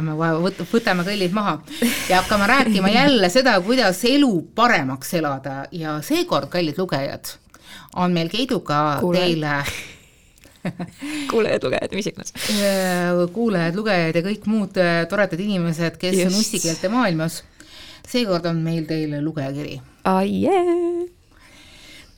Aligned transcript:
nii 0.00 0.16
võtame, 0.16 0.66
võtame 0.72 1.04
kõllid 1.06 1.36
maha 1.36 1.58
ja 2.08 2.22
hakkame 2.22 2.48
rääkima 2.50 2.88
jälle 2.92 3.28
seda, 3.32 3.58
kuidas 3.60 4.04
elu 4.08 4.32
paremaks 4.54 5.14
elada 5.14 5.64
ja 5.72 5.98
seekord, 6.02 6.48
kallid 6.52 6.78
lugejad, 6.78 7.34
on 7.96 8.12
meil 8.12 8.32
Keiduga 8.32 8.98
Kuule. 9.00 9.18
teile 9.18 9.62
kuulajad-lugejad, 11.30 11.94
mis 11.94 12.06
iganes. 12.06 12.34
kuulajad-lugejad 13.32 14.18
ja 14.18 14.22
kõik 14.26 14.46
muud 14.46 14.78
äh, 14.80 15.02
toredad 15.10 15.40
inimesed, 15.40 15.98
kes 15.98 16.18
Just. 16.18 16.28
on 16.30 16.38
ustikeelte 16.40 16.92
maailmas. 16.92 17.42
seekord 18.08 18.46
on 18.46 18.62
meil 18.62 18.86
teile 18.86 19.22
lugejakiri. 19.22 19.80
ai 20.04 20.42
jee 20.42 21.21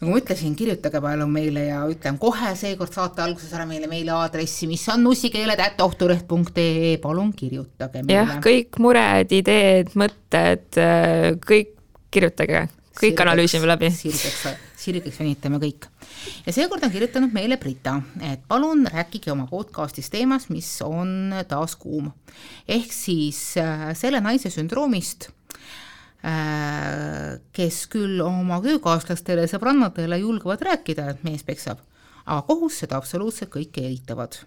nagu 0.05 0.13
ma 0.13 0.21
ütlesin, 0.21 0.53
kirjutage 0.59 1.01
palun 1.01 1.31
meile 1.33 1.65
ja 1.71 1.81
ütlen 1.89 2.19
kohe 2.21 2.53
seekord 2.59 2.93
saate 2.93 3.23
alguses 3.25 3.53
ära 3.57 3.65
meile 3.69 3.89
meiliaadressi, 3.89 4.69
mis 4.69 4.85
on 4.93 5.01
nussikeeled.ohtureht.ee, 5.07 6.97
palun 7.03 7.33
kirjutage 7.37 8.03
meile. 8.05 8.19
jah, 8.19 8.35
kõik 8.45 8.79
mured, 8.85 9.33
ideed, 9.33 9.95
mõtted, 9.99 10.69
äh, 10.81 11.31
kõik 11.41 11.73
kirjutage, 12.13 12.67
kõik 12.93 13.01
sirgeks, 13.01 13.25
analüüsime 13.25 13.71
läbi. 13.71 13.91
sirgeks, 13.97 14.45
sirgeks 14.85 15.23
venitame 15.23 15.63
kõik. 15.63 15.89
ja 16.45 16.53
seekord 16.53 16.85
on 16.85 16.93
kirjutanud 16.93 17.33
meile 17.33 17.57
Brita, 17.61 17.97
et 18.21 18.45
palun 18.49 18.85
rääkige 18.93 19.33
oma 19.33 19.49
podcastis 19.49 20.13
teemast, 20.13 20.53
mis 20.53 20.69
on 20.85 21.33
taas 21.49 21.79
kuum. 21.81 22.13
ehk 22.69 22.93
siis 22.93 23.57
äh, 23.57 23.95
selle 23.97 24.21
naise 24.21 24.53
sündroomist 24.53 25.31
kes 26.25 27.83
küll 27.93 28.23
oma 28.25 28.57
töökaaslastele 28.65 29.45
ja 29.45 29.51
sõbrannadele 29.51 30.17
julgevad 30.23 30.63
rääkida, 30.65 31.11
et 31.13 31.25
mees 31.27 31.45
peksab, 31.45 31.83
aga 32.25 32.41
kohus 32.49 32.79
seda 32.81 32.97
absoluutselt 32.97 33.53
kõike 33.53 33.85
eitavad. 33.85 34.39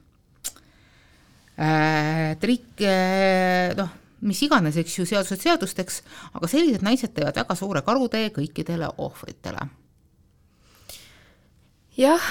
Äh, 1.58 2.36
trikk, 2.42 2.82
äh, 2.86 3.74
noh, 3.78 3.90
mis 4.26 4.42
iganes, 4.46 4.78
eks 4.78 5.00
ju, 5.00 5.06
seadused 5.10 5.42
seadusteks, 5.42 6.04
aga 6.38 6.50
sellised 6.50 6.86
naised 6.86 7.14
teevad 7.16 7.38
väga 7.38 7.58
suure 7.58 7.82
karutee 7.86 8.30
kõikidele 8.36 8.92
ohvritele. 9.02 9.70
jah 11.98 12.22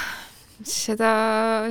seda, 0.64 1.10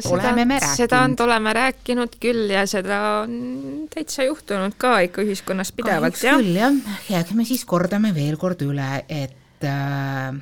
seda, 0.04 0.34
seda 0.76 1.02
on, 1.06 1.16
oleme 1.26 1.54
rääkinud 1.58 2.18
küll 2.22 2.52
ja 2.54 2.66
seda 2.70 3.00
on 3.24 3.88
täitsa 3.94 4.28
juhtunud 4.28 4.76
ka 4.78 5.00
ikka 5.08 5.26
ühiskonnas 5.26 5.72
pidevalt, 5.76 6.20
jah. 6.22 6.42
küll 6.42 6.60
jah, 6.60 6.76
ja 7.10 7.24
me 7.38 7.48
siis 7.48 7.66
kordame 7.66 8.14
veel 8.16 8.38
kord 8.42 8.62
üle, 8.66 8.90
et 9.10 9.66
äh, 9.66 10.36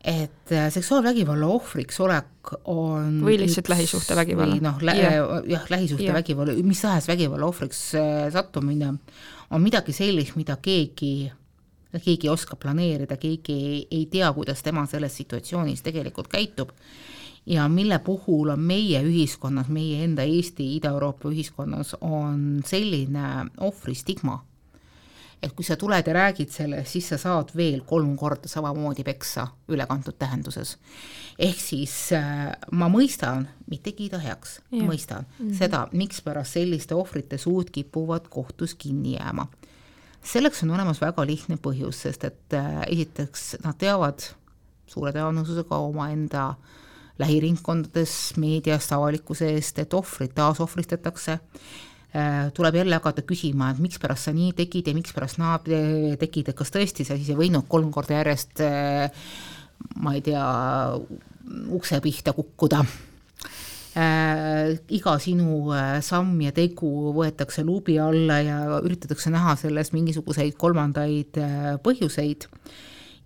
et 0.00 0.52
äh, 0.56 0.70
seksuaalvägivalla 0.72 1.48
ohvriks 1.52 2.00
olek 2.00 2.54
on 2.72 3.18
või 3.24 3.36
lihtsalt 3.42 3.68
lähisuhtevägivalla. 3.68 4.56
või 4.56 4.64
noh 4.64 4.80
lä, 4.80 4.94
jah, 4.96 5.66
lähisuhtevägivalla, 5.68 6.56
mis 6.64 6.80
tahes 6.80 7.08
vägivalla 7.10 7.50
ohvriks 7.50 7.82
äh, 8.00 8.30
sattumine 8.32 8.94
on 9.50 9.62
midagi 9.62 9.92
sellist, 9.92 10.38
mida 10.40 10.56
keegi 10.62 11.28
keegi 11.98 12.28
ei 12.28 12.32
oska 12.32 12.56
planeerida, 12.56 13.16
keegi 13.16 13.52
ei, 13.52 13.86
ei 13.90 14.06
tea, 14.06 14.32
kuidas 14.32 14.62
tema 14.62 14.86
selles 14.86 15.16
situatsioonis 15.16 15.82
tegelikult 15.82 16.28
käitub 16.28 16.70
ja 17.46 17.68
mille 17.68 17.98
puhul 17.98 18.48
on 18.48 18.60
meie 18.60 19.02
ühiskonnas, 19.02 19.68
meie 19.68 20.04
enda 20.04 20.22
Eesti, 20.22 20.76
Ida-Euroopa 20.76 21.30
ühiskonnas 21.30 21.96
on 22.00 22.62
selline 22.66 23.50
ohvristigma, 23.60 24.38
et 25.42 25.52
kui 25.56 25.64
sa 25.64 25.76
tuled 25.80 26.06
ja 26.06 26.14
räägid 26.14 26.52
sellest, 26.52 26.92
siis 26.92 27.08
sa 27.08 27.18
saad 27.18 27.54
veel 27.56 27.80
kolm 27.88 28.12
korda 28.20 28.48
samamoodi 28.48 29.04
peksa 29.04 29.46
ülekantud 29.68 30.18
tähenduses. 30.18 30.76
ehk 31.38 31.60
siis 31.60 32.12
äh, 32.12 32.52
ma 32.72 32.88
mõistan, 32.88 33.48
mitte 33.66 33.92
kiida 33.92 34.18
heaks, 34.18 34.60
mõistan 34.70 35.24
mm 35.24 35.46
-hmm. 35.46 35.58
seda, 35.58 35.88
mikspärast 35.92 36.52
selliste 36.52 36.94
ohvrite 36.94 37.38
suud 37.38 37.70
kipuvad 37.70 38.28
kohtus 38.28 38.74
kinni 38.74 39.16
jääma 39.16 39.46
selleks 40.22 40.64
on 40.64 40.74
olemas 40.76 41.00
väga 41.02 41.24
lihtne 41.26 41.58
põhjus, 41.62 42.04
sest 42.06 42.26
et 42.28 42.56
äh, 42.56 42.82
esiteks 42.88 43.60
nad 43.64 43.78
teavad 43.80 44.24
suure 44.90 45.12
tõenäosusega 45.14 45.78
omaenda 45.80 46.54
lähiringkondades, 47.20 48.16
meediast, 48.40 48.92
avalikkuse 48.96 49.50
eest, 49.54 49.78
et 49.82 49.94
ohvrid 49.94 50.32
taasohvristatakse 50.34 51.36
äh,, 51.36 52.48
tuleb 52.56 52.80
jälle 52.80 52.96
hakata 52.96 53.22
küsima, 53.28 53.70
et 53.70 53.82
mikspärast 53.84 54.28
sa 54.28 54.34
nii 54.34 54.54
tegid 54.56 54.88
ja 54.88 54.96
mikspärast 54.96 55.40
naa 55.42 55.58
tegid, 55.60 56.48
et 56.48 56.56
kas 56.56 56.72
tõesti 56.74 57.06
sa 57.06 57.18
siis 57.18 57.30
ei 57.32 57.38
võinud 57.38 57.68
kolm 57.68 57.92
korda 57.94 58.22
järjest 58.22 58.64
äh, 58.64 59.22
ma 60.00 60.14
ei 60.16 60.24
tea, 60.24 60.42
ukse 61.72 62.00
pihta 62.04 62.34
kukkuda 62.36 62.84
äh, 63.96 64.76
iga 64.88 65.16
sinu 65.22 65.72
äh, 65.74 65.98
samm 66.04 66.38
ja 66.44 66.52
tegu 66.56 67.14
võetakse 67.16 67.64
luubi 67.66 67.98
alla 68.02 68.40
ja 68.44 68.60
üritatakse 68.80 69.32
näha 69.32 69.56
selles 69.60 69.92
mingisuguseid 69.96 70.56
kolmandaid 70.60 71.40
äh, 71.40 71.74
põhjuseid 71.84 72.48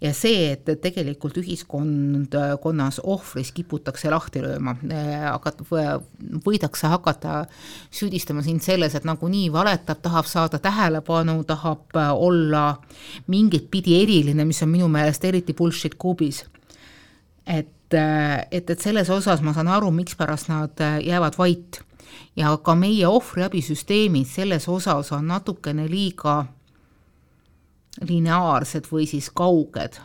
ja 0.04 0.12
see, 0.16 0.52
et 0.52 0.68
tegelikult 0.82 1.38
ühiskonnas 1.40 3.00
ohvris 3.02 3.52
kiputakse 3.56 4.10
lahti 4.12 4.42
lööma, 4.44 4.74
äh, 4.90 5.26
hakat-, 5.30 5.62
võidakse 6.44 6.90
hakata 6.92 7.44
süüdistama 7.94 8.44
sind 8.44 8.64
selles, 8.64 8.96
et 8.98 9.06
nagunii 9.08 9.50
valetab, 9.54 10.02
tahab 10.04 10.28
saada 10.28 10.60
tähelepanu, 10.62 11.38
tahab 11.48 11.96
äh, 11.96 12.10
olla 12.12 12.66
mingit 13.32 13.70
pidi 13.72 13.96
eriline, 14.02 14.44
mis 14.48 14.62
on 14.66 14.72
minu 14.74 14.90
meelest 14.92 15.24
eriti 15.24 15.56
bullshit 15.56 15.96
kuubis. 15.98 16.44
et 17.46 17.83
et, 17.94 18.70
et, 18.70 18.80
selles 18.80 19.10
osas 19.10 19.42
ma 19.42 19.54
saan 19.54 19.68
aru, 19.68 19.90
mikspärast 19.90 20.48
nad 20.48 20.80
jäävad 21.02 21.38
vait. 21.38 21.80
ja 22.36 22.56
ka 22.56 22.74
meie 22.74 23.06
ohvriabisüsteemid 23.06 24.26
selles 24.26 24.68
osas 24.68 25.12
on 25.12 25.26
natukene 25.26 25.86
liiga 25.90 26.44
lineaarsed 28.02 28.90
või 28.90 29.06
siis 29.06 29.30
kauged 29.30 29.98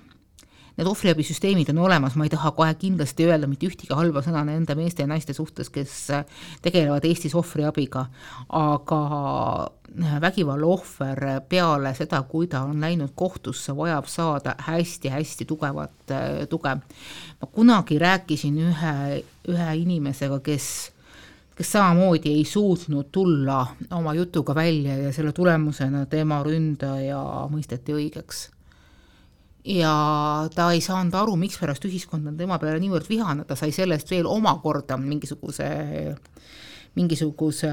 need 0.80 0.88
ohvriabisüsteemid 0.88 1.70
on 1.74 1.82
olemas, 1.84 2.16
ma 2.16 2.26
ei 2.26 2.32
taha 2.32 2.54
kohe 2.56 2.74
kindlasti 2.80 3.28
öelda 3.28 3.48
mitte 3.52 3.68
ühtegi 3.68 3.96
halba 3.96 4.24
sõna 4.24 4.46
nende 4.48 4.76
meeste 4.80 5.04
ja 5.04 5.10
naiste 5.12 5.36
suhtes, 5.36 5.72
kes 5.74 5.96
äh, 6.16 6.44
tegelevad 6.64 7.06
Eestis 7.08 7.36
ohvriabiga, 7.36 8.06
aga 8.56 9.00
äh, 9.68 10.14
vägivalla 10.24 10.70
ohver 10.72 11.24
peale 11.50 11.92
seda, 11.98 12.22
kui 12.30 12.48
ta 12.48 12.64
on 12.68 12.80
läinud 12.84 13.12
kohtusse, 13.20 13.76
vajab 13.76 14.08
saada 14.08 14.56
hästi-hästi 14.70 15.48
tugevat 15.50 16.16
äh, 16.16 16.46
tuge. 16.50 16.78
ma 17.42 17.52
kunagi 17.52 18.00
rääkisin 18.00 18.62
ühe, 18.70 18.96
ühe 19.52 19.74
inimesega, 19.84 20.40
kes 20.40 20.70
kes 21.60 21.74
samamoodi 21.76 22.32
ei 22.32 22.46
suutnud 22.48 23.10
tulla 23.12 23.66
oma 23.92 24.14
jutuga 24.16 24.56
välja 24.56 24.96
ja 24.98 25.12
selle 25.12 25.34
tulemusena 25.36 26.06
tema 26.08 26.38
ründaja 26.44 27.20
mõisteti 27.52 27.98
õigeks 27.98 28.46
ja 29.70 29.94
ta 30.56 30.70
ei 30.74 30.82
saanud 30.82 31.16
aru, 31.16 31.36
mikspärast 31.40 31.86
ühiskond 31.86 32.28
on 32.32 32.38
tema 32.40 32.58
peale 32.62 32.82
niivõrd 32.82 33.10
vihane, 33.10 33.46
ta 33.46 33.58
sai 33.60 33.72
sellest 33.76 34.10
veel 34.12 34.28
omakorda 34.30 34.98
mingisuguse, 34.98 35.68
mingisuguse 36.98 37.70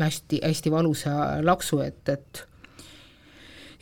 hästi, 0.00 0.42
hästi 0.44 0.74
valusa 0.74 1.14
laksu, 1.44 1.80
et, 1.86 2.02
et 2.12 2.44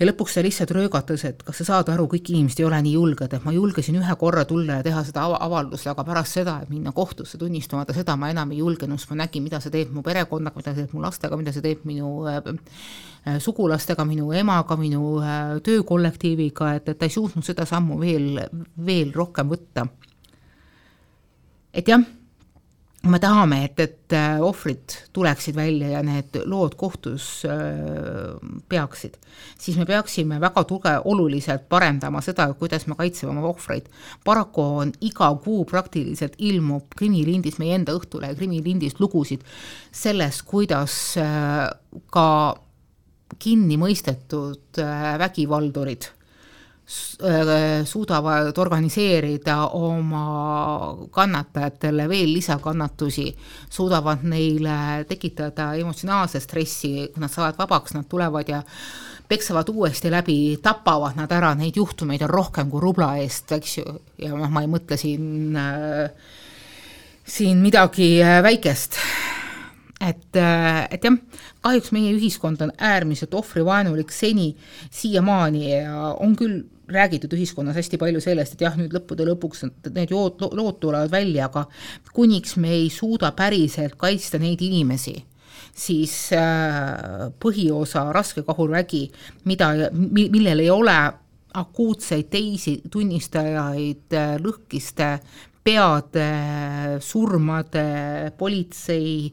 ja 0.03 0.09
lõpuks 0.09 0.35
ta 0.35 0.43
lihtsalt 0.43 0.73
röögatas, 0.75 1.23
et 1.29 1.43
kas 1.47 1.61
sa 1.63 1.67
saad 1.69 1.91
aru, 1.93 2.09
kõik 2.11 2.33
inimesed 2.33 2.61
ei 2.61 2.67
ole 2.67 2.81
nii 2.83 2.95
julged, 2.97 3.35
et 3.37 3.45
ma 3.47 3.55
julgesin 3.55 3.99
ühe 4.01 4.17
korra 4.19 4.43
tulla 4.49 4.81
ja 4.81 4.87
teha 4.87 5.05
seda 5.07 5.29
avaldust, 5.39 5.87
aga 5.91 6.05
pärast 6.07 6.39
seda, 6.39 6.57
et 6.65 6.73
minna 6.73 6.93
kohtusse 6.97 7.39
tunnistama, 7.39 7.85
seda 7.95 8.17
ma 8.19 8.33
enam 8.33 8.51
ei 8.55 8.59
julgenud, 8.63 8.99
sest 8.99 9.13
ma 9.13 9.21
nägin, 9.23 9.45
mida 9.47 9.61
see 9.63 9.75
teeb 9.75 9.93
mu 9.95 10.03
perekonnaga, 10.07 10.59
mida 10.59 10.75
see 10.75 10.83
teeb 10.83 10.97
mu 10.97 11.05
lastega, 11.05 11.39
mida 11.39 11.55
see 11.55 11.65
teeb 11.65 11.85
minu 11.89 12.11
äh, 12.31 13.39
sugulastega, 13.43 14.07
minu 14.09 14.33
emaga, 14.35 14.79
minu 14.81 15.13
äh, 15.23 15.61
töökollektiiviga, 15.63 16.73
et, 16.81 16.91
et 16.91 16.99
ta 16.99 17.07
ei 17.07 17.15
suutnud 17.15 17.47
seda 17.47 17.69
sammu 17.69 18.01
veel, 18.03 18.43
veel 18.87 19.15
rohkem 19.15 19.55
võtta. 19.55 19.87
et 21.73 21.89
jah 21.89 22.03
me 23.11 23.19
tahame, 23.19 23.65
et, 23.67 23.81
et 23.83 24.15
äh, 24.15 24.39
ohvrid 24.43 24.95
tuleksid 25.15 25.57
välja 25.59 25.89
ja 25.97 26.03
need 26.07 26.37
lood 26.47 26.77
kohtus 26.79 27.43
äh, 27.49 28.37
peaksid, 28.71 29.17
siis 29.59 29.79
me 29.81 29.87
peaksime 29.89 30.39
väga 30.43 30.63
tuge-, 30.69 30.95
oluliselt 31.11 31.67
parendama 31.73 32.23
seda, 32.23 32.47
kuidas 32.59 32.87
me 32.87 32.97
kaitseme 32.99 33.33
oma 33.35 33.49
ohvreid. 33.51 33.89
paraku 34.25 34.63
on 34.85 34.93
iga 35.01 35.33
kuu 35.45 35.65
praktiliselt 35.65 36.39
ilmub 36.39 36.95
Krimilindis, 36.97 37.59
meie 37.59 37.75
enda 37.81 37.97
Õhtulehe 37.99 38.37
Krimilindis 38.39 39.01
lugusid 39.01 39.43
sellest, 39.91 40.47
kuidas 40.47 41.17
äh, 41.19 41.67
ka 42.15 42.29
kinni 43.43 43.79
mõistetud 43.81 44.79
vägivaldurid 45.19 46.07
suudavad 47.85 48.59
organiseerida 48.59 49.57
oma 49.79 50.25
kannatajatele 51.11 52.09
veel 52.11 52.33
lisakannatusi, 52.35 53.29
suudavad 53.71 54.27
neile 54.29 55.05
tekitada 55.09 55.73
emotsionaalset 55.79 56.43
stressi, 56.43 56.93
kui 57.15 57.23
nad 57.23 57.33
saavad 57.33 57.59
vabaks, 57.59 57.95
nad 57.95 58.09
tulevad 58.11 58.49
ja 58.51 58.63
peksavad 59.29 59.69
uuesti 59.73 60.11
läbi, 60.13 60.59
tapavad 60.63 61.17
nad 61.17 61.33
ära, 61.33 61.55
neid 61.57 61.79
juhtumeid 61.79 62.27
on 62.27 62.31
rohkem 62.31 62.71
kui 62.71 62.83
rubla 62.83 63.15
eest, 63.23 63.55
eks 63.57 63.79
ju, 63.79 63.99
ja 64.21 64.35
noh, 64.35 64.51
ma 64.53 64.65
ei 64.65 64.69
mõtle 64.69 64.99
siin 65.01 65.57
äh, 65.57 66.11
siin 67.25 67.63
midagi 67.63 68.17
äh, 68.23 68.43
väikest, 68.43 68.99
et, 70.03 70.37
äh, 70.37 70.89
et 70.91 71.05
jah, 71.05 71.17
kahjuks 71.63 71.93
meie 71.95 72.13
ühiskond 72.17 72.63
on 72.65 72.73
äärmiselt 72.79 73.35
ohvrivaenulik 73.39 74.13
seni, 74.15 74.53
siiamaani 74.91 75.67
ja 75.71 76.13
on 76.19 76.37
küll 76.39 76.63
räägitud 76.93 77.33
ühiskonnas 77.37 77.79
hästi 77.79 77.99
palju 78.01 78.21
sellest, 78.21 78.57
et 78.57 78.65
jah, 78.67 78.75
nüüd 78.77 78.93
lõppude 78.93 79.25
lõpuks 79.29 79.65
need 79.95 80.13
jood, 80.13 80.43
lood 80.53 80.81
tulevad 80.83 81.13
välja, 81.13 81.49
aga 81.49 81.67
kuniks 82.13 82.57
me 82.61 82.73
ei 82.75 82.91
suuda 82.93 83.33
päriselt 83.37 83.97
kaitsta 84.01 84.41
neid 84.43 84.61
inimesi, 84.65 85.15
siis 85.73 86.17
äh, 86.37 87.31
põhiosa 87.41 88.09
raskekahurvägi, 88.13 89.07
mida, 89.49 89.73
millel 89.95 90.67
ei 90.67 90.71
ole 90.75 90.99
akuutseid 91.63 92.29
teisi 92.33 92.79
tunnistajaid 92.91 94.19
äh, 94.19 94.37
lõhkiste 94.43 95.15
peade, 95.63 96.29
surmade, 97.01 98.33
politsei 98.39 99.31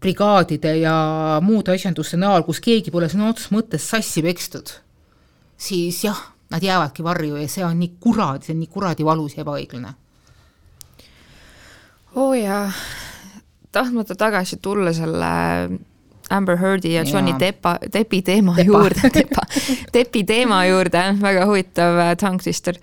brigaadide 0.00 0.76
ja 0.80 0.94
muude 1.44 1.74
asjanduste 1.74 2.16
näol, 2.20 2.44
kus 2.46 2.60
keegi 2.64 2.92
pole 2.92 3.08
sõna 3.12 3.30
otseses 3.30 3.52
mõttes 3.54 3.88
sassi 3.92 4.22
pekstud, 4.24 4.72
siis 5.60 6.04
jah, 6.04 6.20
nad 6.50 6.64
jäävadki 6.64 7.04
varju 7.06 7.36
ja 7.40 7.48
see 7.48 7.64
on 7.66 7.78
nii 7.80 7.92
kuradi, 8.00 8.48
see 8.48 8.56
on 8.56 8.62
nii 8.64 8.72
kuradi 8.72 9.06
valus 9.06 9.36
ja 9.36 9.44
ebaõiglane. 9.44 9.92
oo 12.16 12.30
oh 12.30 12.34
jaa, 12.34 12.66
tahtmata 13.72 14.16
tagasi 14.18 14.56
tulla 14.56 14.92
selle 14.92 15.30
Amber 16.30 16.56
Heardi 16.56 16.94
ja 16.94 17.02
Johnny 17.02 17.34
Deppa, 17.38 17.78
Deppi 17.92 18.22
teema 18.22 18.54
Depa. 18.56 18.66
juurde, 18.66 19.10
Deppa, 19.14 19.46
Deppi 19.94 20.24
teema 20.24 20.64
juurde, 20.66 21.04
väga 21.22 21.46
huvitav 21.46 21.98
äh, 21.98 22.16
tongue 22.16 22.42
twister 22.42 22.78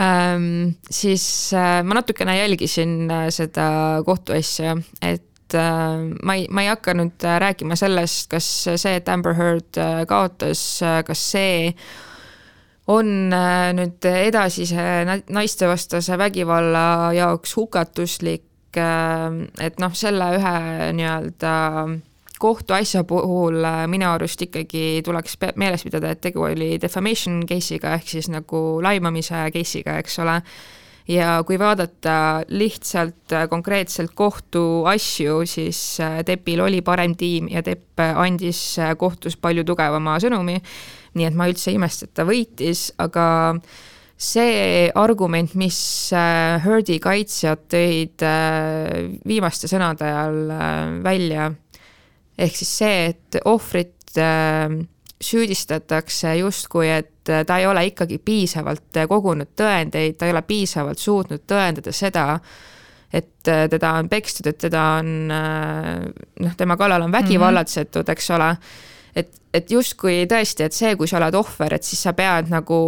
ähm,. 0.00 0.74
siis 0.90 1.52
äh, 1.52 1.82
ma 1.84 2.00
natukene 2.00 2.38
jälgisin 2.38 3.10
äh, 3.10 3.28
seda 3.30 4.02
kohtuasja, 4.06 4.76
et 5.02 5.27
äh, 5.54 6.00
ma 6.22 6.34
ei, 6.34 6.46
ma 6.50 6.64
ei 6.64 6.70
hakka 6.72 6.94
nüüd 6.96 7.24
äh, 7.24 7.38
rääkima 7.42 7.76
sellest, 7.78 8.28
kas 8.32 8.48
see, 8.68 8.94
et 8.98 9.08
Amber 9.08 9.36
Heard 9.38 9.78
äh, 9.80 10.02
kaotas, 10.08 10.62
kas 11.06 11.24
see 11.32 11.72
on 12.88 13.28
nüüd 13.28 14.06
edasise 14.08 14.84
naistevastase 15.28 16.16
vägivalla 16.16 17.12
jaoks 17.12 17.52
hukatuslik, 17.58 18.46
et 18.78 19.76
noh, 19.82 19.92
selle 19.92 20.30
ühe 20.38 20.54
nii-öelda 20.96 21.52
kohtuasja 22.40 23.02
puhul 23.04 23.60
minu 23.92 24.08
arust 24.08 24.40
ikkagi 24.46 25.02
tuleks 25.04 25.36
meeles 25.60 25.84
pidada, 25.84 26.14
et 26.14 26.22
tegu 26.24 26.46
oli 26.48 26.78
defamation 26.80 27.42
case'iga 27.48 27.92
ehk 27.98 28.08
siis 28.08 28.30
nagu 28.32 28.62
laimamise 28.84 29.44
case'iga, 29.52 29.98
eks 30.00 30.18
ole 30.24 30.38
ja 31.08 31.38
kui 31.46 31.58
vaadata 31.60 32.44
lihtsalt 32.52 33.32
äh, 33.32 33.46
konkreetselt 33.50 34.12
kohtuasju, 34.14 35.42
siis 35.48 35.80
äh, 36.04 36.20
Tepil 36.24 36.60
oli 36.64 36.82
parem 36.84 37.16
tiim 37.18 37.48
ja 37.52 37.62
Tepp 37.64 38.00
andis 38.00 38.60
äh, 38.78 38.94
kohtus 38.98 39.38
palju 39.40 39.64
tugevama 39.68 40.18
sõnumi, 40.22 40.58
nii 41.18 41.28
et 41.28 41.38
ma 41.38 41.48
üldse 41.48 41.72
ei 41.72 41.78
imesta, 41.78 42.08
et 42.08 42.14
ta 42.16 42.26
võitis, 42.28 42.88
aga 43.00 43.26
see 44.18 44.88
argument, 44.98 45.54
mis 45.54 45.78
Heardi 46.10 46.96
kaitsjad 46.98 47.68
tõid 47.70 48.24
viimaste 49.30 49.70
sõnade 49.70 50.08
all 50.10 50.50
välja, 51.04 51.46
ehk 52.34 52.58
siis 52.58 52.72
see, 52.80 52.96
et 53.12 53.38
ohvrit 53.46 54.18
süüdistatakse 55.20 56.36
justkui, 56.38 56.88
et 56.88 57.30
ta 57.46 57.58
ei 57.58 57.66
ole 57.66 57.86
ikkagi 57.90 58.20
piisavalt 58.22 59.00
kogunud 59.08 59.50
tõendeid, 59.58 60.16
ta 60.18 60.28
ei 60.28 60.34
ole 60.34 60.42
piisavalt 60.46 60.98
suutnud 60.98 61.42
tõendada 61.48 61.92
seda, 61.92 62.26
et 63.12 63.42
teda 63.42 63.94
on 63.98 64.08
pekstud, 64.08 64.46
et 64.46 64.60
teda 64.60 64.84
on 65.00 65.10
noh, 65.28 66.54
tema 66.56 66.76
kallal 66.76 67.06
on 67.08 67.12
vägivallatsetud, 67.12 68.08
eks 68.14 68.30
ole 68.36 68.52
et, 69.18 69.30
et 69.54 69.72
justkui 69.72 70.22
tõesti, 70.30 70.66
et 70.66 70.76
see, 70.76 70.94
kui 70.98 71.08
sa 71.10 71.18
oled 71.20 71.36
ohver, 71.38 71.74
et 71.78 71.86
siis 71.86 72.00
sa 72.06 72.12
pead 72.16 72.50
nagu 72.52 72.78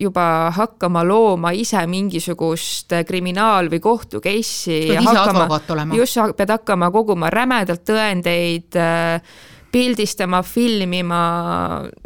juba 0.00 0.26
hakkama 0.56 1.02
looma 1.06 1.52
ise 1.56 1.82
mingisugust 1.90 2.94
kriminaal- 3.08 3.70
või 3.72 3.82
kohtu 3.82 4.22
case'i. 4.24 4.92
pead 4.92 5.02
ise 5.02 5.18
advokaat 5.24 5.74
olema. 5.76 5.98
just, 5.98 6.22
pead 6.38 6.54
hakkama 6.56 6.90
koguma 6.94 7.30
rämedalt 7.32 7.84
tõendeid 7.88 8.78
äh, 8.80 9.20
pildistama, 9.72 10.42
filmima, 10.46 11.20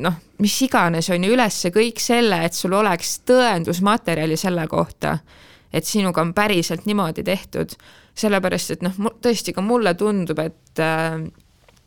noh, 0.03 0.19
mis 0.43 0.57
iganes, 0.67 1.11
on 1.13 1.25
ju, 1.25 1.35
üles 1.37 1.61
kõik 1.75 2.01
selle, 2.03 2.41
et 2.47 2.57
sul 2.57 2.75
oleks 2.79 3.21
tõendusmaterjali 3.29 4.39
selle 4.41 4.67
kohta, 4.71 5.19
et 5.73 5.87
sinuga 5.87 6.23
on 6.25 6.35
päriselt 6.35 6.89
niimoodi 6.89 7.25
tehtud. 7.27 7.77
sellepärast, 8.21 8.71
et 8.71 8.83
noh, 8.83 8.97
tõesti 9.23 9.53
ka 9.55 9.63
mulle 9.63 9.95
tundub, 9.95 10.39
et 10.43 10.81
äh, 10.83 11.23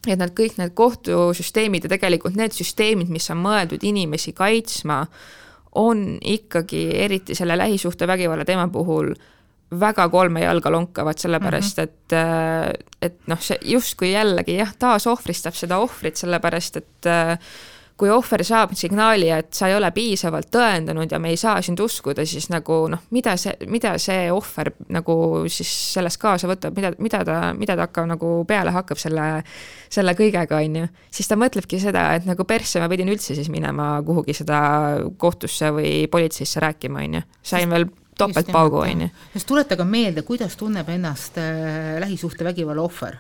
et 0.08 0.20
nad 0.20 0.34
kõik 0.36 0.58
need 0.60 0.74
kohtusüsteemid 0.76 1.86
ja 1.86 1.94
tegelikult 1.96 2.36
need 2.36 2.56
süsteemid, 2.56 3.12
mis 3.14 3.30
on 3.32 3.40
mõeldud 3.44 3.84
inimesi 3.88 4.34
kaitsma, 4.36 5.04
on 5.80 6.18
ikkagi 6.20 6.90
eriti 7.06 7.36
selle 7.36 7.58
lähisuhtevägivalla 7.58 8.46
teema 8.46 8.68
puhul 8.72 9.14
väga 9.80 10.08
kolme 10.10 10.44
jalga 10.44 10.72
lonkavad, 10.72 11.18
sellepärast 11.18 11.78
mm 11.78 11.84
-hmm. 11.84 11.90
et, 11.90 12.14
äh, 12.14 12.74
et 13.02 13.28
noh, 13.28 13.40
see 13.42 13.58
justkui 13.62 14.12
jällegi 14.12 14.58
jah, 14.58 14.74
taasohvristab 14.80 15.54
seda 15.54 15.78
ohvrit, 15.78 16.18
sellepärast 16.18 16.78
et 16.78 17.06
äh, 17.06 17.38
kui 17.98 18.10
ohver 18.10 18.42
saab 18.46 18.74
signaali, 18.78 19.28
et 19.30 19.54
sa 19.54 19.68
ei 19.70 19.76
ole 19.78 19.92
piisavalt 19.94 20.50
tõendanud 20.54 21.12
ja 21.12 21.20
me 21.22 21.30
ei 21.34 21.38
saa 21.38 21.62
sind 21.62 21.80
uskuda, 21.80 22.26
siis 22.26 22.50
nagu 22.50 22.80
noh, 22.90 23.04
mida 23.14 23.36
see, 23.38 23.54
mida 23.70 23.94
see 24.02 24.32
ohver 24.34 24.72
nagu 24.94 25.16
siis 25.48 25.72
sellest 25.94 26.20
kaasa 26.22 26.50
võtab, 26.50 26.76
mida, 26.76 26.94
mida 26.98 27.22
ta, 27.28 27.38
mida 27.58 27.78
ta 27.78 27.88
hakkab 27.88 28.10
nagu 28.10 28.32
peale 28.50 28.74
hakkab 28.74 29.00
selle, 29.02 29.28
selle 29.94 30.16
kõigega, 30.18 30.60
on 30.66 30.80
ju. 30.82 30.92
siis 31.14 31.30
ta 31.30 31.38
mõtlebki 31.40 31.80
seda, 31.84 32.10
et 32.18 32.26
nagu 32.30 32.48
persse 32.50 32.82
ma 32.82 32.90
pidin 32.92 33.14
üldse 33.14 33.38
siis 33.38 33.52
minema 33.54 33.96
kuhugi 34.06 34.34
seda 34.42 34.62
kohtusse 35.18 35.70
või 35.76 35.94
politseisse 36.12 36.66
rääkima, 36.66 37.06
on 37.06 37.20
ju. 37.20 37.28
sain 37.54 37.70
veel 37.70 37.88
topeltpaugu, 38.18 38.78
on 38.78 39.06
ju. 39.08 39.12
sest 39.34 39.48
tuletage 39.48 39.84
meelde, 39.84 40.22
kuidas 40.22 40.58
tunneb 40.58 40.90
ennast 40.90 41.38
äh, 41.38 42.00
lähisuhtevägivalla 42.00 42.82
ohver. 42.82 43.18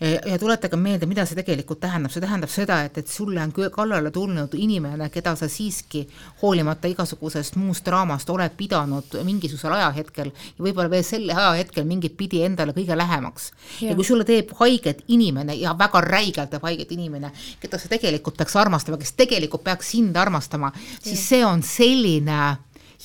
Ja 0.00 0.38
tuletage 0.38 0.76
meelde, 0.78 1.06
mida 1.10 1.24
see 1.26 1.34
tegelikult 1.34 1.80
tähendab, 1.82 2.12
see 2.14 2.22
tähendab 2.22 2.50
seda, 2.52 2.76
et, 2.86 3.00
et 3.00 3.08
sulle 3.10 3.42
on 3.42 3.50
kallale 3.74 4.12
tulnud 4.14 4.52
inimene, 4.54 5.08
keda 5.10 5.32
sa 5.34 5.48
siiski 5.50 6.04
hoolimata 6.42 6.86
igasugusest 6.86 7.58
muust 7.58 7.82
draamast 7.88 8.30
oled 8.30 8.54
pidanud 8.54 9.16
mingisugusel 9.26 9.74
ajahetkel 9.74 10.30
ja 10.30 10.62
võib-olla 10.62 10.92
veel 10.92 11.02
sel 11.02 11.26
ajahetkel 11.34 11.88
mingit 11.88 12.14
pidi 12.20 12.44
endale 12.46 12.76
kõige 12.76 12.94
lähemaks. 12.94 13.50
ja 13.82 13.96
kui 13.98 14.06
sulle 14.06 14.22
teeb 14.28 14.54
haiget 14.60 15.02
inimene 15.08 15.58
ja 15.58 15.74
väga 15.78 16.04
räigelt 16.06 16.54
teeb 16.54 16.70
haiget 16.70 16.94
inimene, 16.94 17.32
keda 17.58 17.82
sa 17.82 17.90
tegelikult 17.90 18.38
peaks 18.38 18.54
armastama, 18.54 19.02
kes 19.02 19.16
tegelikult 19.18 19.66
peaks 19.66 19.90
sind 19.96 20.14
armastama, 20.16 20.70
siis 21.02 21.26
see 21.26 21.42
on 21.42 21.66
selline 21.66 22.38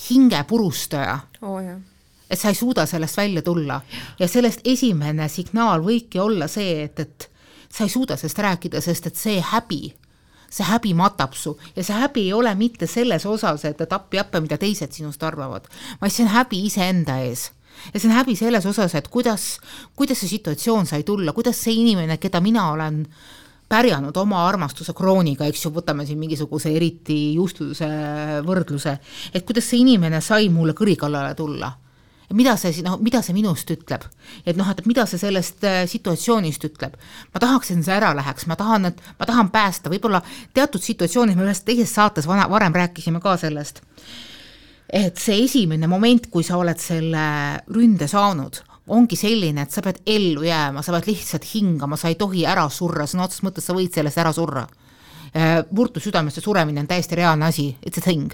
hingepurustaja. 0.09 1.19
Oh,. 1.41 1.61
et 2.29 2.39
sa 2.39 2.49
ei 2.49 2.55
suuda 2.55 2.85
sellest 2.85 3.17
välja 3.17 3.41
tulla. 3.41 3.81
Ja 4.19 4.27
sellest 4.27 4.63
esimene 4.65 5.27
signaal 5.29 5.83
võibki 5.85 6.19
olla 6.19 6.47
see, 6.47 6.83
et, 6.83 6.99
et 6.99 7.29
sa 7.69 7.83
ei 7.85 7.91
suuda 7.93 8.17
sellest 8.17 8.39
rääkida, 8.41 8.81
sest 8.81 9.07
et 9.07 9.19
see 9.19 9.41
häbi, 9.51 9.93
see 10.49 10.65
häbi 10.65 10.95
matab 10.97 11.35
su. 11.37 11.53
Ja 11.75 11.83
see 11.83 11.99
häbi 11.99 12.25
ei 12.29 12.33
ole 12.33 12.55
mitte 12.55 12.87
selles 12.87 13.25
osas, 13.29 13.65
et, 13.69 13.81
et 13.81 13.93
appi-appi, 13.93 14.41
mida 14.41 14.57
teised 14.57 14.95
sinust 14.95 15.23
arvavad, 15.23 15.69
vaid 16.01 16.15
see 16.15 16.25
on 16.25 16.33
häbi 16.33 16.63
iseenda 16.71 17.19
ees. 17.27 17.51
Ja 17.93 17.99
see 17.99 18.09
on 18.09 18.17
häbi 18.17 18.35
selles 18.39 18.65
osas, 18.65 18.95
et 18.95 19.07
kuidas, 19.13 19.59
kuidas 19.95 20.23
see 20.23 20.33
situatsioon 20.33 20.89
sai 20.89 21.03
tulla, 21.05 21.37
kuidas 21.37 21.61
see 21.61 21.83
inimene, 21.83 22.17
keda 22.17 22.41
mina 22.41 22.71
olen 22.71 23.03
äh, 23.05 23.42
pärjanud 23.73 24.17
oma 24.21 24.45
armastuse 24.47 24.93
krooniga, 24.97 25.47
eks 25.49 25.65
ju, 25.65 25.73
võtame 25.73 26.05
siin 26.07 26.21
mingisuguse 26.21 26.73
eriti 26.73 27.19
juustuse 27.37 27.89
võrdluse, 28.45 28.97
et 29.33 29.47
kuidas 29.47 29.71
see 29.71 29.81
inimene 29.81 30.21
sai 30.21 30.51
mulle 30.53 30.77
kõri 30.77 30.95
kallale 30.99 31.33
tulla 31.37 31.73
mida 32.33 32.55
see, 32.57 32.81
noh, 32.85 32.97
mida 33.03 33.21
see 33.23 33.35
minust 33.35 33.69
ütleb, 33.73 34.05
et 34.45 34.57
noh, 34.57 34.69
et 34.71 34.85
mida 34.89 35.05
see 35.09 35.21
sellest 35.21 35.63
äh, 35.67 35.83
situatsioonist 35.89 36.67
ütleb. 36.69 36.95
ma 37.33 37.41
tahaks, 37.43 37.71
et 37.71 37.85
see 37.85 37.95
ära 37.95 38.13
läheks, 38.17 38.47
ma 38.49 38.57
tahan, 38.59 38.89
et 38.89 39.01
ma 39.19 39.27
tahan 39.29 39.51
päästa, 39.53 39.91
võib-olla 39.93 40.23
teatud 40.55 40.81
situatsioonis, 40.83 41.37
me 41.37 41.47
ühes 41.47 41.63
teises 41.67 41.93
saates 41.93 42.27
vana, 42.29 42.47
varem 42.49 42.73
rääkisime 42.73 43.21
ka 43.23 43.35
sellest, 43.41 43.83
et 44.89 45.21
see 45.21 45.43
esimene 45.45 45.89
moment, 45.91 46.29
kui 46.33 46.45
sa 46.45 46.57
oled 46.61 46.79
selle 46.81 47.25
ründe 47.73 48.09
saanud, 48.09 48.63
ongi 48.87 49.15
selline, 49.15 49.63
et 49.63 49.71
sa 49.71 49.81
pead 49.81 50.01
ellu 50.05 50.43
jääma, 50.43 50.83
sa 50.83 50.95
pead 50.95 51.07
lihtsalt 51.11 51.45
hingama, 51.53 51.97
sa 51.99 52.11
ei 52.11 52.17
tohi 52.19 52.45
ära 52.49 52.65
surra, 52.69 53.07
sõna 53.07 53.27
otseses 53.27 53.45
mõttes 53.45 53.67
sa 53.67 53.75
võid 53.77 53.93
sellest 53.95 54.19
ära 54.19 54.33
surra. 54.35 54.67
murtu 55.71 55.99
äh, 55.99 56.03
südamesse 56.03 56.41
suremine 56.41 56.79
on 56.79 56.87
täiesti 56.87 57.15
reaalne 57.15 57.45
asi, 57.45 57.75
it's 57.81 57.97
a 57.97 58.01
thing 58.01 58.33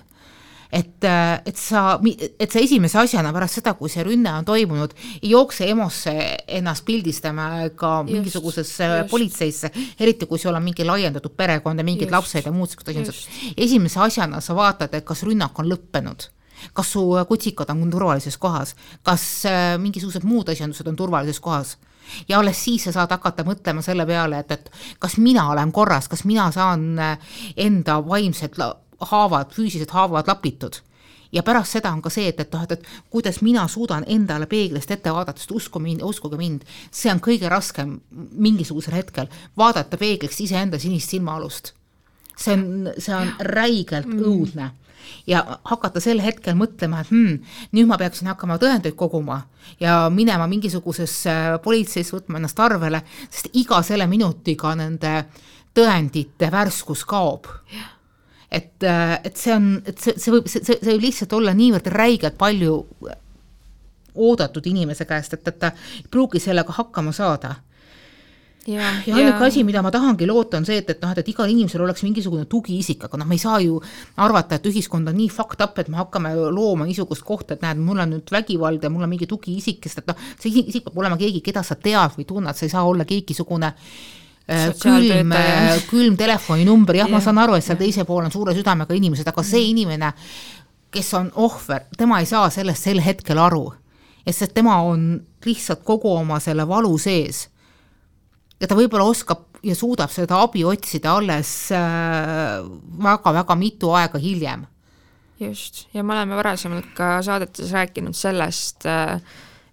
et, 0.72 1.04
äh, 1.04 1.42
et 1.46 1.58
sa, 1.58 2.00
et 2.40 2.52
sa 2.52 2.62
esimese 2.62 3.00
asjana 3.02 3.32
pärast 3.34 3.60
seda, 3.60 3.74
kui 3.78 3.90
see 3.90 4.04
rünne 4.06 4.32
on 4.38 4.46
toimunud, 4.46 4.94
ei 5.22 5.32
jookse 5.34 5.68
EMO-sse 5.72 6.14
ennast 6.60 6.86
pildistama 6.86 7.50
ega 7.66 7.94
mingisugusesse 8.06 8.90
politseisse, 9.10 9.72
eriti 10.00 10.30
kui 10.30 10.42
sul 10.42 10.56
on 10.56 10.66
mingi 10.66 10.86
laiendatud 10.86 11.34
perekond 11.38 11.82
ja 11.82 11.88
mingid 11.88 12.10
just. 12.10 12.18
lapsed 12.18 12.46
ja 12.46 12.54
muud 12.54 12.70
sellised 12.74 13.10
asjad. 13.10 13.56
esimese 13.58 14.00
asjana 14.06 14.42
sa 14.46 14.58
vaatad, 14.58 14.94
et 14.94 15.06
kas 15.06 15.26
rünnak 15.26 15.58
on 15.60 15.72
lõppenud 15.72 16.30
kas 16.74 16.92
su 16.96 17.04
kutsikad 17.28 17.70
on 17.70 17.90
turvalises 17.92 18.38
kohas, 18.38 18.76
kas 19.04 19.46
äh, 19.46 19.78
mingisugused 19.78 20.24
muud 20.24 20.50
asjandused 20.50 20.88
on 20.88 20.96
turvalises 20.96 21.40
kohas 21.40 21.78
ja 22.30 22.40
alles 22.40 22.64
siis 22.64 22.84
sa 22.84 22.92
saad 22.92 23.12
hakata 23.12 23.46
mõtlema 23.46 23.84
selle 23.86 24.06
peale, 24.10 24.40
et, 24.40 24.52
et 24.52 24.72
kas 25.00 25.18
mina 25.18 25.50
olen 25.52 25.72
korras, 25.72 26.08
kas 26.10 26.26
mina 26.26 26.50
saan 26.52 26.98
enda 27.58 28.00
vaimsed 28.06 28.58
haavad, 29.12 29.54
füüsilised 29.54 29.94
haavad 29.94 30.28
lapitud 30.28 30.82
ja 31.32 31.44
pärast 31.44 31.78
seda 31.78 31.92
on 31.94 32.02
ka 32.02 32.12
see, 32.14 32.30
et, 32.32 32.40
et 32.42 32.54
noh, 32.54 32.64
et, 32.66 32.76
et 32.78 33.10
kuidas 33.14 33.42
mina 33.46 33.68
suudan 33.70 34.06
endale 34.08 34.48
peeglist 34.50 34.92
ette 34.92 35.14
vaadata, 35.14 35.42
sest 35.42 35.54
usku 35.56 35.82
mind, 35.84 36.04
uskuge 36.06 36.40
mind, 36.40 36.66
see 36.92 37.12
on 37.14 37.22
kõige 37.24 37.50
raskem 37.52 37.98
mingisugusel 38.10 38.98
hetkel, 38.98 39.30
vaadata 39.58 40.00
peegliks 40.02 40.42
iseenda 40.46 40.80
sinist 40.82 41.14
silmaalust. 41.14 41.74
see 42.40 42.54
on, 42.56 42.92
see 42.98 43.16
on 43.16 43.34
räigelt 43.40 44.08
mm. 44.08 44.70
Ja 45.28 45.44
hakata 45.70 46.02
sel 46.04 46.22
hetkel 46.24 46.58
mõtlema, 46.60 47.04
et 47.04 47.12
hmm, 47.12 47.38
nüüd 47.76 47.90
ma 47.90 47.98
peaksin 48.02 48.30
hakkama 48.32 48.60
tõendeid 48.62 48.98
koguma 49.00 49.42
ja 49.80 50.02
minema 50.14 50.48
mingisugusesse 50.50 51.36
politseisse 51.64 52.18
võtma 52.18 52.40
ennast 52.40 52.60
arvele, 52.60 53.04
sest 53.30 53.54
iga 53.60 53.82
selle 53.86 54.08
minutiga 54.10 54.74
nende 54.78 55.24
tõendite 55.76 56.52
värskus 56.52 57.06
kaob. 57.08 57.48
Et, 58.50 58.82
et 58.84 59.36
see 59.38 59.54
on, 59.54 59.72
et 59.86 59.98
see, 60.02 60.16
see 60.18 60.34
võib, 60.34 60.48
see, 60.50 60.64
see 60.66 60.80
võib 60.82 61.04
lihtsalt 61.06 61.34
olla 61.38 61.54
niivõrd 61.54 61.90
räigelt 61.94 62.38
palju 62.40 62.80
oodatud 64.20 64.66
inimese 64.66 65.06
käest, 65.06 65.36
et, 65.38 65.48
et 65.48 65.60
ta 65.62 65.70
ei 65.72 66.08
pruugi 66.12 66.42
sellega 66.42 66.74
hakkama 66.80 67.14
saada 67.16 67.54
ja, 68.68 68.92
ja 69.06 69.16
ainuke 69.16 69.48
asi, 69.48 69.64
mida 69.64 69.82
ma 69.86 69.92
tahangi 69.92 70.28
loota, 70.28 70.60
on 70.60 70.68
see, 70.68 70.82
et, 70.82 70.90
et 70.94 71.02
noh, 71.02 71.14
et, 71.14 71.24
et 71.24 71.32
igal 71.32 71.50
inimesel 71.50 71.84
oleks 71.86 72.04
mingisugune 72.06 72.46
tugiisik, 72.52 73.08
aga 73.08 73.22
noh, 73.22 73.30
me 73.30 73.38
ei 73.40 73.42
saa 73.42 73.60
ju 73.64 73.80
arvata, 74.20 74.60
et 74.60 74.70
ühiskond 74.70 75.10
on 75.10 75.18
nii 75.18 75.32
fucked 75.34 75.64
up, 75.66 75.80
et 75.80 75.90
me 75.90 76.00
hakkame 76.02 76.36
looma 76.52 76.88
niisugust 76.90 77.26
kohta, 77.28 77.56
et 77.56 77.66
näed, 77.66 77.82
mul 77.82 78.04
on 78.04 78.16
nüüd 78.18 78.32
vägivald 78.36 78.84
ja 78.84 78.94
mul 78.94 79.08
on 79.08 79.14
mingi 79.16 79.30
tugiisik, 79.30 79.84
sest 79.88 80.04
et 80.04 80.14
noh, 80.14 80.30
see 80.40 80.64
isik 80.66 80.88
peab 80.88 81.02
olema 81.02 81.20
keegi, 81.20 81.44
keda 81.46 81.66
sa 81.66 81.80
tead 81.80 82.18
või 82.20 82.28
tunned, 82.30 82.58
sa 82.58 82.68
ei 82.68 82.74
saa 82.74 82.88
olla 82.88 83.08
mingisugune 83.10 83.74
Äh, 84.50 84.74
külm, 84.82 85.32
äh, 85.32 85.78
külm 85.90 86.16
telefoninumber, 86.18 86.96
jah 86.98 87.06
ja,, 87.06 87.14
ma 87.14 87.20
saan 87.22 87.38
aru, 87.38 87.54
et 87.54 87.62
seal 87.62 87.78
teisel 87.78 88.06
pool 88.10 88.24
on 88.26 88.34
suure 88.34 88.56
südamega 88.58 88.96
inimesed, 88.98 89.28
aga 89.30 89.44
see 89.46 89.60
mm. 89.62 89.74
inimene, 89.76 90.10
kes 90.90 91.10
on 91.20 91.28
ohver, 91.44 91.84
tema 91.94 92.18
ei 92.18 92.26
saa 92.26 92.48
sellest 92.50 92.88
sel 92.88 92.98
hetkel 93.06 93.38
aru. 93.38 93.68
sest 94.26 94.54
tema 94.54 94.80
on 94.86 95.04
lihtsalt 95.46 95.84
kogu 95.86 96.10
oma 96.16 96.40
selle 96.42 96.66
valu 96.68 96.98
sees. 96.98 97.44
Ja 98.60 98.68
ta 98.68 98.78
võib-olla 98.78 99.10
oskab 99.10 99.46
ja 99.64 99.76
suudab 99.76 100.12
seda 100.14 100.42
abi 100.44 100.64
otsida 100.68 101.18
alles 101.20 101.52
väga-väga 101.72 103.56
äh, 103.56 103.60
mitu 103.60 103.94
aega 103.96 104.20
hiljem. 104.20 104.66
just, 105.40 105.88
ja 105.94 106.04
me 106.04 106.14
oleme 106.18 106.36
varasemalt 106.40 106.92
ka 106.96 107.20
saadetes 107.24 107.72
rääkinud 107.76 108.16
sellest 108.16 108.86
äh, 108.86 109.22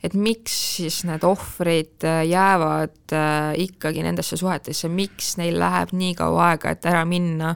et 0.07 0.15
miks 0.15 0.55
siis 0.77 1.01
need 1.09 1.25
ohvrid 1.27 2.05
äh, 2.07 2.23
jäävad 2.29 3.15
äh, 3.15 3.53
ikkagi 3.67 4.05
nendesse 4.05 4.39
suhetesse, 4.39 4.91
miks 4.93 5.35
neil 5.41 5.59
läheb 5.61 5.95
nii 5.97 6.15
kaua 6.19 6.51
aega, 6.53 6.75
et 6.75 6.89
ära 6.89 7.05
minna. 7.09 7.55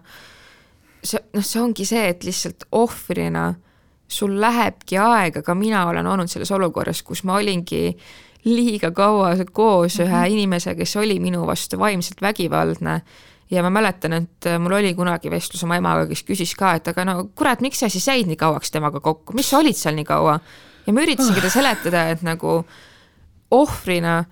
see, 1.05 1.21
noh, 1.35 1.45
see 1.45 1.61
ongi 1.63 1.87
see, 1.89 2.09
et 2.13 2.25
lihtsalt 2.27 2.67
ohvrina 2.77 3.53
sul 4.11 4.35
lähebki 4.43 4.99
aega, 5.01 5.43
ka 5.47 5.55
mina 5.55 5.87
olen 5.89 6.07
olnud 6.07 6.31
selles 6.31 6.51
olukorras, 6.53 7.05
kus 7.07 7.23
ma 7.25 7.39
olingi 7.39 7.95
liiga 8.45 8.91
kaua 8.91 9.35
koos 9.53 9.99
mm 9.99 10.05
-hmm. 10.05 10.09
ühe 10.09 10.21
mhm. 10.21 10.33
inimesega, 10.33 10.79
kes 10.79 10.97
oli 10.97 11.21
minu 11.21 11.47
vastu 11.47 11.79
vaimselt 11.79 12.23
vägivaldne 12.23 13.01
ja 13.51 13.63
ma 13.63 13.71
mäletan, 13.71 14.13
et 14.13 14.47
äh, 14.47 14.59
mul 14.59 14.73
oli 14.73 14.95
kunagi 14.95 15.31
vestlus 15.31 15.65
oma 15.65 15.77
emaga, 15.77 16.07
kes 16.07 16.23
küsis 16.23 16.55
ka, 16.57 16.75
et 16.79 16.89
aga 16.89 17.05
no 17.05 17.15
kurat, 17.35 17.61
miks 17.61 17.83
sa 17.83 17.89
siis 17.89 18.07
jäid 18.07 18.27
nii 18.31 18.37
kauaks 18.37 18.71
temaga 18.71 19.01
kokku, 19.01 19.35
mis 19.35 19.51
sa 19.51 19.59
olid 19.59 19.77
seal 19.77 19.95
nii 19.95 20.05
kaua? 20.05 20.39
ja 20.87 20.93
ma 20.93 21.03
üritasingi 21.03 21.41
talle 21.41 21.53
seletada, 21.53 22.09
et 22.09 22.23
nagu 22.23 22.65
ohvrina 23.51 24.25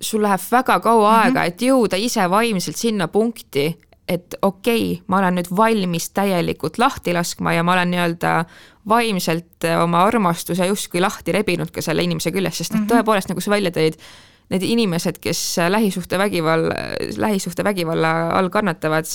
sul 0.00 0.22
läheb 0.22 0.40
väga 0.50 0.80
kaua 0.80 1.10
mm 1.10 1.16
-hmm. 1.16 1.24
aega, 1.24 1.44
et 1.44 1.62
jõuda 1.62 1.96
ise 1.96 2.30
vaimselt 2.30 2.76
sinna 2.76 3.08
punkti, 3.08 3.78
et 4.08 4.36
okei 4.42 4.92
okay,, 4.92 5.04
ma 5.08 5.18
olen 5.22 5.38
nüüd 5.38 5.48
valmis 5.56 6.10
täielikult 6.16 6.78
lahti 6.78 7.14
laskma 7.16 7.54
ja 7.56 7.62
ma 7.64 7.72
olen 7.72 7.90
nii-öelda 7.94 8.34
vaimselt 8.88 9.64
oma 9.80 10.04
armastuse 10.04 10.66
justkui 10.68 11.00
lahti 11.00 11.32
rebinud 11.32 11.72
ka 11.72 11.82
selle 11.82 12.04
inimese 12.04 12.32
küljest, 12.34 12.60
sest 12.60 12.74
et 12.74 12.80
mm 12.80 12.86
-hmm. 12.86 12.92
tõepoolest, 12.92 13.32
nagu 13.32 13.40
sa 13.40 13.50
välja 13.50 13.72
tõid, 13.72 13.96
need 14.52 14.62
inimesed, 14.62 15.18
kes 15.20 15.56
lähisuhtevägivalla, 15.68 16.74
lähisuhtevägivalla 17.16 18.28
all 18.28 18.48
kannatavad, 18.48 19.08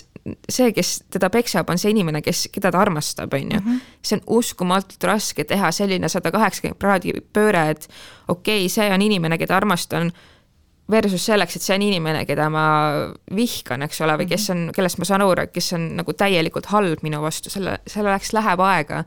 see, 0.49 0.71
kes 0.73 1.03
teda 1.13 1.29
peksab, 1.29 1.69
on 1.69 1.77
see 1.77 1.93
inimene, 1.93 2.21
kes, 2.25 2.47
keda 2.51 2.71
ta 2.71 2.81
armastab, 2.81 3.33
on 3.33 3.51
ju. 3.51 3.59
Mhm. 3.59 3.77
see 4.01 4.17
on 4.17 4.23
uskumatult 4.39 5.03
raske 5.03 5.43
teha 5.43 5.71
selline 5.71 6.09
sada 6.09 6.31
kaheksakümmend 6.31 6.79
kraadi 6.79 7.13
pööre, 7.33 7.69
et 7.69 7.87
okei 8.27 8.65
okay,, 8.65 8.69
see 8.69 8.89
on 8.93 9.01
inimene, 9.01 9.37
keda 9.37 9.57
armastan 9.57 10.11
versus 10.91 11.25
selleks, 11.25 11.55
et 11.55 11.65
see 11.65 11.75
on 11.75 11.83
inimene, 11.85 12.23
keda 12.27 12.47
ma 12.51 12.65
vihkan, 13.35 13.83
eks 13.85 14.01
ole, 14.05 14.15
või 14.21 14.29
kes 14.29 14.47
mhm. 14.49 14.69
on, 14.69 14.75
kellest 14.75 14.99
ma 15.01 15.07
saan 15.09 15.25
aru, 15.25 15.45
kes 15.53 15.73
on 15.77 15.85
nagu 15.99 16.15
täielikult 16.17 16.69
halb 16.73 17.03
minu 17.05 17.21
vastu, 17.23 17.51
selle, 17.53 17.77
selleks 17.89 18.33
läheb 18.37 18.63
aega. 18.65 19.03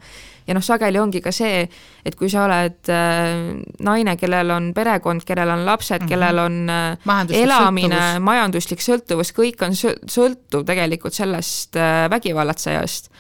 ja 0.47 0.55
noh, 0.55 0.65
sageli 0.65 0.99
ongi 0.99 1.21
ka 1.23 1.33
see, 1.35 1.65
et 2.05 2.17
kui 2.19 2.31
sa 2.31 2.47
oled 2.47 2.91
äh, 2.91 3.51
naine, 3.83 4.17
kellel 4.21 4.55
on 4.55 4.71
perekond, 4.75 5.25
kellel 5.27 5.51
on 5.55 5.67
lapsed 5.67 6.01
mm, 6.01 6.07
-hmm. 6.07 6.09
kellel 6.09 6.39
on 6.39 6.71
äh, 6.71 7.43
elamine, 7.43 8.19
majanduslik 8.21 8.81
sõltuvus, 8.81 9.35
kõik 9.35 9.63
on 9.67 9.77
sõltuv 9.77 10.65
tegelikult 10.67 11.15
sellest 11.15 11.77
äh, 11.77 12.09
vägivallatsejast 12.11 13.11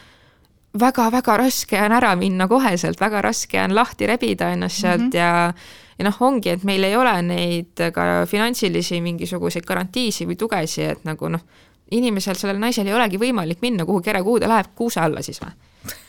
väga-väga 0.79 1.37
raske 1.37 1.81
on 1.85 1.93
ära 1.93 2.15
minna 2.17 2.49
koheselt, 2.49 3.01
väga 3.01 3.21
raske 3.23 3.61
on 3.61 3.75
lahti 3.75 4.07
rebida 4.09 4.53
ennast 4.53 4.81
sealt 4.81 5.01
mm 5.01 5.11
-hmm. 5.11 5.17
ja 5.17 5.53
ja 5.99 6.07
noh, 6.07 6.21
ongi, 6.21 6.55
et 6.55 6.65
meil 6.69 6.85
ei 6.89 6.97
ole 6.97 7.15
neid 7.27 7.85
ka 7.95 8.07
finantsilisi 8.29 9.01
mingisuguseid 9.05 9.67
garantiisi 9.69 10.27
või 10.29 10.39
tugesi, 10.41 10.87
et 10.95 11.05
nagu 11.09 11.29
noh, 11.33 11.45
inimesel, 11.93 12.39
sellel 12.39 12.61
naisel 12.61 12.89
ei 12.89 12.97
olegi 12.97 13.21
võimalik 13.21 13.61
minna 13.65 13.87
kuhugi 13.89 14.13
ära, 14.13 14.23
kuhu 14.25 14.41
ta 14.41 14.51
läheb, 14.51 14.73
kuuse 14.79 15.03
alla 15.03 15.23
siis 15.25 15.43
või? 15.43 15.53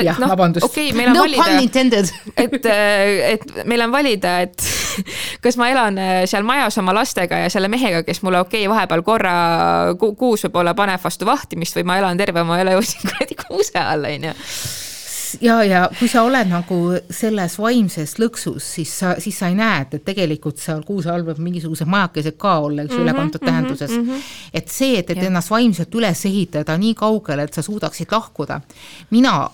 Jah 0.00 0.16
no,, 0.22 0.28
vabandust. 0.30 0.64
okay,. 0.64 0.92
meil 0.96 1.10
on 1.10 1.18
no 1.18 1.24
valida, 1.24 1.98
et, 2.44 2.66
et 2.66 3.64
meil 3.68 3.84
on 3.84 3.92
valida, 3.92 4.36
et 4.46 4.68
kas 5.44 5.58
ma 5.60 5.68
elan 5.72 5.98
äh, 6.00 6.20
seal 6.30 6.46
majas 6.48 6.78
oma 6.80 6.94
lastega 6.96 7.42
ja 7.42 7.50
selle 7.52 7.68
mehega, 7.72 8.02
kes 8.06 8.22
mulle 8.24 8.40
okei 8.40 8.64
okay,, 8.64 8.72
vahepeal 8.72 9.04
korra 9.04 9.34
kuus 9.98 10.46
võib-olla 10.46 10.72
paneb 10.78 11.02
vastu 11.02 11.28
vahtimist 11.28 11.76
või 11.76 11.90
ma 11.90 11.98
elan 12.00 12.20
terve 12.20 12.44
oma 12.46 12.60
elu 12.62 12.78
kuradi 13.02 13.36
kuuse 13.42 13.82
all, 13.82 14.08
on 14.08 14.30
ju 14.30 14.36
ja, 15.40 15.60
ja 15.64 15.82
kui 15.98 16.08
sa 16.10 16.22
oled 16.26 16.48
nagu 16.50 16.78
selles 17.14 17.56
vaimses 17.60 18.16
lõksus, 18.20 18.66
siis 18.76 18.92
sa, 19.02 19.14
siis 19.22 19.38
sa 19.38 19.50
ei 19.50 19.56
näe, 19.58 19.84
et, 19.84 19.94
et 19.98 20.04
tegelikult 20.06 20.60
seal 20.60 20.82
kuuse 20.86 21.10
all 21.12 21.24
võib 21.26 21.40
mingisugused 21.42 21.88
majakesed 21.90 22.38
ka 22.40 22.56
olla, 22.64 22.82
eks 22.82 22.94
ju 22.94 22.98
mm 22.98 23.00
-hmm,, 23.00 23.08
ülekantud 23.08 23.40
-hmm, 23.40 23.46
tähenduses 23.46 23.90
mm. 23.90 24.08
-hmm. 24.08 24.34
et 24.54 24.68
see, 24.68 24.98
et, 24.98 25.10
et 25.10 25.16
ja. 25.16 25.30
ennast 25.30 25.50
vaimselt 25.50 25.94
üles 25.94 26.24
ehitada 26.26 26.76
nii 26.78 26.94
kaugele, 26.94 27.42
et 27.42 27.54
sa 27.54 27.62
suudaksid 27.62 28.12
lahkuda. 28.12 28.60
mina 29.10 29.50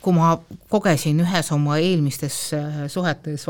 kui 0.00 0.14
ma 0.14 0.38
kogesin 0.68 1.20
ühes 1.20 1.52
oma 1.52 1.76
eelmistes 1.82 2.36
äh, 2.54 2.86
suhetes 2.88 3.46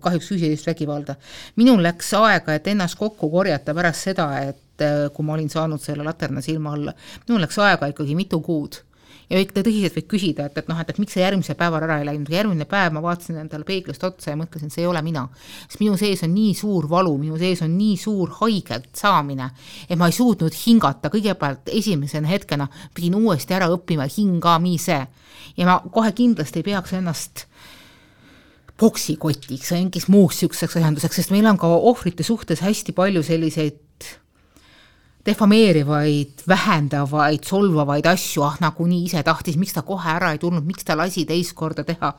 kahjuks 0.00 0.28
füüsilist 0.30 0.66
vägivalda, 0.66 1.16
minul 1.56 1.82
läks 1.82 2.12
aega, 2.14 2.54
et 2.54 2.66
ennast 2.66 2.98
kokku 2.98 3.30
korjata 3.30 3.74
pärast 3.74 4.08
seda, 4.08 4.28
et 4.40 4.84
äh, 4.84 5.10
kui 5.14 5.26
ma 5.26 5.34
olin 5.34 5.50
saanud 5.50 5.82
selle 5.82 6.06
laterna 6.06 6.40
silma 6.40 6.72
alla, 6.72 6.94
minul 7.28 7.42
läks 7.42 7.58
aega 7.58 7.90
ikkagi 7.90 8.14
mitu 8.14 8.40
kuud 8.40 8.78
ja 9.30 9.40
ikka 9.40 9.62
tõsiselt 9.64 9.96
võid 9.96 10.08
küsida, 10.10 10.48
et, 10.48 10.58
et 10.60 10.68
noh, 10.70 10.78
et, 10.80 10.90
et 10.90 11.00
miks 11.00 11.16
sa 11.16 11.22
järgmisel 11.22 11.56
päeval 11.58 11.86
ära 11.86 11.98
ei 12.00 12.08
läinud, 12.08 12.30
järgmine 12.32 12.66
päev 12.68 12.94
ma 12.96 13.02
vaatasin 13.04 13.40
endale 13.42 13.66
peeglist 13.68 14.04
otsa 14.06 14.32
ja 14.32 14.38
mõtlesin, 14.40 14.72
see 14.72 14.84
ei 14.84 14.90
ole 14.90 15.02
mina. 15.06 15.26
sest 15.68 15.80
minu 15.82 15.96
sees 16.00 16.24
on 16.26 16.34
nii 16.34 16.54
suur 16.58 16.88
valu, 16.90 17.14
minu 17.20 17.38
sees 17.40 17.62
on 17.64 17.76
nii 17.78 17.96
suur 18.00 18.34
haigelt 18.40 18.90
saamine, 18.98 19.50
et 19.88 19.98
ma 20.00 20.10
ei 20.10 20.16
suutnud 20.16 20.54
hingata, 20.64 21.12
kõigepealt 21.14 21.72
esimese 21.72 22.22
hetkena 22.28 22.68
pidin 22.94 23.16
uuesti 23.20 23.56
ära 23.56 23.70
õppima 23.72 24.08
hingamise. 24.10 25.06
ja 25.56 25.66
ma 25.66 25.80
kohe 25.90 26.12
kindlasti 26.12 26.60
ei 26.60 26.68
peaks 26.70 26.92
ennast 26.98 27.46
poksikotiks 28.80 29.70
või 29.70 29.84
mingiks 29.84 30.08
muuks 30.10 30.40
niisuguseks 30.40 30.80
asjanduseks, 30.80 31.20
sest 31.20 31.32
meil 31.34 31.46
on 31.46 31.58
ka 31.58 31.68
ohvrite 31.70 32.26
suhtes 32.26 32.62
hästi 32.64 32.94
palju 32.96 33.22
selliseid 33.22 33.83
defameerivaid, 35.24 36.44
vähendavaid, 36.48 37.44
solvavaid 37.48 38.06
asju, 38.06 38.42
ah 38.44 38.58
nagunii 38.60 39.04
ise 39.08 39.22
tahtis, 39.24 39.56
miks 39.60 39.72
ta 39.76 39.82
kohe 39.86 40.10
ära 40.16 40.34
ei 40.34 40.40
tulnud, 40.42 40.66
miks 40.66 40.84
ta 40.84 40.96
lasi 40.98 41.24
teist 41.28 41.54
korda 41.56 41.84
teha. 41.84 42.12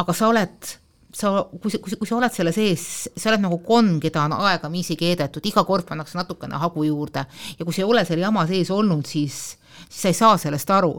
aga 0.00 0.12
sa 0.16 0.28
oled, 0.32 0.70
sa, 1.12 1.32
kui 1.60 1.70
sa, 1.70 1.78
kui 1.78 1.92
sa, 1.92 1.98
kui 2.00 2.08
sa 2.08 2.16
oled 2.16 2.32
selle 2.32 2.54
sees, 2.56 2.86
sa 3.16 3.28
oled 3.30 3.44
nagu 3.44 3.58
konn, 3.66 3.98
keda 4.00 4.24
on 4.24 4.36
aegamisi 4.38 4.96
keedetud, 4.96 5.44
iga 5.44 5.66
kord 5.68 5.84
pannakse 5.88 6.16
natukene 6.16 6.60
hagu 6.62 6.86
juurde 6.88 7.26
ja 7.58 7.66
kui 7.66 7.74
sa 7.74 7.84
ei 7.84 7.90
ole 7.90 8.06
selle 8.08 8.24
jama 8.24 8.46
sees 8.48 8.72
olnud, 8.72 9.04
siis, 9.04 9.58
siis 9.88 10.00
sa 10.00 10.08
ei 10.08 10.16
saa 10.16 10.38
sellest 10.40 10.70
aru. 10.72 10.94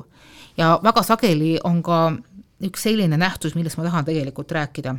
ja 0.57 0.77
väga 0.83 1.01
sageli 1.03 1.57
on 1.63 1.81
ka 1.81 2.11
üks 2.63 2.85
selline 2.87 3.17
nähtus, 3.19 3.55
millest 3.57 3.77
ma 3.79 3.87
tahan 3.87 4.05
tegelikult 4.07 4.51
rääkida, 4.55 4.95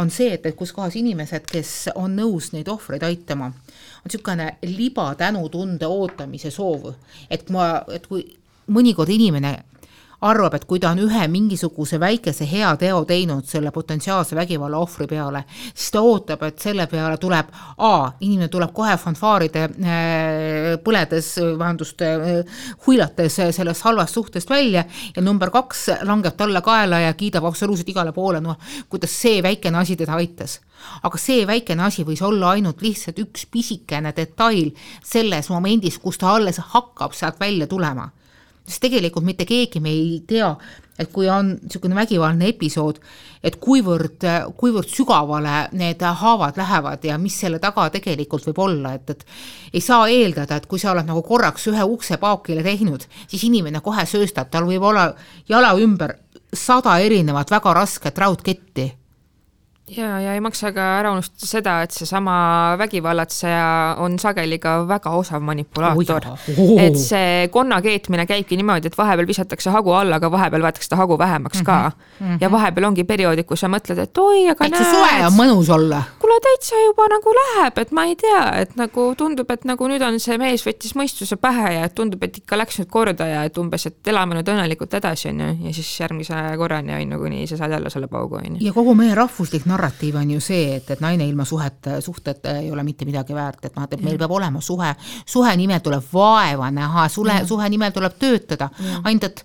on 0.00 0.10
see, 0.12 0.34
et, 0.34 0.46
et 0.46 0.56
kus 0.56 0.72
kohas 0.76 0.96
inimesed, 1.00 1.46
kes 1.50 1.72
on 1.94 2.16
nõus 2.18 2.50
neid 2.54 2.68
ohvreid 2.68 3.04
aitama, 3.06 3.50
on 3.50 4.08
niisugune 4.08 4.50
liba 4.68 5.10
tänutunde 5.18 5.88
ootamise 5.88 6.52
soov, 6.54 6.92
et 7.30 7.50
ma, 7.54 7.72
et 7.92 8.06
kui 8.10 8.24
mõnikord 8.70 9.10
inimene 9.12 9.56
arvab, 10.26 10.54
et 10.54 10.66
kui 10.68 10.80
ta 10.80 10.90
on 10.92 11.00
ühe 11.00 11.26
mingisuguse 11.32 12.00
väikese 12.00 12.46
hea 12.48 12.70
teo 12.80 13.02
teinud 13.08 13.46
selle 13.48 13.72
potentsiaalse 13.72 14.36
vägivalla 14.36 14.80
ohvri 14.80 15.06
peale, 15.08 15.44
siis 15.72 15.90
ta 15.94 16.02
ootab, 16.04 16.44
et 16.48 16.60
selle 16.60 16.86
peale 16.90 17.16
tuleb 17.20 17.48
A, 17.80 17.92
inimene 18.20 18.50
tuleb 18.52 18.72
kohe 18.76 18.96
fanfaaride 19.00 19.62
äh, 19.64 20.76
põledes, 20.84 21.32
vabandust, 21.40 22.04
äh, 22.04 22.60
huilates 22.86 23.40
sellest 23.56 23.86
halvast 23.88 24.14
suhtest 24.14 24.50
välja 24.50 24.84
ja 25.16 25.22
number 25.22 25.50
kaks 25.50 25.88
langeb 26.08 26.36
talle 26.36 26.60
kaela 26.64 27.00
ja 27.06 27.14
kiidab 27.16 27.48
absoluutselt 27.48 27.88
igale 27.88 28.12
poole, 28.12 28.42
noh, 28.44 28.60
kuidas 28.88 29.16
see 29.22 29.40
väikene 29.42 29.80
asi 29.80 29.96
teda 29.96 30.18
aitas. 30.20 30.60
Aga 31.04 31.18
see 31.20 31.44
väikene 31.48 31.84
asi 31.84 32.04
võis 32.08 32.22
olla 32.24 32.54
ainult 32.54 32.80
lihtsalt 32.84 33.18
üks 33.20 33.46
pisikene 33.52 34.14
detail 34.16 34.72
selles 35.04 35.50
momendis, 35.52 35.98
kus 36.00 36.20
ta 36.20 36.34
alles 36.36 36.60
hakkab 36.72 37.16
sealt 37.16 37.40
välja 37.40 37.68
tulema 37.68 38.08
sest 38.70 38.84
tegelikult 38.86 39.26
mitte 39.26 39.46
keegi 39.48 39.82
me 39.82 39.90
ei 39.90 40.20
tea, 40.26 40.50
et 41.00 41.10
kui 41.12 41.28
on 41.32 41.54
niisugune 41.56 41.96
vägivaldne 41.96 42.50
episood, 42.52 43.00
et 43.42 43.56
kuivõrd, 43.62 44.26
kuivõrd 44.60 44.90
sügavale 44.92 45.56
need 45.80 46.04
haavad 46.22 46.60
lähevad 46.60 47.04
ja 47.08 47.16
mis 47.18 47.38
selle 47.40 47.58
taga 47.62 47.88
tegelikult 47.90 48.46
võib 48.50 48.62
olla, 48.66 48.94
et, 48.98 49.10
et 49.10 49.74
ei 49.74 49.82
saa 49.84 50.08
eeldada, 50.12 50.60
et 50.60 50.68
kui 50.70 50.78
sa 50.78 50.92
oled 50.92 51.08
nagu 51.08 51.24
korraks 51.26 51.66
ühe 51.72 51.88
ukse 51.88 52.20
paokile 52.20 52.62
teinud, 52.66 53.06
siis 53.26 53.48
inimene 53.48 53.82
kohe 53.84 54.06
sööstab, 54.06 54.52
tal 54.52 54.68
võib 54.68 54.84
olla 54.92 55.10
jala 55.48 55.72
ümber 55.80 56.18
sada 56.54 56.98
erinevat 57.00 57.50
väga 57.50 57.74
rasket 57.80 58.18
raudketti 58.18 58.90
ja, 59.96 60.20
ja 60.20 60.34
ei 60.34 60.40
maksa 60.40 60.70
ka 60.74 60.84
ära 61.00 61.12
unustada 61.14 61.48
seda, 61.48 61.74
et 61.84 61.94
seesama 61.94 62.34
vägivallatseja 62.80 63.96
on 64.02 64.18
sageli 64.22 64.58
ka 64.62 64.80
väga 64.88 65.12
osav 65.18 65.42
manipulaator 65.44 66.28
oh.. 66.30 66.74
et 66.80 66.98
see 67.00 67.48
konna 67.52 67.80
keetmine 67.82 68.26
käibki 68.28 68.58
niimoodi, 68.60 68.90
et 68.90 68.98
vahepeal 68.98 69.28
visatakse 69.28 69.72
hagu 69.74 69.94
alla, 69.96 70.20
aga 70.20 70.30
vahepeal 70.32 70.64
võetakse 70.66 70.88
seda 70.88 71.00
hagu 71.00 71.18
vähemaks 71.18 71.62
ka 71.66 71.78
mm. 71.90 72.26
-hmm. 72.26 72.38
ja 72.40 72.50
vahepeal 72.52 72.88
ongi 72.90 73.04
perioodid, 73.04 73.48
kus 73.48 73.64
sa 73.64 73.70
mõtled, 73.72 73.98
et 73.98 74.18
oi, 74.22 74.46
aga 74.52 74.68
näed. 74.68 74.90
soe 74.94 75.26
on 75.26 75.36
mõnus 75.38 75.72
olla. 75.74 76.02
kuule, 76.22 76.38
täitsa 76.46 76.82
juba 76.84 77.08
nagu 77.10 77.34
läheb, 77.40 77.78
et 77.78 77.92
ma 77.92 78.06
ei 78.10 78.16
tea, 78.16 78.44
et 78.62 78.76
nagu 78.76 79.10
tundub, 79.18 79.50
et 79.50 79.64
nagu 79.64 79.90
nüüd 79.90 80.04
on 80.06 80.20
see 80.20 80.38
mees 80.38 80.66
võttis 80.66 80.94
mõistuse 80.98 81.36
pähe 81.40 81.74
ja 81.78 81.88
tundub, 81.88 82.22
et 82.22 82.38
ikka 82.42 82.58
läks 82.58 82.80
nüüd 82.82 82.90
korda 82.90 83.26
ja 83.26 83.44
et 83.48 83.58
umbes, 83.58 83.86
et 83.86 84.14
elame 84.14 84.38
nüüd 84.38 84.48
õnnelikult 84.54 84.94
edasi, 85.00 85.28
on 85.32 85.40
ju, 85.40 85.50
ja 85.66 85.74
siis 85.74 85.90
järgmise 86.00 86.38
korrani, 86.56 86.94
on 86.94 87.16
ju, 87.16 87.22
kuni 87.24 87.46
sa 87.50 87.58
saad 87.60 87.74
jälle 87.74 87.90
selle 87.90 88.06
paugu, 88.06 88.38
on 88.38 88.56
ju. 88.56 88.66
ja 88.66 88.72
kogu 88.76 88.94
meie 88.94 89.14
rahvuslik 89.14 89.66
narratiiv 89.66 89.79
narratiiv 89.80 90.16
on 90.20 90.30
ju 90.30 90.40
see, 90.44 90.76
et, 90.76 90.90
et 90.92 91.00
naine 91.00 91.26
ilma 91.28 91.46
suhet, 91.48 91.88
suhteta 92.04 92.58
ei 92.60 92.70
ole 92.72 92.84
mitte 92.84 93.08
midagi 93.08 93.34
väärt, 93.36 93.64
et 93.64 93.76
noh, 93.76 93.88
et 93.88 94.04
meil 94.04 94.18
peab 94.20 94.36
olema 94.36 94.60
suhe, 94.60 94.92
suhe 95.26 95.56
nimel 95.56 95.80
tuleb 95.84 96.04
vaeva 96.12 96.70
näha, 96.74 97.08
suhe, 97.08 97.40
suhe 97.48 97.68
nimel 97.72 97.94
tuleb 97.96 98.18
töötada, 98.20 98.70
ainult 99.04 99.28
et 99.30 99.44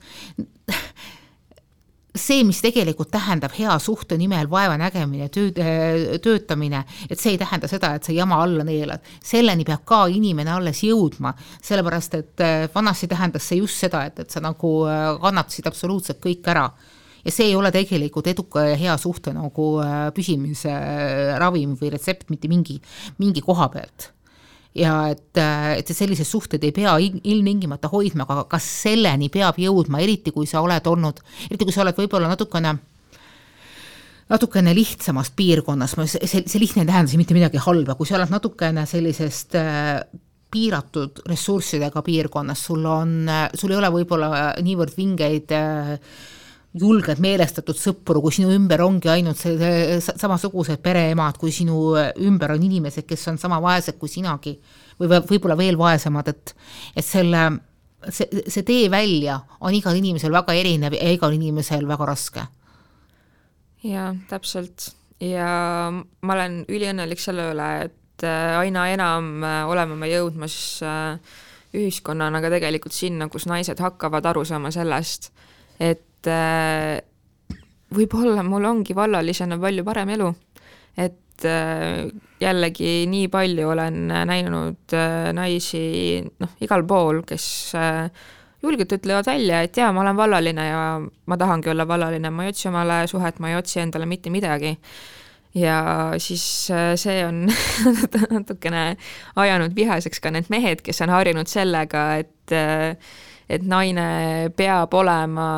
see, 2.16 2.44
mis 2.48 2.60
tegelikult 2.64 3.12
tähendab 3.12 3.54
hea 3.56 3.74
suhte 3.80 4.18
nimel 4.20 4.48
vaeva 4.52 4.78
nägemine, 4.80 5.28
töö, 5.34 6.18
töötamine, 6.24 6.84
et 7.10 7.20
see 7.20 7.36
ei 7.36 7.40
tähenda 7.40 7.70
seda, 7.72 7.94
et 7.96 8.08
sa 8.08 8.16
jama 8.16 8.42
alla 8.44 8.64
neelad. 8.68 9.04
selleni 9.24 9.66
peab 9.68 9.84
ka 9.88 10.06
inimene 10.12 10.52
alles 10.56 10.84
jõudma, 10.84 11.34
sellepärast 11.64 12.20
et 12.20 12.44
eh, 12.44 12.68
vanasti 12.76 13.12
tähendas 13.12 13.48
see 13.48 13.60
just 13.60 13.84
seda, 13.84 14.06
et, 14.08 14.20
et 14.24 14.32
sa 14.32 14.44
nagu 14.44 14.76
eh, 14.88 15.08
kannatasid 15.22 15.68
absoluutselt 15.72 16.24
kõik 16.24 16.52
ära 16.56 16.70
ja 17.26 17.34
see 17.34 17.50
ei 17.50 17.56
ole 17.58 17.72
tegelikult 17.74 18.28
eduka 18.30 18.68
ja 18.70 18.80
hea 18.80 18.96
suhte 19.02 19.34
nagu 19.36 19.70
äh, 19.84 20.10
püsimise 20.16 20.72
äh, 20.72 21.36
ravim 21.42 21.74
või 21.80 21.92
retsept 21.96 22.30
mitte 22.34 22.50
mingi, 22.52 22.78
mingi 23.22 23.44
koha 23.46 23.70
pealt. 23.74 24.12
Ja 24.76 25.06
et, 25.10 25.32
äh, 25.40 25.78
et 25.80 25.90
sellised 25.96 26.28
suhted 26.28 26.64
ei 26.68 26.74
pea 26.76 26.98
ilmtingimata 27.00 27.90
hoidma, 27.92 28.28
aga 28.28 28.44
kas 28.52 28.68
selleni 28.84 29.32
peab 29.34 29.58
jõudma, 29.62 30.04
eriti 30.04 30.36
kui 30.36 30.50
sa 30.50 30.62
oled 30.66 30.92
olnud, 30.92 31.24
eriti 31.50 31.68
kui 31.68 31.74
sa 31.76 31.86
oled 31.86 31.98
võib-olla 31.98 32.30
natukene 32.32 32.76
natukene 34.26 34.72
lihtsamast 34.74 35.36
piirkonnast, 35.38 36.00
see, 36.10 36.42
see 36.50 36.62
lihtne 36.62 36.82
ei 36.82 36.90
tähenda 36.90 37.12
siin 37.12 37.22
mitte 37.22 37.36
midagi 37.38 37.62
halba, 37.62 37.94
kui 37.94 38.10
sa 38.10 38.18
oled 38.18 38.32
natukene 38.34 38.86
sellisest 38.90 39.54
piiratud 40.56 41.22
ressurssidega 41.30 42.02
piirkonnas, 42.06 42.64
sul 42.70 42.88
on, 42.90 43.30
sul 43.54 43.74
ei 43.74 43.78
ole 43.78 43.92
võib-olla 43.94 44.30
niivõrd 44.66 44.98
vingeid 44.98 45.54
äh, 45.54 45.94
julged 46.76 47.22
meelestatud 47.24 47.78
sõpru, 47.80 48.20
kui 48.24 48.34
sinu 48.36 48.52
ümber 48.56 48.84
ongi 48.84 49.10
ainult 49.12 49.40
see, 49.40 50.00
samasugused 50.04 50.82
pereemad, 50.84 51.38
kui 51.40 51.54
sinu 51.56 51.96
ümber 51.96 52.56
on 52.56 52.66
inimesed, 52.68 53.08
kes 53.08 53.30
on 53.32 53.40
sama 53.42 53.62
vaesed 53.64 54.00
kui 54.02 54.12
sinagi 54.12 54.58
või 55.00 55.22
võib-olla 55.30 55.58
veel 55.60 55.80
vaesemad, 55.80 56.30
et, 56.32 56.56
et 56.96 57.06
selle, 57.06 57.46
see, 58.10 58.44
see 58.52 58.68
tee 58.68 58.90
välja 58.92 59.40
on 59.60 59.76
igal 59.76 59.96
inimesel 59.96 60.36
väga 60.36 60.56
erinev 60.56 60.98
ja 60.98 61.16
igal 61.16 61.36
inimesel 61.36 61.88
väga 61.88 62.12
raske. 62.12 62.46
jaa, 63.86 64.12
täpselt 64.30 64.92
ja 65.24 65.50
ma 65.92 66.36
olen 66.36 66.64
üliõnnelik 66.72 67.22
selle 67.22 67.50
üle, 67.54 67.70
et 67.88 68.26
äh, 68.28 68.56
aina 68.60 68.88
enam 68.92 69.44
äh, 69.44 69.62
oleme 69.70 69.98
me 70.00 70.10
jõudmas 70.12 70.58
äh, 70.84 71.38
ühiskonnana 71.76 72.42
ka 72.44 72.52
tegelikult 72.54 72.96
sinna, 72.96 73.30
kus 73.32 73.48
naised 73.50 73.80
hakkavad 73.84 74.26
aru 74.32 74.46
saama 74.48 74.72
sellest, 74.76 75.32
et 75.80 76.04
et 76.26 76.32
äh, 76.34 77.02
võib-olla 77.96 78.44
mul 78.46 78.66
ongi 78.66 78.96
vallalisena 78.98 79.58
palju 79.62 79.86
parem 79.86 80.12
elu, 80.16 80.30
et 80.98 81.46
äh, 81.46 82.06
jällegi 82.42 83.06
nii 83.10 83.28
palju 83.34 83.70
olen 83.72 84.00
näinud 84.30 84.96
äh, 84.98 85.32
naisi 85.38 86.24
noh, 86.42 86.56
igal 86.66 86.86
pool, 86.88 87.22
kes 87.28 87.48
julgelt 88.66 88.96
ütlevad 88.98 89.28
välja, 89.30 89.62
et 89.62 89.78
jaa, 89.78 89.92
ma 89.94 90.02
olen 90.02 90.18
vallaline 90.18 90.66
ja 90.66 90.80
ma 91.02 91.38
tahangi 91.38 91.70
olla 91.70 91.86
vallaline, 91.88 92.32
ma 92.34 92.46
ei 92.46 92.56
otsi 92.56 92.72
omale 92.72 93.04
suhet, 93.12 93.38
ma 93.40 93.52
ei 93.52 93.60
otsi 93.60 93.84
endale 93.84 94.10
mitte 94.10 94.34
midagi. 94.34 94.74
Ja 95.56 95.78
siis 96.20 96.42
see 97.00 97.20
on 97.24 97.46
natukene 98.34 98.98
ajanud 99.40 99.78
vihaseks 99.78 100.20
ka 100.20 100.34
need 100.34 100.50
mehed, 100.52 100.82
kes 100.84 101.00
on 101.06 101.14
harjunud 101.14 101.48
sellega, 101.48 102.10
et 102.26 102.56
et 103.50 103.66
naine 103.66 104.06
peab 104.58 104.94
olema 104.98 105.50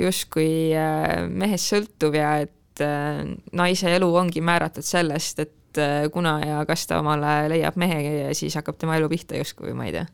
justkui 0.00 0.72
äh, 0.76 1.24
mehest 1.28 1.74
sõltuv 1.74 2.16
ja 2.16 2.38
et 2.44 2.84
äh, 2.84 3.20
naise 3.52 3.92
elu 3.98 4.08
ongi 4.16 4.40
määratud 4.44 4.86
sellest, 4.86 5.42
et 5.44 5.80
äh, 5.82 6.06
kuna 6.12 6.38
ja 6.40 6.62
kas 6.68 6.86
ta 6.88 7.02
omale 7.02 7.50
leiab 7.52 7.76
mehe 7.80 7.98
ja 8.04 8.32
siis 8.36 8.56
hakkab 8.56 8.78
tema 8.80 8.96
elu 8.96 9.10
pihta 9.12 9.36
justkui, 9.36 9.74
ma 9.76 9.90
ei 9.90 9.92
tea. 9.98 10.06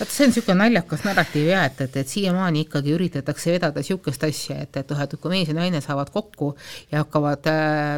vot 0.00 0.10
see 0.10 0.26
on 0.26 0.34
niisugune 0.34 0.58
naljakas 0.64 1.06
narratiiv 1.06 1.52
jah, 1.52 1.68
et, 1.70 1.84
et, 1.86 2.00
et 2.02 2.12
siiamaani 2.16 2.66
ikkagi 2.66 2.96
üritatakse 2.96 3.54
vedada 3.54 3.84
niisugust 3.84 4.26
asja, 4.26 4.58
et, 4.66 4.82
et 4.82 4.96
et 5.06 5.16
kui 5.22 5.36
mees 5.36 5.54
ja 5.54 5.56
naine 5.58 5.84
saavad 5.84 6.10
kokku 6.10 6.52
ja 6.90 7.04
hakkavad 7.04 7.46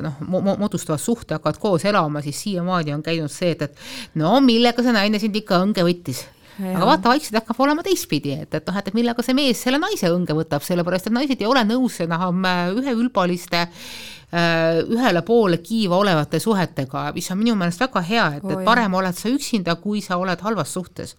noh, 0.05 0.21
moodustavad 0.29 1.01
suhte, 1.01 1.39
hakkavad 1.39 1.63
koos 1.63 1.89
elama, 1.89 2.21
siis 2.27 2.45
siiamaani 2.45 2.99
on 2.99 3.03
käinud 3.07 3.33
see, 3.33 3.57
et, 3.57 3.65
et 3.65 4.21
no 4.21 4.37
millega 4.45 4.85
see 4.85 4.93
naine 4.93 5.23
sind 5.23 5.41
ikka 5.41 5.65
õnge 5.65 5.89
võttis 5.89 6.27
aga 6.63 6.87
vaata, 6.87 7.11
vaikselt 7.11 7.41
hakkab 7.41 7.61
olema 7.65 7.83
teistpidi, 7.87 8.35
et, 8.45 8.55
et 8.55 8.67
noh, 8.69 8.79
et 8.79 8.91
millega 8.95 9.25
see 9.27 9.37
mees 9.37 9.61
selle 9.65 9.81
naise 9.83 10.11
õnge 10.13 10.37
võtab, 10.37 10.63
sellepärast 10.67 11.11
et 11.11 11.15
naised 11.17 11.41
ei 11.43 11.49
ole 11.51 11.65
nõus 11.67 11.99
enam 12.05 12.45
äh, 12.47 12.69
üheülbaliste 12.79 13.65
äh, 13.65 14.79
ühele 14.87 15.25
poole 15.27 15.59
kiiva 15.65 15.99
olevate 15.99 16.39
suhetega, 16.43 17.09
mis 17.17 17.31
on 17.35 17.41
minu 17.43 17.57
meelest 17.59 17.83
väga 17.83 18.05
hea, 18.07 18.29
et, 18.39 18.47
et 18.55 18.63
parem 18.67 18.95
oled 19.01 19.19
sa 19.19 19.33
üksinda, 19.33 19.77
kui 19.83 20.05
sa 20.05 20.21
oled 20.23 20.47
halvas 20.47 20.77
suhtes. 20.79 21.17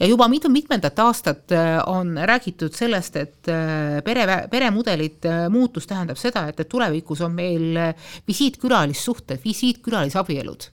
ja 0.00 0.10
juba 0.10 0.26
mitu 0.32 0.50
mitmendat 0.50 0.98
aastat 1.06 1.54
äh, 1.54 1.78
on 1.86 2.16
räägitud 2.18 2.74
sellest, 2.74 3.16
et 3.22 3.54
pere, 4.04 4.26
peremudelid 4.50 5.30
muutus 5.50 5.86
tähendab 5.86 6.18
seda, 6.18 6.48
et, 6.50 6.60
et 6.60 6.68
tulevikus 6.68 7.22
on 7.22 7.34
meil 7.38 7.78
visiitkülalissuhted, 8.26 9.38
visiitkülalisabielud 9.44 10.72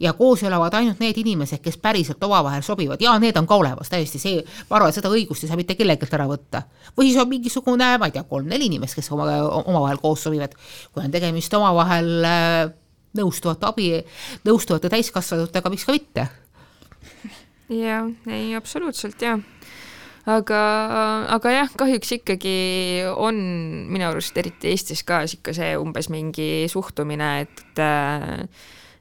ja 0.00 0.12
koos 0.16 0.42
elavad 0.42 0.74
ainult 0.74 1.00
need 1.02 1.18
inimesed, 1.20 1.60
kes 1.62 1.76
päriselt 1.82 2.22
omavahel 2.24 2.62
sobivad 2.64 3.02
ja 3.02 3.12
need 3.20 3.36
on 3.36 3.46
ka 3.46 3.58
olemas 3.60 3.92
täiesti, 3.92 4.18
see, 4.22 4.40
ma 4.70 4.78
arvan, 4.78 4.94
seda 4.96 5.12
õigust 5.12 5.44
ei 5.44 5.50
saa 5.50 5.60
mitte 5.60 5.76
kellelgi 5.78 6.08
ära 6.16 6.26
võtta. 6.30 6.62
või 6.96 7.10
siis 7.10 7.20
on 7.20 7.28
mingisugune, 7.28 7.90
ma 7.98 8.08
ei 8.08 8.16
tea, 8.16 8.24
kolm-neli 8.28 8.70
inimest, 8.70 8.96
kes 8.98 9.10
oma, 9.12 9.28
omavahel 9.60 10.00
koos 10.02 10.24
sobivad. 10.24 10.56
kui 10.92 11.04
on 11.04 11.12
tegemist 11.12 11.54
omavahel 11.54 12.10
äh, 12.24 12.72
nõustuvate 13.20 13.68
abi, 13.68 13.92
nõustuvate 14.48 14.90
täiskasvanutega, 14.92 15.70
miks 15.70 15.84
ka 15.84 15.96
mitte. 15.96 16.28
jah, 17.68 18.08
ei 18.26 18.54
absoluutselt 18.56 19.22
jah 19.22 19.40
aga, 20.28 20.60
aga 21.36 21.52
jah, 21.54 21.70
kahjuks 21.76 22.12
ikkagi 22.20 22.58
on 23.16 23.38
minu 23.92 24.08
arust 24.10 24.36
eriti 24.40 24.72
Eestis 24.72 25.04
ka 25.06 25.22
ikka 25.28 25.54
see 25.56 25.72
umbes 25.80 26.10
mingi 26.12 26.68
suhtumine, 26.72 27.32
et 27.44 27.80
äh, 27.80 28.44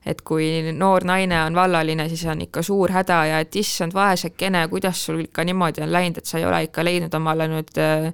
et 0.06 0.22
kui 0.26 0.72
noor 0.74 1.04
naine 1.08 1.42
on 1.44 1.56
vallaline, 1.56 2.08
siis 2.10 2.24
on 2.32 2.42
ikka 2.46 2.64
suur 2.66 2.94
häda 2.96 3.20
ja 3.30 3.40
et 3.44 3.56
issand, 3.60 3.94
vaesekene, 3.96 4.66
kuidas 4.72 5.02
sul 5.06 5.26
ikka 5.26 5.44
niimoodi 5.48 5.84
on 5.84 5.92
läinud, 5.92 6.22
et 6.22 6.30
sa 6.30 6.40
ei 6.40 6.48
ole 6.48 6.64
ikka 6.70 6.86
leidnud 6.86 7.18
omale 7.20 7.50
nüüd 7.52 7.82
äh, 7.84 8.08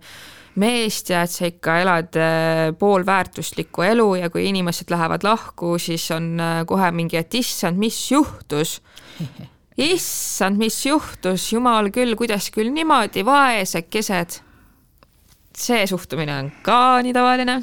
meest 0.62 1.12
ja 1.14 1.24
et 1.26 1.34
sa 1.34 1.50
ikka 1.50 1.80
elad 1.84 2.18
äh, 2.20 2.70
poolväärtuslikku 2.80 3.86
elu 3.86 4.08
ja 4.22 4.32
kui 4.34 4.48
inimesed 4.50 4.92
lähevad 4.92 5.28
lahku, 5.28 5.76
siis 5.82 6.08
on 6.16 6.34
äh, 6.40 6.62
kohe 6.68 6.90
mingi, 6.96 7.20
et 7.22 7.42
issand, 7.42 7.80
mis 7.82 8.00
juhtus? 8.12 8.80
Issand, 9.76 10.56
mis 10.56 10.78
juhtus, 10.86 11.50
jumal 11.52 11.90
küll, 11.92 12.16
kuidas 12.16 12.48
küll 12.56 12.72
niimoodi, 12.72 13.26
vaesekesed 13.28 14.38
see 15.60 15.86
suhtumine 15.88 16.38
on 16.40 16.52
ka 16.64 17.02
nii 17.04 17.14
tavaline. 17.16 17.60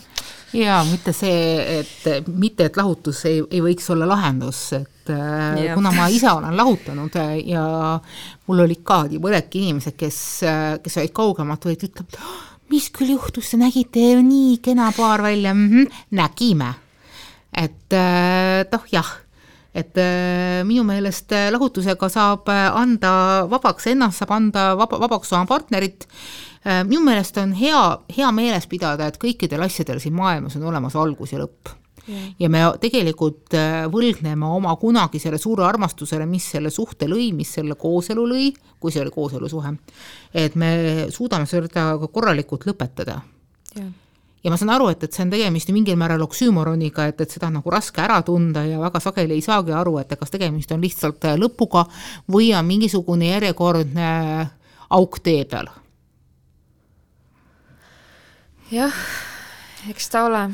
ja 0.53 0.83
mitte 0.85 1.15
see, 1.17 1.81
et 1.81 2.29
mitte, 2.29 2.69
et 2.69 2.77
lahutus 2.77 3.25
ei, 3.31 3.41
ei 3.51 3.63
võiks 3.65 3.89
olla 3.93 4.09
lahendus, 4.09 4.61
et 4.77 5.13
ja. 5.13 5.75
kuna 5.75 5.93
ma 5.97 6.09
ise 6.13 6.31
olen 6.31 6.57
lahutanud 6.57 7.17
ja 7.49 7.65
mul 8.47 8.65
olid 8.67 8.83
ka 8.85 9.03
nii 9.09 9.21
mõnedki 9.23 9.65
inimesed, 9.65 9.97
kes, 9.99 10.21
kes 10.85 11.01
olid 11.03 11.17
kaugemalt, 11.17 11.67
olid 11.67 11.89
ütlevad, 11.89 12.21
mis 12.73 12.89
küll 12.95 13.15
juhtus, 13.15 13.51
te 13.53 13.61
nägite 13.61 14.07
nii 14.25 14.61
kena 14.65 14.93
paar 14.97 15.25
välja 15.25 15.55
mm, 15.55 15.69
-hmm. 15.69 16.07
nägime. 16.21 16.75
et 17.53 17.99
noh, 18.73 18.89
jah 18.93 19.19
et 19.73 19.97
minu 20.69 20.83
meelest 20.85 21.33
lahutusega 21.55 22.09
saab 22.13 22.51
anda 22.53 23.13
vabaks 23.49 23.87
ennast, 23.89 24.21
saab 24.21 24.35
anda 24.37 24.67
vaba, 24.77 24.99
vabaks 25.01 25.33
oma 25.33 25.49
partnerit. 25.49 26.05
Äh, 26.63 26.85
minu 26.87 27.03
meelest 27.03 27.39
on 27.43 27.53
hea, 27.59 27.79
hea 28.17 28.29
meeles 28.35 28.69
pidada, 28.71 29.09
et 29.11 29.17
kõikidel 29.19 29.65
asjadel 29.65 29.99
siin 30.03 30.15
maailmas 30.15 30.55
on 30.59 30.69
olemas 30.71 30.95
algus 30.95 31.33
ja 31.35 31.41
lõpp. 31.43 31.79
ja 32.39 32.49
me 32.51 32.61
tegelikult 32.83 33.55
äh, 33.55 33.85
võlgneme 33.91 34.47
oma 34.47 34.75
kunagisele 34.77 35.39
suure 35.39 35.65
armastusele, 35.67 36.27
mis 36.27 36.49
selle 36.55 36.71
suhte 36.71 37.07
lõi, 37.07 37.33
mis 37.35 37.51
selle 37.55 37.75
kooselu 37.79 38.27
lõi, 38.27 38.53
kui 38.79 38.95
see 38.95 39.03
oli 39.03 39.11
kooselusuhe, 39.15 39.75
et 40.35 40.55
me 40.55 40.71
suudame 41.11 41.47
seda 41.47 41.93
korralikult 42.13 42.67
lõpetada 42.67 43.21
ja 44.45 44.51
ma 44.51 44.59
saan 44.59 44.73
aru, 44.75 44.89
et, 44.93 45.05
et 45.07 45.15
see 45.15 45.25
on 45.25 45.31
tegemist 45.33 45.71
mingil 45.75 45.99
määral 46.01 46.25
oksüümoroniga, 46.27 47.07
et, 47.13 47.21
et 47.23 47.31
seda 47.31 47.49
on 47.51 47.61
nagu 47.61 47.73
raske 47.73 48.03
ära 48.03 48.21
tunda 48.27 48.65
ja 48.67 48.81
väga 48.83 49.01
sageli 49.03 49.39
ei 49.39 49.45
saagi 49.45 49.75
aru, 49.77 49.99
et 50.03 50.15
kas 50.19 50.35
tegemist 50.35 50.73
on 50.75 50.83
lihtsalt 50.83 51.29
lõpuga 51.39 51.87
või 52.33 52.51
on 52.59 52.67
mingisugune 52.67 53.31
järjekordne 53.31 54.11
auk 54.93 55.21
tee 55.23 55.45
peal. 55.49 55.71
Jah, 58.73 59.03
eks 59.91 60.09
ta 60.09 60.25
ole. 60.29 60.47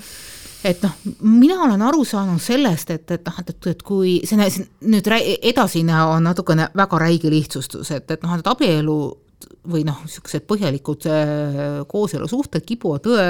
Et 0.67 0.81
noh, 0.83 0.95
mina 1.23 1.61
olen 1.63 1.83
aru 1.87 2.03
saanud 2.05 2.43
sellest, 2.43 2.91
et, 2.91 3.11
et 3.15 3.27
noh, 3.29 3.37
et, 3.39 3.53
et, 3.55 3.67
et 3.71 3.83
kui 3.87 4.17
see 4.27 4.49
nüüd 4.91 5.07
edasine 5.39 6.01
on 6.11 6.27
natukene 6.27 6.67
väga 6.77 6.99
räige 6.99 7.31
lihtsustus, 7.31 7.93
et, 7.95 8.11
et 8.11 8.27
noh, 8.27 8.35
et 8.35 8.51
abielu 8.51 8.99
või 9.69 9.85
noh, 9.87 10.01
niisugused 10.03 10.47
põhjalikud 10.49 11.07
äh, 11.13 11.59
kooselusuhted 11.91 12.65
kipuvad 12.67 13.05
tõe 13.05 13.27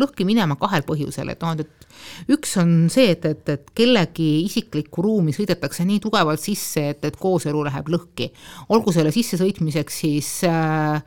lõhki 0.00 0.26
minema 0.28 0.56
kahel 0.60 0.84
põhjusel, 0.88 1.32
et 1.32 1.42
noh, 1.44 1.58
et 1.60 2.30
üks 2.32 2.56
on 2.62 2.86
see, 2.92 3.10
et, 3.16 3.26
et, 3.28 3.52
et 3.52 3.74
kellegi 3.76 4.30
isiklikku 4.46 5.04
ruumi 5.04 5.34
sõidetakse 5.36 5.84
nii 5.88 6.00
tugevalt 6.02 6.42
sisse, 6.42 6.88
et, 6.94 7.04
et 7.04 7.18
kooselu 7.20 7.66
läheb 7.68 7.92
lõhki. 7.92 8.30
olgu 8.72 8.94
selle 8.94 9.12
sissesõitmiseks 9.14 10.02
siis 10.04 10.32
Äh, 10.52 11.02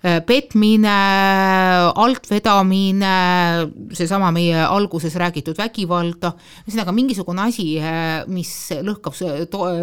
petmine, 0.00 0.92
altvedamine, 2.00 3.10
seesama 3.92 4.30
meie 4.32 4.56
alguses 4.64 5.12
räägitud 5.20 5.58
vägivald, 5.60 6.24
ühesõnaga 6.64 6.94
mingisugune 6.96 7.44
asi, 7.44 7.66
äh, 7.76 8.22
mis 8.32 8.52
lõhkab 8.80 9.16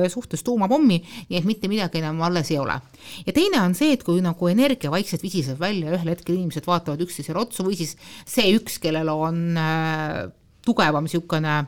suhtes 0.09 0.41
tuumapommi, 0.47 0.97
nii 1.29 1.37
et 1.37 1.45
mitte 1.45 1.69
midagi 1.69 2.01
enam 2.01 2.23
alles 2.25 2.49
ei 2.51 2.57
ole. 2.57 2.79
ja 3.27 3.33
teine 3.33 3.61
on 3.61 3.77
see, 3.77 3.93
et 3.93 4.03
kui 4.03 4.23
nagu 4.25 4.49
energia 4.49 4.91
vaikselt 4.91 5.21
visiseb 5.21 5.61
välja, 5.61 5.93
ühel 5.93 6.09
hetkel 6.15 6.35
inimesed 6.35 6.65
vaatavad 6.65 7.01
üksteisele 7.05 7.39
otsa 7.45 7.65
või 7.67 7.77
siis 7.77 7.93
see 8.25 8.55
üks, 8.57 8.81
kellel 8.81 9.13
on 9.13 9.57
äh, 9.61 10.27
tugevam 10.65 11.05
niisugune 11.05 11.61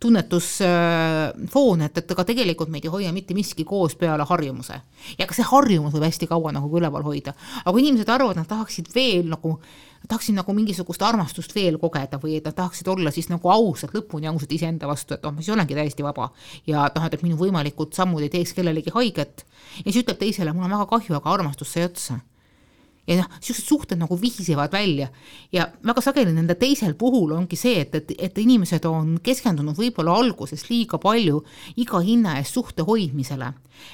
tunnetusfoon, 0.00 1.82
et, 1.86 1.98
et 1.98 2.14
ega 2.14 2.24
tegelikult 2.28 2.70
meid 2.72 2.84
ei 2.86 2.92
hoia 2.92 3.12
mitte 3.16 3.34
miski 3.36 3.64
koos 3.64 3.96
peale 3.96 4.26
harjumuse. 4.28 4.80
ja 5.18 5.26
ka 5.26 5.34
see 5.36 5.46
harjumus 5.46 5.94
võib 5.94 6.06
hästi 6.06 6.28
kaua 6.30 6.52
nagu 6.56 6.70
üleval 6.78 7.04
hoida. 7.06 7.34
aga 7.62 7.72
kui 7.72 7.84
inimesed 7.84 8.12
arvavad, 8.12 8.36
nad 8.40 8.48
tahaksid 8.50 8.92
veel 8.94 9.30
nagu, 9.32 9.56
tahaksid 10.08 10.36
nagu 10.36 10.54
mingisugust 10.56 11.02
armastust 11.02 11.54
veel 11.56 11.78
kogeda 11.82 12.20
või 12.22 12.36
et 12.38 12.46
nad 12.48 12.56
tahaksid 12.56 12.88
olla 12.92 13.10
siis 13.14 13.30
nagu 13.32 13.50
ausad, 13.52 13.94
lõpuni 13.96 14.30
ausad 14.30 14.52
iseenda 14.52 14.88
vastu, 14.90 15.16
et 15.16 15.26
noh, 15.26 15.34
ma 15.34 15.44
siis 15.44 15.54
olengi 15.56 15.78
täiesti 15.78 16.06
vaba. 16.06 16.30
ja 16.66 16.86
noh, 16.94 17.10
et 17.10 17.26
minu 17.26 17.40
võimalikud 17.40 17.96
sammud 17.96 18.22
ei 18.22 18.32
teeks 18.32 18.54
kellelegi 18.56 18.94
haiget. 18.94 19.46
ja 19.84 19.90
siis 19.90 20.04
ütleb 20.04 20.20
teisele, 20.20 20.52
mul 20.52 20.68
on 20.68 20.78
väga 20.78 20.88
kahju, 20.96 21.20
aga 21.20 21.36
armastus 21.38 21.72
sai 21.72 21.88
otsa 21.90 22.20
ja 23.06 23.20
noh, 23.20 23.28
niisugused 23.38 23.68
suhted 23.68 24.00
nagu 24.00 24.18
vihisevad 24.20 24.72
välja 24.72 25.08
ja 25.54 25.68
väga 25.86 26.02
sageli 26.02 26.32
nende 26.34 26.56
teisel 26.58 26.96
puhul 26.98 27.36
ongi 27.36 27.58
see, 27.58 27.80
et, 27.84 27.94
et, 27.94 28.14
et 28.18 28.38
inimesed 28.42 28.86
on 28.90 29.16
keskendunud 29.22 29.78
võib-olla 29.78 30.16
alguses 30.22 30.66
liiga 30.70 30.98
palju 31.02 31.42
iga 31.82 32.02
hinna 32.02 32.36
eest 32.40 32.58
suhte 32.58 32.86
hoidmisele. 32.86 33.52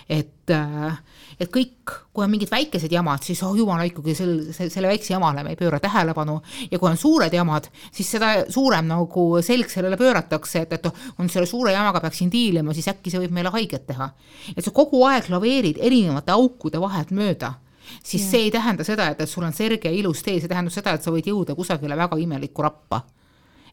et, 0.08 0.50
äh, 0.54 0.98
et 1.40 1.50
kõik, 1.50 1.90
kui 2.14 2.24
on 2.24 2.30
mingid 2.30 2.50
väikesed 2.50 2.92
jamad, 2.92 3.24
siis 3.26 3.42
oh 3.42 3.56
jumala 3.58 3.82
ikkagi 3.88 4.14
sel, 4.14 4.36
selle 4.54 4.88
väikse 4.88 5.12
jamale 5.12 5.42
me 5.42 5.52
ei 5.52 5.58
pööra 5.58 5.80
tähelepanu 5.82 6.38
ja 6.70 6.78
kui 6.78 6.88
on 6.88 6.96
suured 6.96 7.34
jamad, 7.34 7.66
siis 7.92 8.12
seda 8.14 8.30
suurem 8.48 8.86
nagu 8.86 9.26
selg 9.42 9.68
sellele 9.72 9.98
pööratakse, 10.00 10.62
et, 10.62 10.72
et 10.78 10.86
on 11.18 11.28
selle 11.28 11.50
suure 11.50 11.74
jamaga 11.74 12.00
peaksin 12.00 12.30
diilima, 12.32 12.72
siis 12.72 12.88
äkki 12.94 13.10
see 13.10 13.20
võib 13.24 13.34
meile 13.34 13.52
haiget 13.52 13.84
teha. 13.90 14.08
et 14.56 14.64
sa 14.64 14.70
kogu 14.70 15.02
aeg 15.10 15.28
laveerid 15.28 15.82
erinevate 15.82 16.32
aukude 16.32 16.80
vahelt 16.80 17.10
mööda 17.10 17.56
siis 18.02 18.22
ja. 18.22 18.30
see 18.30 18.46
ei 18.46 18.52
tähenda 18.54 18.84
seda, 18.86 19.08
et, 19.12 19.20
et 19.20 19.30
sul 19.30 19.44
on 19.46 19.54
selge 19.56 19.90
ja 19.90 19.96
ilus 19.96 20.22
tee, 20.22 20.38
see 20.40 20.50
tähendab 20.50 20.74
seda, 20.74 20.94
et 20.96 21.04
sa 21.04 21.12
võid 21.14 21.28
jõuda 21.28 21.56
kusagile 21.58 21.98
väga 21.98 22.18
imelikku 22.22 22.64
rappa. 22.64 23.02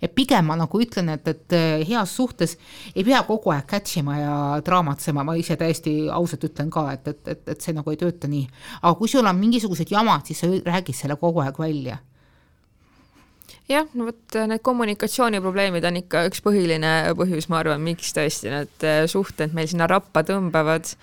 et 0.01 0.13
pigem 0.15 0.45
ma 0.47 0.55
nagu 0.55 0.79
ütlen, 0.79 1.09
et, 1.11 1.25
et 1.27 1.53
eh, 1.57 1.85
heas 1.89 2.13
suhtes 2.15 2.55
ei 2.95 3.03
pea 3.03 3.19
kogu 3.27 3.51
aeg 3.51 3.65
catch 3.67 3.99
ima 3.99 4.15
ja 4.17 4.35
draamatsema, 4.65 5.25
ma 5.27 5.35
ise 5.35 5.57
täiesti 5.59 5.95
ausalt 6.07 6.45
ütlen 6.47 6.69
ka, 6.71 6.85
et, 6.93 7.07
et, 7.07 7.27
et, 7.27 7.41
et 7.55 7.61
see 7.61 7.75
nagu 7.75 7.91
ei 7.91 7.99
tööta 7.99 8.29
nii. 8.31 8.45
aga 8.81 8.93
kui 8.95 9.11
sul 9.11 9.27
on 9.27 9.35
mingisugused 9.39 9.91
jamad, 9.91 10.23
siis 10.25 10.39
sa 10.39 10.47
räägid 10.47 10.95
selle 10.95 11.19
kogu 11.19 11.43
aeg 11.43 11.59
välja 11.59 11.99
jah, 13.69 13.87
no 13.93 14.09
vot 14.09 14.37
need 14.49 14.63
kommunikatsiooniprobleemid 14.65 15.85
on 15.89 15.99
ikka 16.01 16.25
üks 16.29 16.41
põhiline 16.45 16.93
põhjus, 17.17 17.49
ma 17.51 17.59
arvan, 17.61 17.83
miks 17.83 18.13
tõesti 18.15 18.53
need 18.53 18.85
eh, 18.87 19.03
suhted 19.09 19.53
meil 19.57 19.69
sinna 19.69 19.89
rappa 19.89 20.23
tõmbavad 20.27 20.93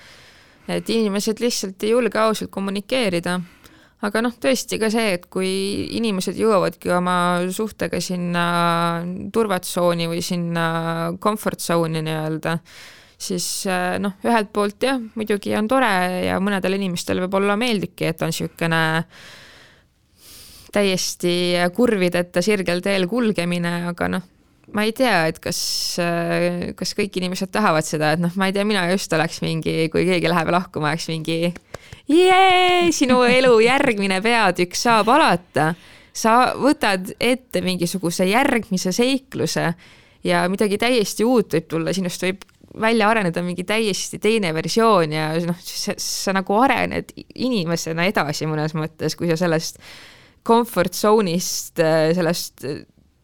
et 0.69 0.91
inimesed 0.91 1.41
lihtsalt 1.43 1.85
ei 1.87 1.93
julge 1.95 2.19
ausalt 2.21 2.51
kommunikeerida. 2.55 3.39
aga 4.07 4.21
noh, 4.23 4.35
tõesti 4.41 4.79
ka 4.79 4.91
see, 4.93 5.15
et 5.17 5.25
kui 5.33 5.49
inimesed 5.97 6.37
jõuavadki 6.37 6.93
oma 6.95 7.17
suhtega 7.51 8.01
sinna 8.05 8.45
turvatsooni 9.33 10.07
või 10.11 10.21
sinna 10.23 10.67
comfort 11.23 11.65
zone'i 11.65 12.05
nii-öelda, 12.05 12.59
siis 13.19 13.49
eh, 13.71 13.97
noh, 14.03 14.19
ühelt 14.27 14.53
poolt 14.53 14.85
jah, 14.85 15.01
muidugi 15.17 15.57
on 15.57 15.69
tore 15.71 15.91
ja 16.27 16.37
mõnedel 16.45 16.77
inimestel 16.77 17.25
võib-olla 17.25 17.57
meeldibki, 17.59 18.11
et 18.13 18.23
on 18.23 18.35
niisugune 18.35 18.83
täiesti 20.77 21.57
kurvideta 21.73 22.43
sirgel 22.45 22.83
teel 22.85 23.09
kulgemine, 23.09 23.79
aga 23.89 24.11
noh, 24.13 24.25
ma 24.75 24.87
ei 24.87 24.93
tea, 24.97 25.27
et 25.31 25.39
kas, 25.43 25.59
kas 26.79 26.95
kõik 26.99 27.21
inimesed 27.21 27.53
tahavad 27.55 27.87
seda, 27.87 28.15
et 28.17 28.23
noh, 28.23 28.33
ma 28.39 28.49
ei 28.49 28.57
tea, 28.57 28.65
mina 28.67 28.87
just 28.91 29.13
oleks 29.15 29.41
mingi, 29.45 29.87
kui 29.93 30.07
keegi 30.09 30.31
läheb 30.31 30.51
lahkuma, 30.55 30.91
oleks 30.95 31.09
mingi 31.13 31.39
jee, 32.11 32.89
sinu 32.95 33.21
elu 33.29 33.53
järgmine 33.67 34.19
peatükk 34.25 34.79
saab 34.79 35.13
alata. 35.15 35.75
sa 36.17 36.55
võtad 36.57 37.11
ette 37.21 37.61
mingisuguse 37.61 38.25
järgmise 38.25 38.93
seikluse 38.93 39.67
ja 40.25 40.47
midagi 40.49 40.79
täiesti 40.81 41.27
uut 41.29 41.53
võib 41.53 41.67
tulla, 41.69 41.93
sinust 41.93 42.23
võib 42.25 42.45
välja 42.81 43.11
areneda 43.11 43.43
mingi 43.45 43.65
täiesti 43.65 44.19
teine 44.19 44.53
versioon 44.57 45.13
ja 45.13 45.29
noh, 45.45 45.61
sa, 45.61 46.33
nagu 46.37 46.57
arened 46.61 47.13
inimesena 47.35 48.09
edasi 48.09 48.49
mõnes 48.49 48.75
mõttes, 48.77 49.17
kui 49.17 49.29
sa 49.29 49.37
sellest 49.41 49.81
comfort 50.47 50.97
zone'ist, 50.97 51.81
sellest 52.17 52.65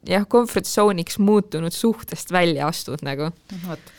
jah, 0.08 0.26
comfort 0.28 0.68
zone'iks 0.68 1.18
muutunud 1.22 1.74
suhtest 1.74 2.32
välja 2.34 2.68
astud 2.70 3.04
nagu. 3.06 3.30
vot, 3.66 3.94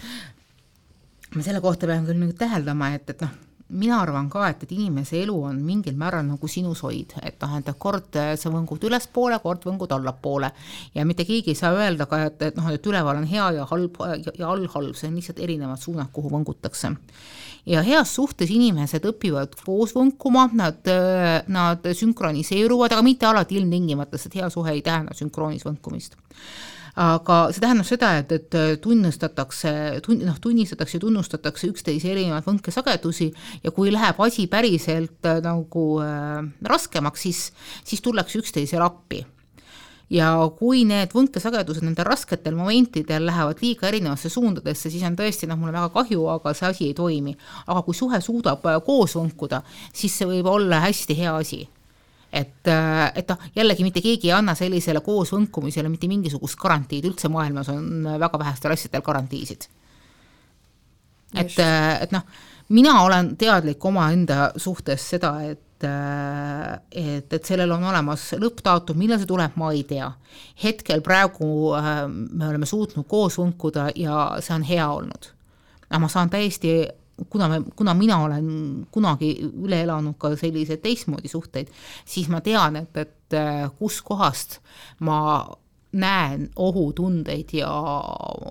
ma 1.35 1.45
selle 1.45 1.61
kohta 1.63 1.89
pean 1.89 2.05
küll 2.07 2.19
nüüd 2.21 2.37
täheldama, 2.39 2.93
et, 2.97 3.09
et 3.09 3.25
noh, 3.25 3.33
mina 3.73 3.99
arvan 4.01 4.29
ka, 4.31 4.45
et, 4.51 4.63
et 4.65 4.73
inimese 4.75 5.17
elu 5.23 5.35
on 5.49 5.59
mingil 5.65 5.95
määral 5.99 6.25
nagu 6.27 6.49
sinusoid, 6.49 7.15
et 7.25 7.37
noh, 7.41 7.55
et 7.59 7.71
kord 7.81 8.19
sa 8.39 8.51
võngud 8.53 8.85
ülespoole, 8.89 9.39
kord 9.43 9.65
võngud 9.67 9.93
allapoole. 9.95 10.51
Ja 10.95 11.05
mitte 11.09 11.25
keegi 11.27 11.53
ei 11.53 11.59
saa 11.59 11.73
öelda 11.77 12.07
ka, 12.09 12.23
et, 12.29 12.41
et 12.49 12.59
noh, 12.59 12.69
et 12.73 12.89
üleval 12.89 13.21
on 13.21 13.29
hea 13.29 13.49
ja 13.57 13.67
halb 13.69 14.01
ja, 14.03 14.35
ja 14.39 14.51
all 14.51 14.67
halb, 14.75 14.93
see 14.97 15.09
on 15.09 15.17
lihtsalt 15.19 15.41
erinevad 15.43 15.81
suunad, 15.81 16.11
kuhu 16.13 16.31
võngutakse. 16.33 16.93
Ja 17.69 17.79
heas 17.85 18.11
suhtes 18.15 18.51
inimesed 18.51 19.05
õpivad 19.07 19.55
koos 19.63 19.93
võnkuma, 19.95 20.49
nad, 20.57 20.83
nad 21.47 21.87
sünkroniseeruvad, 21.95 22.91
aga 22.91 23.05
mitte 23.05 23.29
alati 23.29 23.57
ilmtingimata, 23.61 24.19
sest 24.19 24.35
hea 24.35 24.49
suhe 24.51 24.75
ei 24.75 24.83
tähenda 24.85 25.15
sünkroonis 25.17 25.63
võnkumist 25.67 26.19
aga 26.95 27.37
see 27.49 27.63
tähendab 27.63 27.87
seda, 27.87 28.11
et, 28.21 28.31
et 28.37 28.57
tunnistatakse, 28.81 29.73
tun-, 30.05 30.21
noh, 30.27 30.37
tunnistatakse 30.41 30.99
ja 30.99 31.01
tunnustatakse 31.01 31.69
üksteise 31.71 32.11
erinevaid 32.13 32.45
võnkesagedusi 32.45 33.31
ja 33.63 33.73
kui 33.73 33.93
läheb 33.93 34.19
asi 34.21 34.45
päriselt 34.51 35.29
nagu 35.45 35.85
äh, 36.05 36.41
raskemaks, 36.69 37.25
siis, 37.25 37.45
siis 37.83 38.03
tullakse 38.05 38.43
üksteisele 38.43 38.85
appi 38.85 39.23
ja 40.13 40.29
kui 40.59 40.83
need 40.85 41.13
võnkesagedused 41.15 41.85
nendel 41.85 42.05
rasketel 42.05 42.55
momentidel 42.57 43.25
lähevad 43.25 43.61
liiga 43.63 43.89
erinevasse 43.89 44.29
suundadesse, 44.29 44.91
siis 44.93 45.05
on 45.07 45.17
tõesti 45.17 45.49
noh, 45.49 45.57
mul 45.57 45.71
on 45.71 45.79
väga 45.79 45.93
kahju, 45.95 46.27
aga 46.35 46.53
see 46.57 46.69
asi 46.69 46.89
ei 46.91 46.97
toimi. 46.97 47.37
aga 47.65 47.81
kui 47.81 47.97
suhe 47.97 48.21
suudab 48.21 48.65
äh, 48.69 48.77
koos 48.85 49.17
võnkuda, 49.17 49.63
siis 49.93 50.13
see 50.17 50.29
võib 50.29 50.51
olla 50.51 50.83
hästi 50.85 51.17
hea 51.17 51.33
asi 51.37 51.63
et, 52.33 52.69
et 53.15 53.29
noh, 53.29 53.49
jällegi 53.55 53.85
mitte 53.85 54.01
keegi 54.01 54.31
ei 54.31 54.37
anna 54.37 54.55
sellisele 54.57 55.03
koos 55.05 55.33
võnkumisele 55.35 55.91
mitte 55.91 56.09
mingisugust 56.09 56.57
garantiid, 56.61 57.05
üldse 57.05 57.29
maailmas 57.29 57.69
on 57.73 58.07
väga 58.19 58.39
vähestel 58.41 58.73
asjadel 58.73 59.05
garantiisid. 59.05 59.67
et, 61.37 61.59
et 61.59 62.15
noh, 62.15 62.25
mina 62.73 63.01
olen 63.03 63.35
teadlik 63.37 63.85
omaenda 63.85 64.51
suhtes 64.57 65.09
seda, 65.13 65.35
et 65.51 65.61
et, 65.83 67.33
et 67.33 67.43
sellel 67.43 67.71
on 67.75 67.81
olemas 67.89 68.29
lõppdaatum, 68.39 68.95
millal 68.99 69.19
see 69.19 69.27
tuleb, 69.27 69.57
ma 69.59 69.71
ei 69.75 69.81
tea. 69.83 70.09
hetkel 70.63 71.01
praegu 71.03 71.73
äh, 71.75 72.05
me 72.07 72.47
oleme 72.47 72.65
suutnud 72.65 73.03
koos 73.09 73.35
võnkuda 73.41 73.89
ja 73.99 74.37
see 74.39 74.55
on 74.55 74.63
hea 74.63 74.85
olnud. 74.87 75.27
aga 75.89 75.99
ma 75.99 76.07
saan 76.07 76.31
täiesti 76.31 76.77
kuna 77.29 77.49
me, 77.49 77.61
kuna 77.75 77.93
mina 77.93 78.19
olen 78.23 78.47
kunagi 78.91 79.33
üle 79.43 79.83
elanud 79.85 80.17
ka 80.17 80.33
selliseid 80.39 80.81
teistmoodi 80.83 81.29
suhteid, 81.31 81.69
siis 82.05 82.29
ma 82.29 82.41
tean, 82.41 82.79
et, 82.81 82.97
et 82.97 83.37
äh, 83.37 83.67
kuskohast 83.79 84.59
ma 85.05 85.19
näen 85.93 86.47
ohutundeid 86.55 87.53
ja 87.53 87.69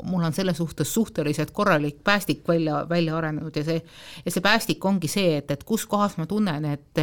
mul 0.06 0.22
on 0.22 0.32
selle 0.32 0.54
suhtes 0.54 0.94
suhteliselt 0.94 1.50
korralik 1.50 1.98
päästik 2.04 2.48
välja, 2.48 2.86
välja 2.88 3.16
arenenud 3.18 3.56
ja 3.56 3.64
see, 3.64 3.82
ja 4.24 4.30
see 4.30 4.42
päästik 4.42 4.84
ongi 4.84 5.10
see, 5.10 5.36
et, 5.40 5.50
et 5.50 5.64
kus 5.66 5.86
kohas 5.90 6.16
ma 6.20 6.26
tunnen, 6.30 6.64
et 6.64 7.02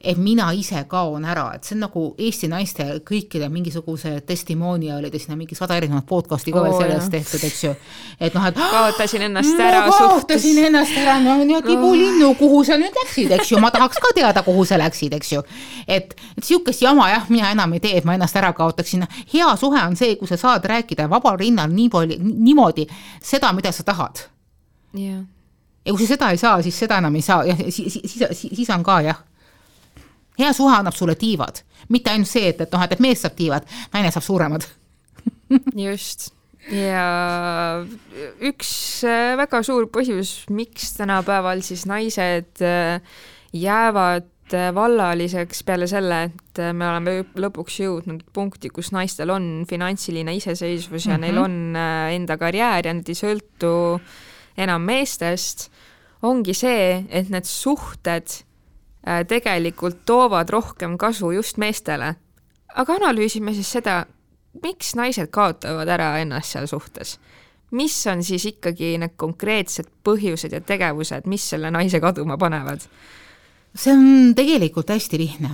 et 0.00 0.18
mina 0.18 0.46
ise 0.54 0.78
kaon 0.86 1.24
ära, 1.26 1.48
et 1.56 1.66
see 1.66 1.74
on 1.74 1.80
nagu 1.82 2.02
Eesti 2.22 2.46
naiste 2.50 2.84
kõikide 3.06 3.48
mingisuguse 3.50 4.12
testimonialid 4.26 5.14
ja 5.14 5.20
sinna 5.20 5.34
mingi 5.38 5.56
sada 5.58 5.74
erinevat 5.74 6.06
podcast'i 6.06 6.52
ka 6.54 6.62
veel 6.62 6.76
oh, 6.76 6.82
sellest 6.84 7.10
tehtud, 7.10 7.46
eks 7.48 7.64
ju. 7.64 7.72
et 8.20 8.36
noh, 8.36 8.44
et 8.46 8.60
kaotasin 8.74 9.24
ennast 9.26 9.58
ära 9.58 9.80
ma 9.88 9.96
kaotasin 9.96 10.60
ennast 10.68 10.94
ära, 11.02 11.16
no 11.24 11.34
ja 11.50 11.58
tibulinnu, 11.66 12.30
kuhu 12.38 12.60
sa 12.68 12.78
nüüd 12.78 12.94
läksid, 13.02 13.34
eks 13.34 13.50
ju, 13.50 13.58
ma 13.62 13.72
tahaks 13.74 13.98
ka 14.04 14.12
teada, 14.14 14.44
kuhu 14.46 14.62
sa 14.68 14.78
läksid, 14.78 15.16
eks 15.18 15.32
ju. 15.34 15.42
et, 15.88 16.14
et 16.14 16.46
sihukest 16.46 16.84
jama 16.86 17.08
jah, 17.10 17.26
mina 17.34 17.50
enam 17.56 17.74
ei 17.74 17.82
tee, 17.82 17.96
et 17.98 18.06
ma 18.06 18.14
ennast 18.14 18.38
ära 18.38 18.52
kaotaksin. 18.54 19.02
hea 19.34 19.48
suhe 19.58 19.82
on 19.82 19.98
see, 19.98 20.14
kui 20.20 20.30
sa 20.30 20.38
saad 20.38 20.68
rääkida 20.70 21.08
vabal 21.10 21.40
rinnal 21.42 21.74
nii 21.74 21.88
palju, 21.90 22.20
niimoodi 22.22 22.86
seda, 23.18 23.50
mida 23.56 23.74
sa 23.74 23.82
tahad. 23.88 24.28
jah 24.94 25.24
ja 25.88 25.94
kui 25.94 26.04
sa 26.04 26.14
seda 26.14 26.30
ei 26.30 26.38
saa, 26.38 26.62
siis 26.62 26.78
seda 26.78 26.98
enam 27.00 27.14
ei 27.16 27.24
saa, 27.24 27.42
jah, 27.48 27.58
siis, 27.66 27.98
siis, 27.98 28.14
siis, 28.14 28.46
siis 28.52 28.70
on 28.70 28.82
ka 28.86 29.00
jah 29.02 29.24
hea 30.38 30.52
suhe 30.56 30.74
annab 30.74 30.96
sulle 30.96 31.14
tiivad, 31.18 31.62
mitte 31.88 32.12
ainult 32.12 32.30
see, 32.30 32.48
et, 32.52 32.60
et 32.60 32.74
noh, 32.74 32.82
et, 32.84 32.92
et 32.92 33.04
mees 33.04 33.22
saab 33.24 33.36
tiivad, 33.38 33.68
naine 33.94 34.12
saab 34.14 34.26
suuremad. 34.26 34.66
Just. 35.86 36.32
Ja 36.68 37.80
üks 38.44 38.70
äh, 39.06 39.34
väga 39.40 39.62
suur 39.64 39.86
põhjus, 39.92 40.42
miks 40.52 40.92
tänapäeval 40.98 41.62
siis 41.64 41.86
naised 41.88 42.60
äh, 42.60 42.98
jäävad 43.56 44.52
äh, 44.52 44.68
vallaliseks 44.76 45.62
peale 45.64 45.88
selle, 45.88 46.20
et 46.28 46.60
me 46.76 46.90
oleme 46.90 47.14
lõpuks 47.40 47.78
jõudnud 47.80 48.26
punkti, 48.36 48.72
kus 48.74 48.92
naistel 48.92 49.32
on 49.32 49.64
finantsiline 49.70 50.34
iseseisvus 50.36 51.06
ja 51.06 51.16
mm 51.16 51.22
-hmm. 51.22 51.24
neil 51.24 51.38
on 51.38 51.76
enda 52.18 52.36
karjäär 52.36 52.86
ja 52.86 52.94
nad 52.94 53.08
ei 53.08 53.16
sõltu 53.16 53.72
enam 54.58 54.82
meestest, 54.82 55.70
ongi 56.22 56.52
see, 56.54 57.06
et 57.08 57.30
need 57.30 57.46
suhted 57.46 58.26
tegelikult 59.28 60.04
toovad 60.06 60.48
rohkem 60.50 60.98
kasu 60.98 61.30
just 61.32 61.56
meestele. 61.56 62.14
aga 62.74 62.94
analüüsime 62.94 63.54
siis 63.54 63.70
seda, 63.72 64.06
miks 64.62 64.94
naised 64.94 65.30
kaotavad 65.30 65.88
ära 65.88 66.18
ennast 66.18 66.52
seal 66.52 66.66
suhtes. 66.66 67.18
mis 67.70 68.06
on 68.06 68.24
siis 68.24 68.46
ikkagi 68.46 68.96
need 68.98 69.16
konkreetsed 69.16 69.88
põhjused 70.04 70.52
ja 70.52 70.60
tegevused, 70.60 71.26
mis 71.26 71.50
selle 71.50 71.70
naise 71.70 72.00
kaduma 72.00 72.38
panevad? 72.38 72.84
see 73.74 73.92
on 73.92 74.34
tegelikult 74.34 74.88
hästi 74.90 75.18
lihtne. 75.18 75.50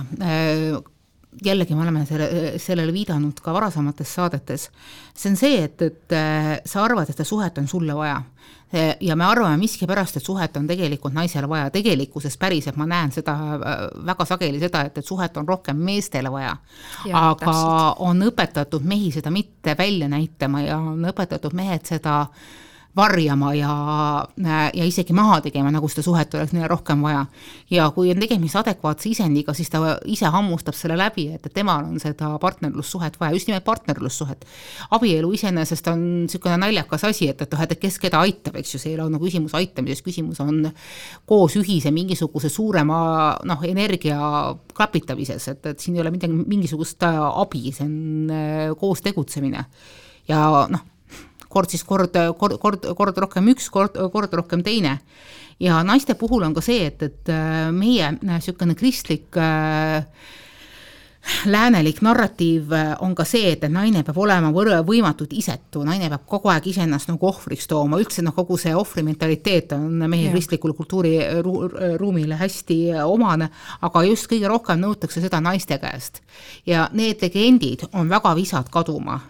Äh, 1.35 1.41
jällegi 1.45 1.75
me 1.75 1.81
oleme 1.81 2.05
selle, 2.05 2.29
sellele 2.61 2.93
viidanud 2.93 3.39
ka 3.43 3.53
varasemates 3.53 4.13
saadetes. 4.15 4.69
see 5.15 5.29
on 5.31 5.37
see, 5.37 5.63
et, 5.63 5.81
et 5.81 6.11
äh, 6.15 6.61
sa 6.65 6.83
arvad, 6.83 7.09
et 7.09 7.15
seda 7.15 7.27
suhet 7.27 7.57
on 7.57 7.67
sulle 7.67 7.95
vaja 7.95 8.21
ja 8.99 9.15
me 9.15 9.23
arvame 9.23 9.57
miskipärast, 9.57 10.17
et 10.17 10.25
suhet 10.25 10.57
on 10.57 10.65
tegelikult 10.67 11.13
naisele 11.13 11.47
vaja, 11.47 11.69
tegelikkuses 11.71 12.35
päriselt 12.37 12.75
ma 12.75 12.87
näen 12.89 13.13
seda 13.15 13.35
äh, 13.55 13.85
väga 14.05 14.25
sageli 14.25 14.59
seda, 14.59 14.81
et, 14.89 14.97
et 14.97 15.05
suhet 15.05 15.37
on 15.37 15.47
rohkem 15.47 15.77
meestele 15.77 16.31
vaja. 16.31 16.57
aga 17.11 17.35
täpselt. 17.39 18.03
on 18.09 18.27
õpetatud 18.27 18.83
mehi 18.83 19.11
seda 19.15 19.31
mitte 19.31 19.75
välja 19.77 20.09
näitama 20.11 20.61
ja 20.65 20.77
on 20.77 21.05
õpetatud 21.11 21.55
mehed 21.55 21.85
seda 21.87 22.21
äh, 22.21 22.45
varjama 22.95 23.51
ja, 23.55 23.73
ja 24.73 24.85
isegi 24.87 25.13
maha 25.15 25.41
tegema, 25.43 25.71
nagu 25.73 25.87
seda 25.91 26.03
suhet 26.05 26.33
oleks 26.37 26.53
neile 26.55 26.69
rohkem 26.71 27.01
vaja. 27.03 27.25
ja 27.71 27.89
kui 27.95 28.11
on 28.13 28.21
tegemist 28.21 28.55
adekvaatse 28.59 29.09
isendiga, 29.11 29.53
siis 29.57 29.69
ta 29.73 29.97
ise 30.11 30.29
hammustab 30.31 30.77
selle 30.77 30.97
läbi, 30.99 31.27
et, 31.35 31.49
temal 31.53 31.89
on 31.89 31.99
seda 31.99 32.31
partnerlussuhet 32.41 33.19
vaja, 33.19 33.35
just 33.35 33.51
nimelt 33.51 33.65
partnerlussuhet. 33.67 34.45
abielu 34.95 35.31
iseenesest 35.35 35.91
on 35.91 36.05
niisugune 36.23 36.57
naljakas 36.61 37.03
asi, 37.11 37.29
et, 37.33 37.41
et 37.41 37.51
noh, 37.51 37.65
et 37.65 37.75
kes 37.81 37.99
keda 37.99 38.23
aitab, 38.23 38.55
eks 38.61 38.75
ju, 38.75 38.81
see 38.81 38.93
ei 38.93 38.99
ole 38.99 39.09
nagu 39.17 39.27
küsimus 39.27 39.57
aitamises, 39.59 40.03
küsimus 40.05 40.39
on 40.43 40.71
koos 41.27 41.59
ühise 41.59 41.91
mingisuguse 41.95 42.49
suurema 42.49 42.97
noh, 43.43 43.67
energia 43.67 44.17
klapitamises, 44.75 45.51
et, 45.51 45.71
et 45.73 45.83
siin 45.83 45.99
ei 45.99 46.05
ole 46.05 46.15
midagi, 46.15 46.35
mingisugust 46.35 47.03
abi, 47.05 47.69
see 47.75 47.87
on 47.87 48.35
äh, 48.35 48.75
koos 48.79 49.03
tegutsemine. 49.03 49.67
ja 50.31 50.41
noh 50.71 50.94
kord 51.55 51.71
siis 51.71 51.85
kord, 51.87 52.15
kord, 52.39 52.59
kord, 52.61 52.87
kord 52.99 53.25
rohkem 53.25 53.53
üks, 53.55 53.71
kord, 53.73 53.97
kord 54.13 54.39
rohkem 54.41 54.63
teine. 54.65 54.99
ja 55.59 55.79
naiste 55.87 56.17
puhul 56.19 56.43
on 56.43 56.55
ka 56.55 56.63
see, 56.63 56.89
et, 56.89 57.03
et 57.05 57.29
äh, 57.31 57.69
meie 57.71 58.11
niisugune 58.19 58.75
kristlik 58.75 59.37
äh, 59.39 60.03
läänelik 61.47 62.01
narratiiv 62.03 62.73
äh, 62.75 62.89
on 62.99 63.15
ka 63.15 63.23
see, 63.23 63.53
et 63.53 63.63
naine 63.71 64.03
peab 64.03 64.19
olema 64.19 64.51
võr-, 64.51 64.73
võimatult 64.83 65.31
isetu, 65.37 65.85
naine 65.87 66.09
peab 66.11 66.25
kogu 66.27 66.51
aeg 66.51 66.67
iseennast 66.73 67.09
nagu 67.13 67.29
ohvriks 67.31 67.71
tooma, 67.71 68.01
üldse 68.03 68.25
noh, 68.25 68.35
kogu 68.35 68.59
see 68.59 68.75
ohvrimentaliteet 68.75 69.77
on 69.79 70.03
meie 70.11 70.33
kristlikule 70.33 70.75
kultuuriruumile 70.75 72.39
hästi 72.41 72.79
omane, 73.05 73.47
aga 73.87 74.03
just 74.09 74.27
kõige 74.31 74.51
rohkem 74.51 74.83
nõutakse 74.83 75.23
seda 75.23 75.39
naiste 75.39 75.79
käest. 75.79 76.19
ja 76.67 76.89
need 76.91 77.23
legendid 77.23 77.87
on 77.93 78.11
väga 78.11 78.35
visad 78.35 78.67
kaduma 78.73 79.21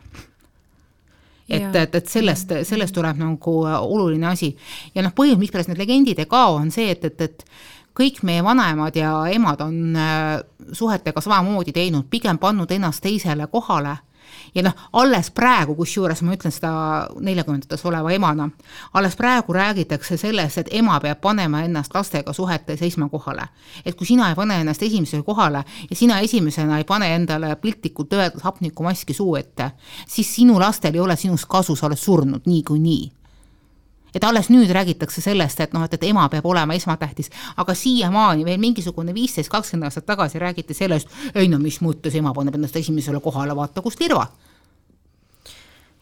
et, 1.49 1.75
et, 1.75 1.95
et 1.95 2.09
sellest, 2.09 2.51
sellest 2.65 2.95
tuleb 2.95 3.19
nagu 3.21 3.55
oluline 3.65 4.27
asi. 4.31 4.55
ja 4.95 5.03
noh, 5.05 5.13
põhjus, 5.15 5.39
mispärast 5.41 5.71
need 5.71 5.81
legendid 5.81 6.19
ei 6.19 6.29
kao, 6.29 6.57
on 6.61 6.71
see, 6.73 6.89
et, 6.95 7.05
et, 7.05 7.21
et 7.21 7.45
kõik 7.95 8.23
meie 8.27 8.43
vanaemad 8.43 8.95
ja 8.97 9.13
emad 9.31 9.61
on 9.63 9.95
äh, 9.95 10.39
suhetega 10.73 11.21
samamoodi 11.21 11.73
teinud, 11.75 12.09
pigem 12.09 12.39
pannud 12.41 12.71
ennast 12.71 13.03
teisele 13.05 13.47
kohale 13.51 13.97
ja 14.55 14.63
noh, 14.63 14.73
alles 14.93 15.31
praegu, 15.31 15.75
kusjuures 15.75 16.21
ma 16.21 16.35
ütlen 16.35 16.53
seda 16.53 16.71
neljakümnendates 17.19 17.85
oleva 17.85 18.11
emana, 18.11 18.49
alles 18.93 19.15
praegu 19.15 19.53
räägitakse 19.53 20.17
sellest, 20.17 20.57
et 20.57 20.71
ema 20.71 20.99
peab 20.99 21.21
panema 21.21 21.63
ennast 21.65 21.93
lastega 21.95 22.33
suhetes 22.33 22.81
esmakohale. 22.81 23.47
et 23.85 23.95
kui 23.95 24.07
sina 24.07 24.29
ei 24.29 24.35
pane 24.35 24.59
ennast 24.61 24.83
esimesele 24.83 25.23
kohale 25.23 25.63
ja 25.89 25.95
sina 25.95 26.19
esimesena 26.19 26.77
ei 26.77 26.83
pane 26.83 27.15
endale 27.15 27.55
piltlikult 27.55 28.13
öeldes 28.13 28.43
hapnikumaski 28.43 29.13
suu 29.13 29.35
ette, 29.35 29.71
siis 30.07 30.35
sinu 30.35 30.59
lastel 30.59 30.93
ei 30.93 30.99
ole 30.99 31.15
sinust 31.15 31.45
kasu, 31.49 31.75
sa 31.75 31.87
oled 31.87 31.97
surnud 31.97 32.41
niikuinii 32.45 33.24
et 34.15 34.23
alles 34.23 34.49
nüüd 34.49 34.71
räägitakse 34.71 35.21
sellest, 35.21 35.59
et 35.59 35.75
noh, 35.75 35.83
et, 35.85 35.93
et 35.97 36.07
ema 36.09 36.25
peab 36.31 36.47
olema 36.47 36.73
esmatähtis, 36.77 37.31
aga 37.57 37.75
siiamaani 37.75 38.47
veel 38.47 38.59
mingisugune 38.61 39.13
viisteist, 39.13 39.51
kakskümmend 39.51 39.91
aastat 39.91 40.07
tagasi 40.07 40.39
räägiti 40.39 40.73
sellest, 40.73 41.11
ei 41.35 41.51
no 41.51 41.59
mis 41.61 41.81
mõttes 41.83 42.15
ema 42.15 42.33
paneb 42.33 42.55
ennast 42.55 42.79
esimesele 42.79 43.19
kohale, 43.23 43.55
vaata 43.55 43.83
kust 43.85 43.99
lirva 43.99 44.29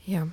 jah, 0.07 0.27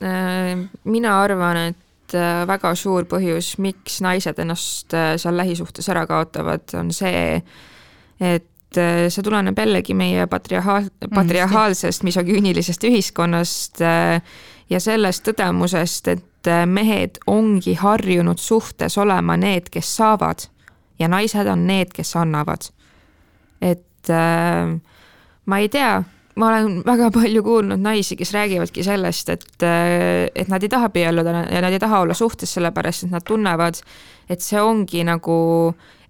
äh, 0.00 0.68
mina 0.84 1.22
arvan, 1.22 1.56
et 1.72 2.14
äh, 2.14 2.42
väga 2.48 2.74
suur 2.78 3.06
põhjus, 3.10 3.56
miks 3.62 4.00
naised 4.04 4.38
ennast 4.42 4.94
äh, 4.94 5.14
seal 5.20 5.38
lähisuhtes 5.38 5.88
ära 5.92 6.06
kaotavad, 6.08 6.68
on 6.78 6.92
see, 6.94 7.40
et 8.20 8.52
see 8.74 9.22
tuleneb 9.22 9.58
jällegi 9.58 9.94
meie 9.94 10.26
patriarhaal, 10.26 10.88
mm, 10.88 11.14
patriarhaalsest 11.14 12.02
misogüünilisest 12.02 12.84
ühiskonnast 12.84 13.80
ja 13.80 14.80
sellest 14.82 15.22
tõdemusest, 15.28 16.10
et 16.10 16.50
mehed 16.66 17.20
ongi 17.26 17.74
harjunud 17.78 18.38
suhtes 18.42 18.98
olema 18.98 19.36
need, 19.36 19.70
kes 19.70 19.94
saavad 19.96 20.48
ja 20.98 21.08
naised 21.08 21.46
on 21.46 21.66
need, 21.66 21.92
kes 21.94 22.16
annavad. 22.16 22.70
et 23.60 24.10
äh, 24.10 24.80
ma 25.46 25.58
ei 25.58 25.68
tea 25.68 26.02
ma 26.36 26.48
olen 26.48 26.80
väga 26.84 27.10
palju 27.14 27.42
kuulnud 27.42 27.80
naisi, 27.80 28.16
kes 28.16 28.32
räägivadki 28.36 28.84
sellest, 28.84 29.28
et, 29.32 29.46
äh, 29.62 30.28
et 30.34 30.48
nad 30.52 30.62
ei 30.62 30.68
taha 30.68 30.90
abielluda 30.90 31.46
ja 31.50 31.62
nad 31.64 31.72
ei 31.72 31.80
taha 31.80 32.00
olla 32.04 32.14
suhtes, 32.14 32.52
sellepärast 32.54 33.06
et 33.06 33.14
nad 33.14 33.24
tunnevad, 33.24 33.80
et 34.28 34.44
see 34.44 34.60
ongi 34.60 35.04
nagu 35.04 35.38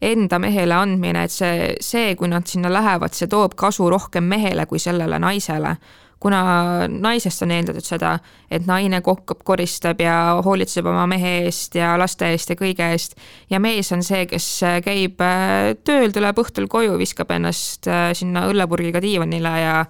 enda 0.02 0.38
mehele 0.42 0.74
andmine, 0.74 1.24
et 1.24 1.32
see, 1.32 1.70
see, 1.80 2.14
kui 2.18 2.28
nad 2.28 2.46
sinna 2.46 2.72
lähevad, 2.72 3.14
see 3.14 3.30
toob 3.30 3.54
kasu 3.56 3.88
rohkem 3.90 4.26
mehele 4.28 4.66
kui 4.66 4.82
sellele 4.82 5.18
naisele. 5.22 5.76
Kuna 6.20 6.40
naisest 6.88 7.44
on 7.44 7.52
eeldatud 7.52 7.85
seda, 7.85 8.16
et 8.50 8.66
naine 8.66 9.02
kokkab, 9.05 9.42
koristab 9.44 10.00
ja 10.00 10.40
hoolitseb 10.44 10.87
oma 10.88 11.05
mehe 11.11 11.33
eest 11.44 11.76
ja 11.76 11.92
laste 12.00 12.31
eest 12.33 12.50
ja 12.50 12.59
kõige 12.59 12.90
eest 12.94 13.16
ja 13.52 13.61
mees 13.61 13.92
on 13.92 14.05
see, 14.07 14.24
kes 14.31 14.46
käib 14.85 15.20
äh, 15.24 15.74
tööl, 15.85 16.14
tuleb 16.14 16.40
õhtul 16.40 16.70
koju, 16.72 16.96
viskab 17.00 17.35
ennast 17.37 17.88
äh, 17.90 18.11
sinna 18.16 18.46
õllepurgiga 18.50 19.02
diivanile 19.05 19.57
ja 19.62 19.81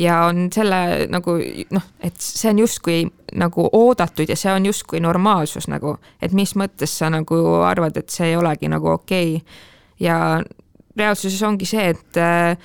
ja 0.00 0.22
on 0.24 0.46
selle 0.52 1.06
nagu 1.12 1.34
noh, 1.70 1.88
et 2.00 2.16
see 2.20 2.50
on 2.50 2.62
justkui 2.62 3.02
nagu 3.38 3.66
oodatud 3.76 4.28
ja 4.28 4.36
see 4.40 4.52
on 4.52 4.66
justkui 4.66 5.02
normaalsus 5.04 5.68
nagu, 5.68 5.98
et 6.22 6.32
mis 6.36 6.54
mõttes 6.56 6.94
sa 6.98 7.10
nagu 7.12 7.38
arvad, 7.68 7.96
et 8.00 8.10
see 8.12 8.32
ei 8.32 8.38
olegi 8.40 8.70
nagu 8.72 8.94
okei 8.94 9.36
okay. 9.36 9.60
ja 10.00 10.16
reaalsuses 10.96 11.42
ongi 11.46 11.68
see, 11.68 11.92
et 11.92 12.20
äh, 12.20 12.56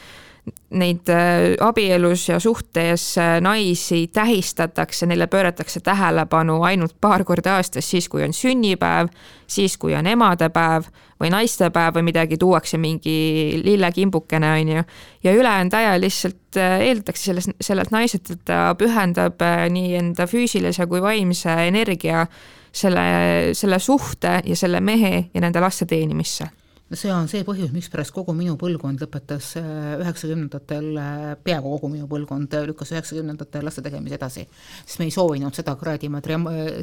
neid 0.70 1.10
äh, 1.10 1.56
abielus 1.64 2.28
ja 2.30 2.40
suhtes 2.40 3.18
äh, 3.18 3.38
naisi 3.42 4.08
tähistatakse, 4.14 5.08
neile 5.08 5.28
pööratakse 5.32 5.80
tähelepanu 5.84 6.60
ainult 6.68 6.98
paar 7.02 7.24
korda 7.24 7.56
aastas, 7.56 7.88
siis 7.90 8.10
kui 8.12 8.26
on 8.26 8.36
sünnipäev, 8.36 9.08
siis 9.48 9.78
kui 9.80 9.96
on 9.96 10.08
emadepäev 10.12 10.90
või 11.22 11.32
naistepäev 11.32 11.96
või 11.96 12.10
midagi, 12.10 12.38
tuuakse 12.38 12.78
mingi 12.78 13.62
lillekimbukene, 13.64 14.52
on 14.60 14.74
ju. 14.76 14.84
ja 15.24 15.34
ülejäänud 15.40 15.80
aja 15.80 15.96
lihtsalt 16.02 16.60
äh, 16.60 16.82
eeldatakse 16.90 17.32
sellest, 17.32 17.56
sellelt 17.62 17.96
naiselt, 17.96 18.32
et 18.36 18.46
ta 18.52 18.76
pühendab 18.78 19.42
nii 19.72 19.96
enda 20.02 20.28
füüsilise 20.28 20.88
kui 20.92 21.02
vaimse 21.02 21.56
energia 21.68 22.28
selle, 22.72 23.08
selle 23.56 23.80
suhte 23.80 24.42
ja 24.46 24.56
selle 24.56 24.84
mehe 24.84 25.30
ja 25.34 25.42
nende 25.42 25.64
laste 25.64 25.88
teenimisse 25.88 26.52
see 26.96 27.12
on 27.12 27.28
see 27.28 27.44
põhjus, 27.44 27.74
mispärast 27.76 28.14
kogu 28.16 28.32
minu 28.36 28.54
põlvkond 28.60 29.02
lõpetas 29.04 29.50
äh, 29.60 29.98
üheksakümnendatel, 30.00 30.86
äh, 30.96 31.34
peaaegu 31.44 31.74
kogu 31.74 31.90
minu 31.92 32.08
põlvkond 32.08 32.54
äh, 32.56 32.64
lükkas 32.70 32.94
üheksakümnendatel 32.96 33.66
laste 33.68 33.84
tegemise 33.84 34.16
edasi. 34.16 34.46
sest 34.86 35.02
me 35.02 35.10
ei 35.10 35.12
soovinud 35.12 35.56
seda 35.56 35.76
kuradi, 35.76 36.08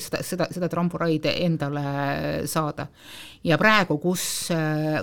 seda, 0.05 0.21
seda, 0.21 0.49
seda 0.53 0.69
tramburaid 0.69 1.25
endale 1.33 2.45
saada. 2.51 2.89
ja 3.45 3.57
praegu, 3.59 3.97
kus, 3.99 4.51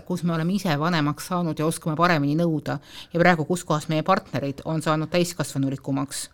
kus 0.06 0.24
me 0.24 0.36
oleme 0.36 0.54
ise 0.54 0.78
vanemaks 0.78 1.32
saanud 1.32 1.58
ja 1.58 1.66
oskame 1.66 1.96
paremini 1.98 2.36
nõuda 2.38 2.78
ja 3.14 3.20
praegu, 3.20 3.46
kus 3.46 3.64
kohas 3.64 3.90
meie 3.90 4.04
partnerid 4.04 4.62
on 4.66 4.82
saanud 4.82 5.10
täiskasvanulikumaks, 5.10 6.28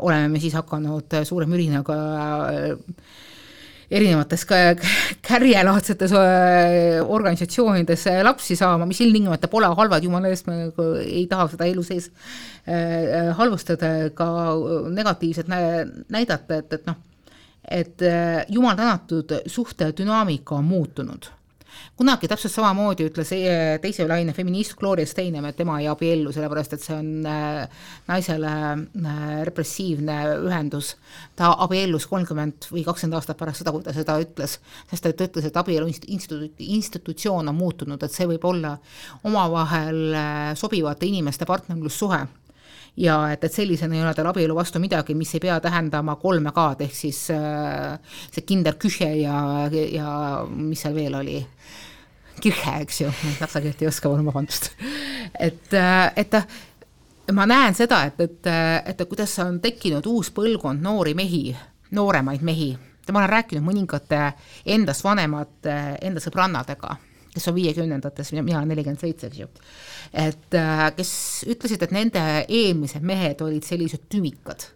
oleme 0.00 0.28
me 0.28 0.40
siis 0.40 0.54
hakanud 0.54 1.20
suure 1.26 1.46
mürinaga 1.50 1.96
erinevates 3.90 4.46
kärjelaadsetes 5.28 6.14
organisatsioonides 7.04 8.06
lapsi 8.26 8.56
saama, 8.56 8.86
mis 8.88 9.00
ilmtingimata 9.04 9.50
pole 9.52 9.70
halvad, 9.76 10.04
jumala 10.04 10.32
eest, 10.32 10.48
me 10.48 10.70
ei 11.04 11.26
taha 11.30 11.48
seda 11.52 11.68
elu 11.70 11.84
sees 11.86 12.10
halvustada, 13.36 13.90
ka 14.16 14.28
negatiivset 14.94 15.50
näidata, 15.52 16.60
et, 16.62 16.72
et 16.78 16.86
noh, 16.88 17.00
et 17.68 18.04
jumal 18.48 18.76
tänatud, 18.78 19.36
suhte 19.52 19.90
dünaamika 19.96 20.56
on 20.56 20.64
muutunud 20.68 21.33
kunagi 21.98 22.28
täpselt 22.30 22.54
samamoodi 22.54 23.08
ütles 23.08 23.32
e-, 23.36 23.78
teise 23.82 24.06
laine 24.08 24.34
feminist 24.36 24.76
Gloria 24.78 25.06
Steinem, 25.08 25.46
et 25.48 25.58
tema 25.58 25.78
ei 25.80 25.88
abiellu, 25.90 26.32
sellepärast 26.34 26.76
et 26.76 26.84
see 26.84 26.96
on 26.96 27.28
äh, 27.30 27.80
naisele 28.08 28.52
äh, 28.52 29.24
repressiivne 29.48 30.18
ühendus. 30.44 30.94
ta 31.36 31.54
abiellus 31.64 32.06
kolmkümmend 32.10 32.68
või 32.70 32.84
kakskümmend 32.86 33.18
aastat 33.18 33.38
pärast 33.38 33.62
seda, 33.62 33.72
kui 33.74 33.82
ta 33.86 33.94
seda 33.96 34.18
ütles, 34.22 34.58
sest 34.90 35.04
ta 35.04 35.26
ütles, 35.26 35.48
et 35.48 35.56
abielu 35.56 35.88
institu-, 35.88 36.52
institutsioon 36.78 37.48
on 37.50 37.58
muutunud, 37.58 38.02
et 38.02 38.14
see 38.14 38.28
võib 38.30 38.44
olla 38.48 38.76
omavahel 39.24 40.54
sobivate 40.58 41.06
inimeste 41.10 41.46
partnerlussuhe 41.48 42.24
ja 42.96 43.16
et, 43.32 43.44
et 43.44 43.52
sellisena 43.52 43.96
ei 43.96 44.02
ole 44.02 44.14
tal 44.14 44.28
abielu 44.30 44.54
vastu 44.54 44.80
midagi, 44.82 45.14
mis 45.18 45.34
ei 45.34 45.42
pea 45.42 45.56
tähendama 45.60 46.16
kolme 46.20 46.52
K-d 46.54 46.86
ehk 46.86 46.94
siis 46.94 47.24
äh, 47.34 47.98
see 48.30 48.46
kinderküche 48.46 49.10
ja, 49.18 49.38
ja 49.70 50.10
mis 50.48 50.84
seal 50.84 50.94
veel 50.94 51.18
oli 51.18 51.40
kirhe, 52.40 52.78
eks 52.82 53.00
ju, 53.00 53.10
saksa 53.38 53.62
keelt 53.64 53.82
ei 53.82 53.88
oska, 53.90 54.10
palun 54.10 54.26
vabandust. 54.26 54.70
et, 55.38 55.74
äh, 55.74 56.12
et 56.16 56.38
ma 57.32 57.46
näen 57.48 57.74
seda, 57.74 58.04
et, 58.10 58.20
et, 58.20 58.50
et 58.92 59.06
kuidas 59.08 59.32
on 59.44 59.60
tekkinud 59.62 60.06
uus 60.10 60.30
põlvkond 60.34 60.82
noori 60.82 61.14
mehi, 61.18 61.46
nooremaid 61.94 62.42
mehi. 62.42 62.74
ma 63.12 63.20
olen 63.20 63.28
rääkinud 63.28 63.64
mõningate 63.64 64.20
endast 64.66 65.04
vanemate, 65.04 65.74
enda 66.02 66.20
sõbrannadega, 66.24 66.96
kes 67.34 67.48
on 67.50 67.56
viiekümnendates, 67.56 68.32
mina 68.36 68.62
nelikümmend 68.64 69.02
seitse, 69.02 69.28
eks 69.30 69.42
ju. 69.42 69.48
et 70.12 70.56
äh, 70.58 70.86
kes 70.96 71.12
ütlesid, 71.50 71.82
et 71.82 71.94
nende 71.94 72.22
eelmised 72.44 73.04
mehed 73.04 73.42
olid 73.44 73.66
sellised 73.66 74.06
tümikad. 74.12 74.68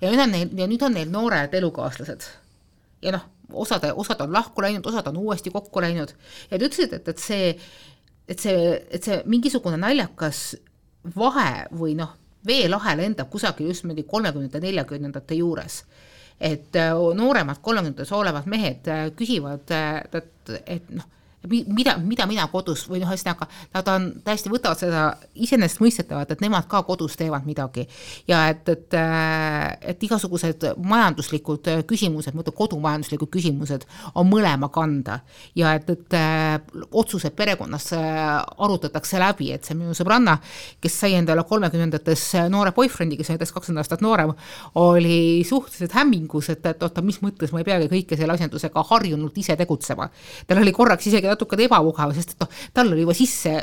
ja 0.00 0.10
nüüd 0.10 0.24
on 0.26 0.34
neil, 0.36 0.56
ja 0.58 0.68
nüüd 0.68 0.82
on 0.84 0.96
neil 0.98 1.12
noored 1.12 1.54
elukaaslased. 1.60 2.28
ja 3.02 3.14
noh 3.16 3.28
osad, 3.52 3.84
osad 3.96 4.20
on 4.24 4.32
lahku 4.32 4.62
läinud, 4.62 4.86
osad 4.86 5.06
on 5.06 5.16
uuesti 5.16 5.50
kokku 5.50 5.80
läinud 5.80 6.12
ja 6.50 6.56
nad 6.56 6.66
ütlesid, 6.66 6.92
et, 6.96 7.08
et 7.08 7.18
see, 7.18 7.52
et 8.28 8.40
see, 8.40 8.68
et 8.90 9.04
see 9.04 9.22
mingisugune 9.28 9.76
naljakas 9.80 10.42
vahe 11.16 11.66
või 11.76 11.96
noh, 11.98 12.14
veelahe 12.46 12.96
lendab 12.98 13.30
kusagil 13.30 13.70
just 13.70 13.84
niimoodi 13.84 14.04
kolmekümnendate, 14.08 14.60
neljakümnendate 14.66 15.40
juures. 15.40 15.82
et 16.40 16.76
äh, 16.76 16.92
nooremad 17.14 17.60
kolmekümnendates 17.62 18.12
olevad 18.12 18.46
mehed 18.50 18.88
äh, 18.88 19.08
küsivad, 19.16 19.70
et, 20.12 20.54
et 20.66 20.90
noh 20.90 21.08
mida, 21.48 21.96
mida 21.98 22.26
mina 22.30 22.46
kodus 22.52 22.84
või 22.90 23.00
noh, 23.02 23.10
ühesõnaga 23.10 23.48
nad 23.72 23.88
on 23.90 24.08
täiesti 24.24 24.50
võtavad 24.52 24.78
seda 24.78 25.02
iseenesestmõistetavalt, 25.34 26.34
et 26.34 26.44
nemad 26.44 26.68
ka 26.70 26.82
kodus 26.86 27.16
teevad 27.18 27.46
midagi. 27.46 27.86
ja 28.28 28.44
et, 28.52 28.68
et, 28.68 28.94
äh, 28.94 29.76
et 29.92 30.02
igasugused 30.02 30.66
majanduslikud 30.76 31.70
küsimused, 31.88 32.34
ma 32.34 32.44
ütlen 32.44 32.56
kodumajanduslikud 32.56 33.30
küsimused 33.32 33.86
on 34.14 34.28
mõlema 34.30 34.70
kanda 34.72 35.20
ja 35.58 35.74
et, 35.78 35.90
et 35.90 36.16
äh, 36.18 36.60
otsused 36.90 37.34
perekonnas 37.36 37.92
äh, 37.96 38.42
arutatakse 38.58 39.18
läbi, 39.18 39.50
et 39.52 39.64
see 39.64 39.76
minu 39.78 39.96
sõbranna, 39.98 40.38
kes 40.80 41.00
sai 41.04 41.16
endale 41.18 41.44
kolmekümnendates 41.48 42.28
noore 42.52 42.74
boyfriend'i, 42.76 43.18
kes 43.18 43.32
on 43.32 43.38
näiteks 43.38 43.54
kakskümmend 43.56 43.82
aastat 43.82 44.04
noorem, 44.04 44.34
oli 44.78 45.42
suhteliselt 45.48 45.96
hämmingus, 45.98 46.52
et, 46.54 46.66
et 46.66 46.82
oota, 46.82 47.02
mis 47.02 47.18
mõttes 47.24 47.52
ma 47.52 47.62
ei 47.62 47.68
peagi 47.68 47.90
kõike 47.90 48.18
selle 48.18 48.36
asjandusega 48.36 48.86
harjunud 48.92 49.36
ise 49.42 49.56
tegutsema. 49.58 50.08
tal 50.46 50.62
oli 50.62 50.72
korraks 50.76 51.06
isegi 51.10 51.31
natukene 51.32 51.66
ebamugav, 51.68 52.14
sest 52.16 52.36
et 52.36 52.44
noh, 52.44 52.50
tal 52.74 52.92
oli 52.92 53.04
juba 53.06 53.16
sisse 53.16 53.56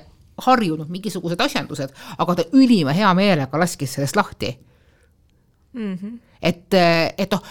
harjunud 0.46 0.90
mingisugused 0.92 1.42
asjandused, 1.44 1.96
aga 2.18 2.36
ta 2.40 2.48
ülima 2.56 2.96
hea 2.96 3.10
meelega 3.18 3.60
laskis 3.60 3.98
sellest 3.98 4.20
lahti 4.20 4.54
mm. 5.74 5.96
-hmm. 5.96 6.20
et, 6.42 6.80
et 7.18 7.32
noh, 7.32 7.44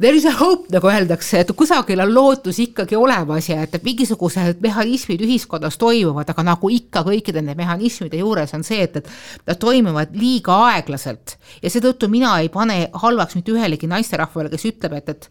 there 0.00 0.14
is 0.16 0.24
a 0.24 0.32
hope, 0.32 0.68
nagu 0.70 0.86
öeldakse, 0.86 1.40
et 1.42 1.50
kusagil 1.58 1.98
on 2.04 2.12
lootus 2.14 2.60
ikkagi 2.62 2.96
olemas 2.96 3.48
ja 3.50 3.64
et 3.64 3.74
mingisugused 3.82 4.60
mehhanismid 4.62 5.24
ühiskonnas 5.26 5.78
toimuvad, 5.80 6.28
aga 6.30 6.44
nagu 6.46 6.70
ikka 6.70 7.02
kõikide 7.08 7.42
nende 7.42 7.56
mehhanismide 7.58 8.20
juures 8.20 8.54
on 8.54 8.62
see, 8.66 8.84
et, 8.86 9.00
et 9.00 9.48
nad 9.50 9.58
toimuvad 9.58 10.14
liiga 10.14 10.54
aeglaselt. 10.68 11.34
ja 11.62 11.72
seetõttu 11.74 12.06
mina 12.12 12.36
ei 12.38 12.50
pane 12.54 12.78
halvaks 12.94 13.34
mitte 13.38 13.52
ühelegi 13.56 13.90
naisterahvale, 13.90 14.52
kes 14.54 14.68
ütleb, 14.70 14.94
et, 15.00 15.08
et 15.16 15.28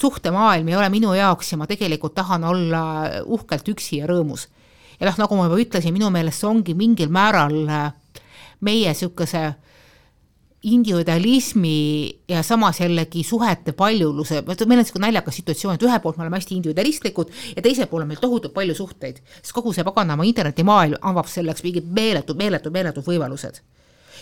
suhtemaailm 0.00 0.66
ei 0.68 0.78
ole 0.80 0.90
minu 0.90 1.14
jaoks 1.14 1.52
ja 1.54 1.60
ma 1.62 1.70
tegelikult 1.70 2.16
tahan 2.18 2.44
olla 2.50 2.82
uhkelt 3.22 3.70
üksi 3.70 4.02
ja 4.02 4.10
rõõmus. 4.10 4.48
ja 4.98 5.06
noh, 5.06 5.22
nagu 5.22 5.38
ma 5.38 5.46
juba 5.46 5.62
ütlesin, 5.62 5.94
minu 5.94 6.10
meelest 6.10 6.42
see 6.42 6.50
ongi 6.50 6.74
mingil 6.74 7.14
määral 7.14 7.54
meie 8.66 8.90
niisuguse 8.90 9.46
individualismi 10.62 12.10
ja 12.28 12.42
samas 12.42 12.80
jällegi 12.80 13.22
suhete 13.22 13.72
paljuluse, 13.72 14.42
meil 14.42 14.56
on 14.60 14.78
niisugune 14.78 15.06
naljakas 15.06 15.36
situatsioon, 15.38 15.74
et 15.74 15.82
ühelt 15.86 16.02
poolt 16.02 16.16
me 16.18 16.24
oleme 16.24 16.36
hästi 16.36 16.56
individualistlikud 16.56 17.30
ja 17.56 17.62
teiselt 17.62 17.90
poolt 17.90 18.02
on 18.02 18.08
meil 18.10 18.18
tohutult 18.20 18.54
palju 18.54 18.74
suhteid, 18.74 19.20
sest 19.38 19.54
kogu 19.54 19.72
see 19.72 19.86
paganama 19.86 20.26
internetimaailm 20.26 20.98
avab 21.12 21.30
selleks 21.30 21.62
mingid 21.62 21.86
meeletud, 21.86 22.36
meeletud, 22.36 22.74
meeletud 22.74 23.06
võimalused. 23.06 23.60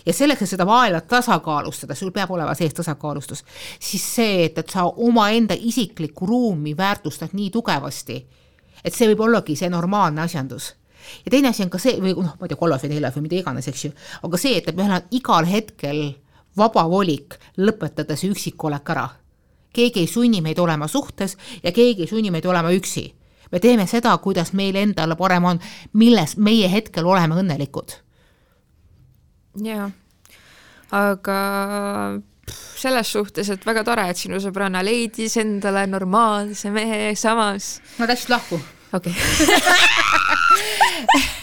ja 0.07 0.13
selleks, 0.13 0.43
et 0.43 0.49
seda 0.51 0.67
maailma 0.69 1.01
tasakaalustada, 1.01 1.95
sul 1.95 2.13
peab 2.13 2.31
olema 2.31 2.55
sees 2.55 2.75
tasakaalustus, 2.75 3.45
siis 3.81 4.05
see, 4.15 4.45
et, 4.45 4.59
et 4.59 4.71
sa 4.71 4.85
omaenda 4.85 5.57
isiklikku 5.57 6.27
ruumi 6.27 6.77
väärtustad 6.77 7.33
nii 7.33 7.51
tugevasti, 7.51 8.19
et 8.85 8.95
see 8.95 9.09
võib 9.09 9.25
ollagi 9.25 9.57
see 9.57 9.73
normaalne 9.73 10.21
asjandus. 10.21 10.75
Ja 11.25 11.31
teine 11.31 11.49
asi 11.49 11.63
on 11.63 11.71
ka 11.71 11.79
see, 11.79 11.97
või 12.03 12.13
noh, 12.13 12.37
ma 12.37 12.45
ei 12.45 12.53
tea, 12.53 12.61
kolmas 12.61 12.85
või 12.85 12.93
neljas 12.93 13.17
või 13.17 13.29
mida 13.29 13.41
iganes, 13.41 13.69
eks 13.71 13.85
ju, 13.85 13.93
aga 14.27 14.39
see, 14.43 14.57
et, 14.61 14.69
et 14.69 14.77
meil 14.77 14.93
on 14.93 15.11
igal 15.17 15.49
hetkel 15.49 16.05
vaba 16.57 16.87
volik 16.89 17.37
lõpetada 17.59 18.17
see 18.17 18.31
üksikolek 18.33 18.91
ära. 18.95 19.09
keegi 19.77 20.01
ei 20.01 20.07
sunni 20.09 20.41
meid 20.41 20.59
olema 20.59 20.89
suhtes 20.89 21.37
ja 21.63 21.73
keegi 21.73 22.03
ei 22.03 22.09
sunni 22.09 22.31
meid 22.31 22.47
olema 22.47 22.71
üksi. 22.73 23.15
me 23.53 23.61
teeme 23.61 23.87
seda, 23.87 24.17
kuidas 24.19 24.53
meil 24.53 24.77
endale 24.77 25.17
parem 25.17 25.45
on, 25.45 25.61
milles 25.93 26.37
meie 26.37 26.71
hetkel 26.71 27.07
oleme 27.07 27.35
õnnelikud. 27.35 27.93
jaa, 29.63 29.91
aga 30.91 31.41
selles 32.77 33.13
suhtes, 33.13 33.51
et 33.51 33.67
väga 33.67 33.85
tore, 33.85 34.09
et 34.11 34.17
sinu 34.17 34.41
sõbranna 34.41 34.83
leidis 34.85 35.37
endale 35.37 35.87
normaalse 35.87 36.71
mehe 36.71 37.15
samas. 37.15 37.81
no 37.99 38.07
täpselt 38.07 38.29
lahku. 38.37 38.61
okei 38.93 39.13
okay. 39.13 39.25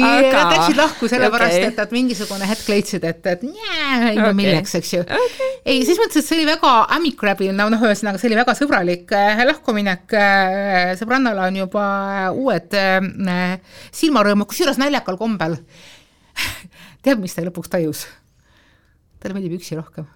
aga..., 0.00 0.30
nad 0.30 0.52
läksid 0.54 0.78
lahku 0.78 1.08
sellepärast 1.10 1.56
okay., 1.56 1.68
et 1.70 1.80
nad 1.80 1.94
mingisugune 1.94 2.48
hetk 2.50 2.68
leidsid, 2.70 3.06
et, 3.08 3.26
et 3.32 3.42
njää, 3.46 4.12
okay. 4.12 4.34
milleks, 4.36 4.74
eks 4.78 4.92
ju 4.94 5.02
okay.. 5.04 5.50
ei, 5.64 5.82
selles 5.84 6.00
mõttes, 6.02 6.20
et 6.22 6.28
see 6.28 6.38
oli 6.38 6.46
väga 6.48 6.74
amicable, 6.96 7.50
no 7.56 7.68
noh, 7.72 7.86
ühesõnaga 7.88 8.20
see 8.20 8.30
oli 8.30 8.38
väga 8.40 8.54
sõbralik 8.58 9.16
äh, 9.16 9.42
lahkuminek 9.50 10.16
äh,. 10.16 10.92
sõbrannal 11.00 11.42
on 11.48 11.60
juba 11.62 11.84
uued 12.36 12.78
äh, 12.78 13.58
silmarõõmud, 14.02 14.50
kusjuures 14.50 14.80
naljakal 14.80 15.18
kombel 15.20 15.58
tead, 17.04 17.18
mis 17.20 17.36
ta 17.36 17.46
lõpuks 17.46 17.72
tajus? 17.72 18.06
talle 19.20 19.36
meeldib 19.36 19.58
üksi 19.60 19.76
rohkem 19.78 20.08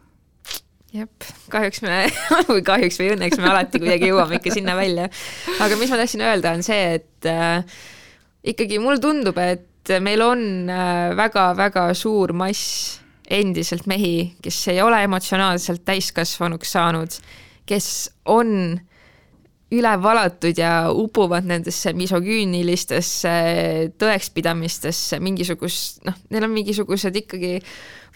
jep, 0.94 1.28
kahjuks 1.52 1.82
me 1.84 2.00
või 2.52 2.64
kahjuks 2.66 2.98
või 3.00 3.12
õnneks 3.16 3.40
me 3.42 3.50
alati 3.50 3.82
kuidagi 3.82 4.10
jõuame 4.12 4.38
ikka 4.38 4.54
sinna 4.54 4.76
välja. 4.78 5.08
aga 5.60 5.78
mis 5.80 5.92
ma 5.92 6.00
tahtsin 6.00 6.24
öelda, 6.24 6.54
on 6.54 6.64
see, 6.66 6.98
et 7.00 7.30
äh, 7.30 7.78
ikkagi 8.54 8.80
mulle 8.82 9.02
tundub, 9.02 9.38
et 9.42 9.94
meil 10.04 10.22
on 10.24 10.70
väga-väga 11.18 11.88
äh, 11.90 11.98
suur 11.98 12.32
mass 12.36 13.00
endiselt 13.34 13.86
mehi, 13.90 14.34
kes 14.44 14.58
ei 14.72 14.82
ole 14.84 15.00
emotsionaalselt 15.06 15.84
täiskasvanuks 15.88 16.74
saanud, 16.76 17.16
kes 17.68 17.88
on 18.30 18.76
üle 19.74 19.92
valatud 20.02 20.58
ja 20.60 20.90
upuvad 20.92 21.46
nendesse 21.48 21.94
misogüünilistesse 21.96 23.32
tõekspidamistesse, 23.98 25.18
mingisugust, 25.24 26.04
noh, 26.06 26.18
neil 26.30 26.46
on 26.46 26.52
mingisugused 26.54 27.16
ikkagi 27.24 27.56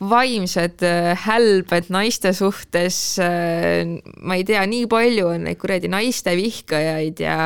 vaimsed 0.00 0.82
äh, 0.86 1.18
hälbed 1.26 1.90
naiste 1.90 2.32
suhtes. 2.32 3.18
Äh, 3.22 3.98
ma 4.22 4.38
ei 4.38 4.44
tea, 4.46 4.62
nii 4.70 4.86
palju 4.90 5.30
on 5.32 5.46
neid 5.48 5.58
kuradi 5.60 5.90
naiste 5.90 6.34
vihkajaid 6.38 7.22
ja 7.22 7.38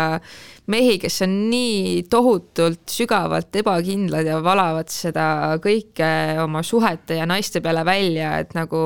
mehi, 0.73 0.99
kes 1.03 1.23
on 1.27 1.37
nii 1.51 2.03
tohutult 2.13 2.85
sügavalt 2.93 3.57
ebakindlad 3.63 4.29
ja 4.29 4.41
valavad 4.45 4.93
seda 4.93 5.59
kõike 5.63 6.09
oma 6.45 6.63
suhete 6.67 7.19
ja 7.19 7.29
naiste 7.29 7.63
peale 7.65 7.85
välja, 7.89 8.37
et 8.45 8.55
nagu 8.55 8.83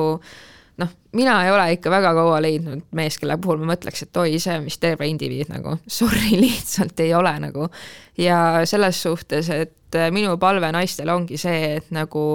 noh, 0.77 0.95
mina 1.17 1.37
ei 1.45 1.51
ole 1.53 1.67
ikka 1.75 1.91
väga 1.93 2.15
kaua 2.17 2.39
leidnud 2.43 2.87
meest, 2.97 3.21
kelle 3.21 3.37
puhul 3.41 3.61
ma 3.61 3.73
mõtleks, 3.73 4.07
et 4.07 4.21
oi, 4.23 4.39
see 4.41 4.57
on 4.57 4.67
vist 4.69 4.81
terve 4.81 5.09
indiviid 5.09 5.51
nagu, 5.53 5.77
sorry, 5.85 6.37
lihtsalt 6.45 6.99
ei 7.03 7.13
ole 7.17 7.35
nagu. 7.43 7.69
ja 8.17 8.65
selles 8.65 9.03
suhtes, 9.03 9.51
et 9.53 10.01
minu 10.11 10.35
palve 10.39 10.71
naistele 10.73 11.13
ongi 11.13 11.37
see, 11.39 11.77
et 11.77 11.91
nagu 11.95 12.27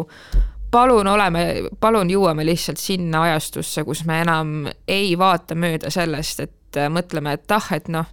palun 0.73 1.07
oleme, 1.07 1.47
palun 1.81 2.11
jõuame 2.11 2.47
lihtsalt 2.49 2.81
sinna 2.81 3.27
ajastusse, 3.29 3.85
kus 3.85 4.05
me 4.09 4.23
enam 4.25 4.55
ei 4.89 5.13
vaata 5.19 5.55
mööda 5.55 5.91
sellest, 5.93 6.41
et 6.41 6.81
mõtleme, 6.91 7.37
et 7.37 7.53
ah, 7.53 7.69
et 7.77 7.91
noh, 7.93 8.09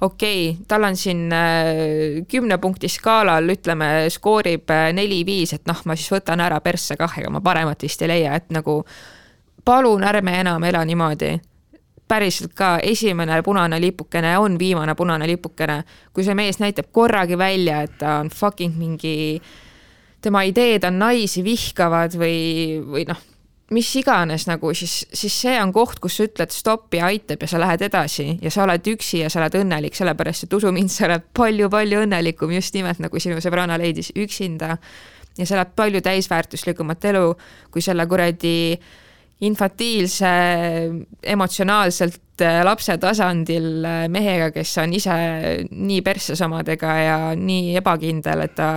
okei 0.00 0.50
okay,, 0.50 0.64
tal 0.68 0.84
on 0.88 0.96
siin 0.98 1.32
äh, 1.32 2.26
kümne 2.28 2.58
punkti 2.58 2.90
skaalal, 2.90 3.48
ütleme, 3.54 4.10
skoorib 4.10 4.70
äh, 4.74 4.88
neli-viis, 4.96 5.54
et 5.56 5.66
noh, 5.70 5.80
ma 5.86 5.96
siis 5.96 6.10
võtan 6.12 6.42
ära 6.44 6.60
persse 6.64 6.98
kah, 7.00 7.18
ega 7.20 7.30
ma 7.30 7.42
paremat 7.44 7.86
vist 7.86 8.02
ei 8.02 8.10
leia, 8.10 8.34
et 8.36 8.50
nagu 8.54 8.80
palun 9.64 10.04
ärme 10.04 10.40
enam 10.40 10.64
ela 10.64 10.84
niimoodi. 10.84 11.36
päriselt 12.08 12.52
ka, 12.54 12.78
esimene 12.82 13.42
punane 13.42 13.78
lipukene 13.80 14.38
on 14.38 14.58
viimane 14.58 14.94
punane 14.94 15.26
lipukene. 15.26 15.84
kui 16.12 16.24
see 16.24 16.34
mees 16.34 16.58
näitab 16.58 16.90
korragi 16.92 17.38
välja, 17.38 17.82
et 17.82 17.98
ta 17.98 18.18
on 18.20 18.28
fucking 18.28 18.76
mingi, 18.76 19.40
tema 20.24 20.42
ideed 20.48 20.84
on 20.88 20.98
naisi 21.02 21.44
vihkavad 21.44 22.16
või, 22.18 22.80
või 22.80 23.04
noh, 23.08 23.20
mis 23.74 23.90
iganes 24.00 24.46
nagu, 24.48 24.72
siis, 24.76 25.02
siis 25.12 25.36
see 25.44 25.54
on 25.60 25.72
koht, 25.74 26.00
kus 26.02 26.18
sa 26.18 26.26
ütled 26.28 26.52
stopp 26.54 26.94
ja 26.96 27.08
aitab 27.12 27.44
ja 27.44 27.50
sa 27.50 27.60
lähed 27.62 27.84
edasi 27.86 28.26
ja 28.42 28.52
sa 28.52 28.64
oled 28.66 28.92
üksi 28.94 29.22
ja 29.22 29.30
sa 29.32 29.42
oled 29.42 29.58
õnnelik, 29.62 29.96
sellepärast 29.96 30.46
et 30.46 30.56
usu 30.56 30.72
mind, 30.74 30.92
sa 30.92 31.08
oled 31.08 31.28
palju-palju 31.36 32.04
õnnelikum 32.06 32.52
just 32.56 32.76
nimelt 32.76 33.00
nagu 33.04 33.20
sinu 33.22 33.40
sõbranna 33.44 33.78
leidis 33.80 34.12
üksinda. 34.16 34.76
ja 35.38 35.46
sa 35.46 35.56
elad 35.56 35.72
palju 35.76 36.00
täisväärtuslikumat 36.04 37.04
elu 37.10 37.24
kui 37.74 37.82
selle 37.82 38.06
kuradi 38.06 38.54
äh, 38.74 39.03
infantiilse, 39.40 40.30
emotsionaalselt 41.22 42.42
äh, 42.42 42.60
lapse 42.64 42.96
tasandil 43.02 43.84
äh, 43.84 44.04
mehega, 44.12 44.50
kes 44.54 44.76
on 44.82 44.94
ise 44.94 45.16
nii 45.70 46.02
persses 46.06 46.40
omadega 46.46 46.94
ja 47.00 47.16
nii 47.38 47.74
ebakindel, 47.80 48.44
et 48.46 48.54
ta 48.58 48.68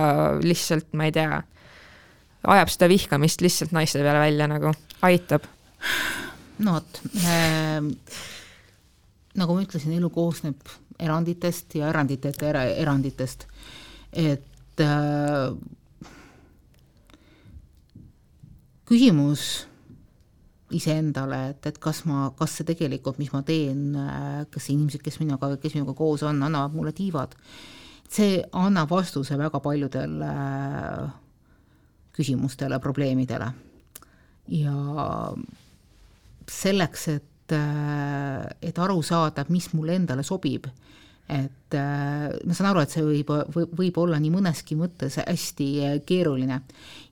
lihtsalt, 0.42 0.90
ma 0.98 1.06
ei 1.08 1.14
tea, 1.14 1.38
ajab 2.48 2.74
seda 2.74 2.90
vihkamist 2.90 3.44
lihtsalt 3.44 3.72
naiste 3.76 4.02
peale 4.02 4.24
välja 4.26 4.50
nagu, 4.50 4.74
aitab. 5.06 5.46
no 6.58 6.74
vot 6.74 7.00
äh,, 7.22 7.78
nagu 9.38 9.54
ma 9.54 9.62
ütlesin, 9.62 9.94
elu 9.94 10.10
koosneb 10.10 10.76
eranditest 10.98 11.78
ja 11.78 11.92
eranditeta 11.92 12.48
era, 12.50 12.64
eranditest, 12.74 13.46
et 14.10 14.82
äh, 14.82 15.54
küsimus 18.88 19.68
iseendale, 20.74 21.38
et, 21.52 21.66
et 21.70 21.78
kas 21.80 22.02
ma, 22.08 22.28
kas 22.36 22.58
see 22.58 22.66
tegelikult, 22.68 23.18
mis 23.20 23.30
ma 23.32 23.42
teen, 23.46 23.94
kas 24.52 24.68
inimesed, 24.72 25.02
kes 25.04 25.18
minuga, 25.22 25.54
kes 25.62 25.78
minuga 25.78 25.94
koos 25.96 26.24
on, 26.28 26.42
annavad 26.44 26.76
mulle 26.76 26.92
tiivad, 26.96 27.36
see 28.08 28.42
annab 28.56 28.90
vastuse 28.92 29.38
väga 29.40 29.60
paljudele 29.64 30.32
küsimustele, 32.18 32.80
probleemidele. 32.82 33.52
ja 34.48 34.74
selleks, 36.48 37.08
et, 37.12 37.54
et 37.54 38.78
aru 38.80 39.02
saada, 39.04 39.44
mis 39.52 39.68
mulle 39.76 39.98
endale 40.00 40.24
sobib, 40.24 40.66
et 41.28 41.76
ma 41.76 42.56
saan 42.56 42.70
aru, 42.70 42.82
et 42.82 42.92
see 42.92 43.04
võib, 43.04 43.32
võib, 43.54 43.74
võib 43.76 44.00
olla 44.00 44.18
nii 44.20 44.32
mõneski 44.32 44.76
mõttes 44.80 45.18
hästi 45.20 45.68
keeruline 46.08 46.62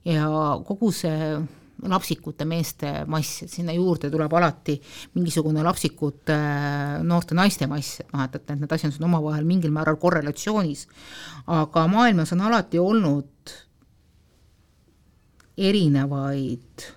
ja 0.09 0.25
kogu 0.65 0.89
see 0.95 1.37
lapsikute 1.85 2.45
meeste 2.45 2.91
mass, 3.07 3.43
et 3.45 3.53
sinna 3.53 3.73
juurde 3.75 4.09
tuleb 4.13 4.33
alati 4.33 4.77
mingisugune 5.15 5.63
lapsikute 5.65 6.33
äh, 6.33 6.97
noorte 7.05 7.37
naiste 7.37 7.67
mass, 7.69 8.01
et 8.01 8.13
noh, 8.13 8.25
et, 8.25 8.37
et 8.39 8.53
need 8.55 8.73
asjad 8.73 8.97
on 8.99 9.09
omavahel 9.11 9.45
mingil 9.45 9.73
määral 9.75 9.99
korrelatsioonis. 10.01 10.87
aga 11.47 11.87
maailmas 11.91 12.33
on 12.33 12.41
alati 12.49 12.79
olnud 12.79 13.53
erinevaid, 15.57 16.87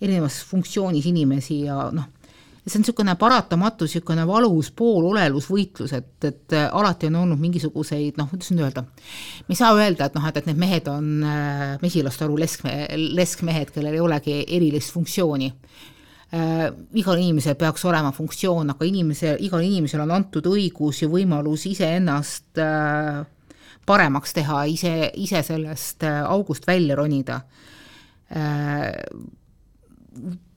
erinevas 0.00 0.40
funktsioonis 0.48 1.06
inimesi 1.06 1.62
ja 1.66 1.88
noh, 1.92 2.08
see 2.66 2.78
on 2.78 2.84
niisugune 2.84 3.14
paratamatu, 3.20 3.84
niisugune 3.84 4.24
valus 4.28 4.70
poololelusvõitlus, 4.76 5.92
et, 5.98 6.12
et 6.24 6.54
äh, 6.56 6.68
alati 6.72 7.10
on 7.10 7.18
olnud 7.20 7.40
mingisuguseid 7.40 8.16
noh, 8.20 8.30
kuidas 8.30 8.52
nüüd 8.54 8.64
öelda, 8.64 8.86
me 9.44 9.52
ei 9.52 9.58
saa 9.58 9.74
öelda, 9.76 10.08
et 10.08 10.16
noh, 10.16 10.28
et, 10.30 10.38
et 10.40 10.48
need 10.48 10.60
mehed 10.62 10.88
on 10.88 11.10
äh, 11.28 11.74
mesilastaru 11.82 12.38
leskme, 12.40 12.86
leskmehed, 13.18 13.74
kellel 13.74 13.98
ei 13.98 14.04
olegi 14.04 14.38
erilist 14.56 14.94
funktsiooni 14.96 15.50
äh,. 15.50 16.64
igal 16.96 17.20
inimesel 17.20 17.58
peaks 17.60 17.84
olema 17.84 18.14
funktsioon, 18.16 18.72
aga 18.72 18.88
inimese, 18.88 19.36
igal 19.44 19.62
inimesel 19.62 20.06
on 20.06 20.16
antud 20.16 20.48
õigus 20.48 21.04
ja 21.04 21.10
võimalus 21.12 21.68
iseennast 21.68 22.64
äh, 22.64 23.20
paremaks 23.84 24.32
teha, 24.32 24.64
ise, 24.72 25.12
ise 25.20 25.44
sellest 25.44 26.08
äh, 26.08 26.22
august 26.24 26.66
välja 26.66 26.96
ronida 26.96 27.42
äh, 28.32 28.88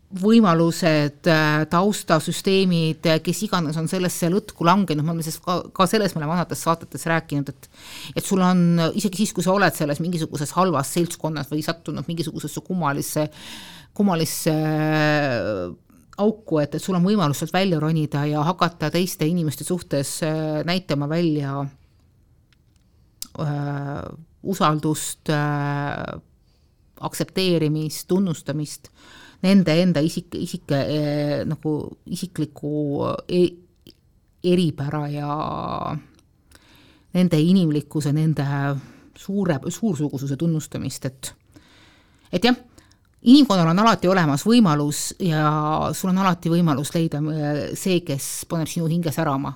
võimalused, 0.08 1.28
äh, 1.28 1.66
taustasüsteemid, 1.68 3.06
äh, 3.06 3.18
kes 3.24 3.42
iganes 3.44 3.76
on 3.78 3.90
sellesse 3.92 4.30
lõtku 4.32 4.64
langenud, 4.64 5.04
me 5.04 5.12
oleme 5.12 5.24
sellest 5.26 5.44
ka, 5.44 5.58
ka 5.76 5.88
selles 5.90 6.16
me 6.16 6.22
oleme 6.22 6.32
vanades 6.32 6.62
saadetes 6.64 7.04
rääkinud, 7.12 7.50
et 7.50 7.68
et 8.16 8.24
sul 8.24 8.40
on 8.40 8.80
isegi 8.96 9.18
siis, 9.18 9.34
kui 9.36 9.44
sa 9.44 9.52
oled 9.52 9.76
selles 9.76 10.00
mingisuguses 10.00 10.54
halvas 10.56 10.94
seltskonnas 10.96 11.52
või 11.52 11.60
sattunud 11.66 12.08
mingisugusesse 12.08 12.64
kummalisse, 12.64 13.28
kummalisse 13.94 14.54
äh, 14.56 15.76
auku, 16.18 16.62
et, 16.64 16.76
et 16.76 16.82
sul 16.82 16.96
on 16.96 17.04
võimalus 17.04 17.44
sealt 17.44 17.54
välja 17.54 17.80
ronida 17.80 18.24
ja 18.26 18.46
hakata 18.48 18.90
teiste 18.90 19.28
inimeste 19.28 19.68
suhtes 19.68 20.22
näitama 20.66 21.10
välja 21.10 21.68
äh, 23.44 24.08
usaldust 24.42 25.30
äh,, 25.30 26.16
aktsepteerimist, 26.98 28.08
tunnustamist. 28.08 28.88
äh,, 28.88 29.27
nende 29.46 29.76
enda 29.82 30.02
isik, 30.02 30.36
isik 30.40 30.72
eh, 30.76 31.44
nagu 31.46 31.74
isikliku 32.10 33.06
e, 33.30 33.42
eripära 34.48 35.04
ja 35.12 35.34
nende 37.18 37.40
inimlikkuse, 37.42 38.14
nende 38.14 38.46
suure, 39.18 39.60
suursugususe 39.74 40.38
tunnustamist, 40.38 41.06
et 41.06 41.34
et 42.34 42.44
jah, 42.44 42.58
inimkonnal 43.24 43.70
on 43.72 43.80
alati 43.86 44.10
olemas 44.12 44.44
võimalus 44.46 45.14
ja 45.24 45.46
sul 45.96 46.12
on 46.12 46.20
alati 46.26 46.52
võimalus 46.52 46.92
leida 46.96 47.22
eh, 47.34 47.62
see, 47.78 48.02
kes 48.06 48.48
paneb 48.50 48.70
sinu 48.70 48.90
hinge 48.92 49.14
särama. 49.14 49.54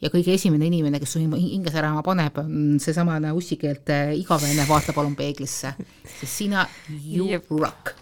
ja 0.00 0.08
kõige 0.08 0.32
esimene 0.32 0.66
inimene, 0.66 0.98
kes 0.98 1.10
su 1.12 1.20
hinge 1.20 1.70
särama 1.70 2.02
paneb, 2.02 2.38
on 2.40 2.78
seesamane 2.80 3.32
ussikeelte 3.36 4.14
igavene 4.16 4.64
vaata 4.68 4.94
palun 4.96 5.14
peeglisse, 5.14 5.74
sest 6.18 6.32
sina 6.32 6.66
you 6.88 7.28
yep. 7.28 7.50
rock 7.50 7.99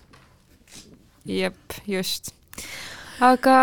jep, 1.27 1.79
just. 1.87 2.33
aga 3.25 3.59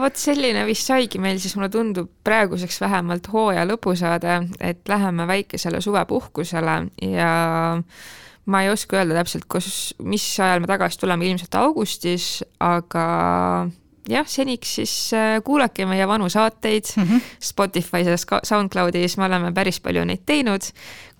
vot 0.00 0.16
selline 0.16 0.64
vist 0.68 0.88
saigi 0.88 1.20
meil 1.20 1.40
siis, 1.42 1.56
mulle 1.58 1.70
tundub 1.72 2.10
praeguseks 2.24 2.80
vähemalt 2.80 3.28
hooaja 3.32 3.66
lõpusaade, 3.68 4.36
et 4.60 4.88
läheme 4.88 5.26
väikesele 5.28 5.80
suvepuhkusele 5.84 6.76
ja 7.12 7.32
ma 8.46 8.62
ei 8.62 8.70
oska 8.72 9.00
öelda 9.00 9.20
täpselt, 9.20 9.48
kus, 9.48 9.94
mis 10.04 10.24
ajal 10.40 10.64
me 10.64 10.68
tagasi 10.70 11.00
tuleme, 11.00 11.28
ilmselt 11.28 11.56
augustis, 11.60 12.42
aga 12.60 13.04
jah, 14.10 14.26
seniks 14.28 14.74
siis 14.78 14.92
äh, 15.16 15.38
kuulake 15.44 15.86
meie 15.88 16.06
vanu 16.08 16.28
saateid 16.32 16.90
mm 16.96 17.04
-hmm. 17.04 17.20
Spotify's 17.40 18.08
ja 18.08 18.40
SoundCloudis, 18.42 19.16
me 19.16 19.24
oleme 19.24 19.52
päris 19.52 19.80
palju 19.80 20.04
neid 20.04 20.24
teinud. 20.26 20.62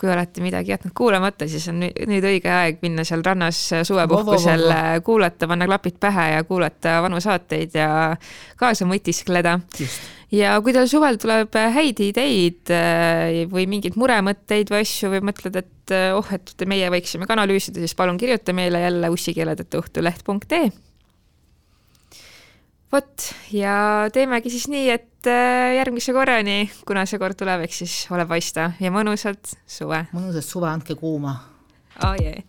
kui 0.00 0.10
olete 0.10 0.40
midagi 0.42 0.70
jätnud 0.70 0.90
kuulamata, 0.94 1.48
siis 1.48 1.68
on 1.68 1.78
nüüd 1.80 2.24
õige 2.26 2.50
aeg 2.50 2.80
minna 2.82 3.04
seal 3.04 3.22
rannas 3.24 3.72
äh, 3.72 3.82
suvepuhkusel, 3.86 4.70
äh, 4.70 5.02
kuulata, 5.04 5.46
panna 5.46 5.66
klapid 5.66 6.00
pähe 6.00 6.32
ja 6.32 6.44
kuulata 6.44 7.02
vanu 7.02 7.20
saateid 7.20 7.70
ja 7.74 8.16
kaasa 8.56 8.84
mõtiskleda. 8.84 9.60
ja 10.32 10.60
kui 10.60 10.72
teil 10.72 10.88
suvel 10.88 11.16
tuleb 11.16 11.54
häid 11.54 12.00
ideid 12.00 12.72
või 13.50 13.66
mingeid 13.66 13.94
muremõtteid 13.96 14.70
või 14.70 14.80
asju 14.80 15.10
või 15.10 15.20
mõtled, 15.30 15.56
et 15.56 15.94
oh, 16.14 16.32
et 16.32 16.66
meie 16.66 16.90
võiksime 16.90 17.26
ka 17.26 17.32
analüüsida, 17.32 17.78
siis 17.78 17.94
palun 17.94 18.18
kirjuta 18.18 18.52
meile 18.52 18.80
jälle 18.80 19.08
ussikeeledeta 19.08 19.78
õhtuleht.ee 19.78 20.93
vot 22.94 23.28
ja 23.54 23.76
teemegi 24.14 24.52
siis 24.54 24.68
nii, 24.70 24.88
et 24.94 25.30
äh, 25.30 25.74
järgmise 25.80 26.14
korrani, 26.16 26.64
kuna 26.86 27.04
see 27.10 27.20
kord 27.22 27.38
tuleb, 27.40 27.66
eks 27.66 27.82
siis 27.82 27.98
ole 28.14 28.26
paista 28.30 28.70
ja 28.80 28.94
mõnusat 28.94 29.56
suve. 29.66 30.04
mõnusat 30.14 30.46
suve, 30.46 30.70
andke 30.70 30.98
kuuma. 30.98 31.38
oh, 32.04 32.16
jee 32.20 32.42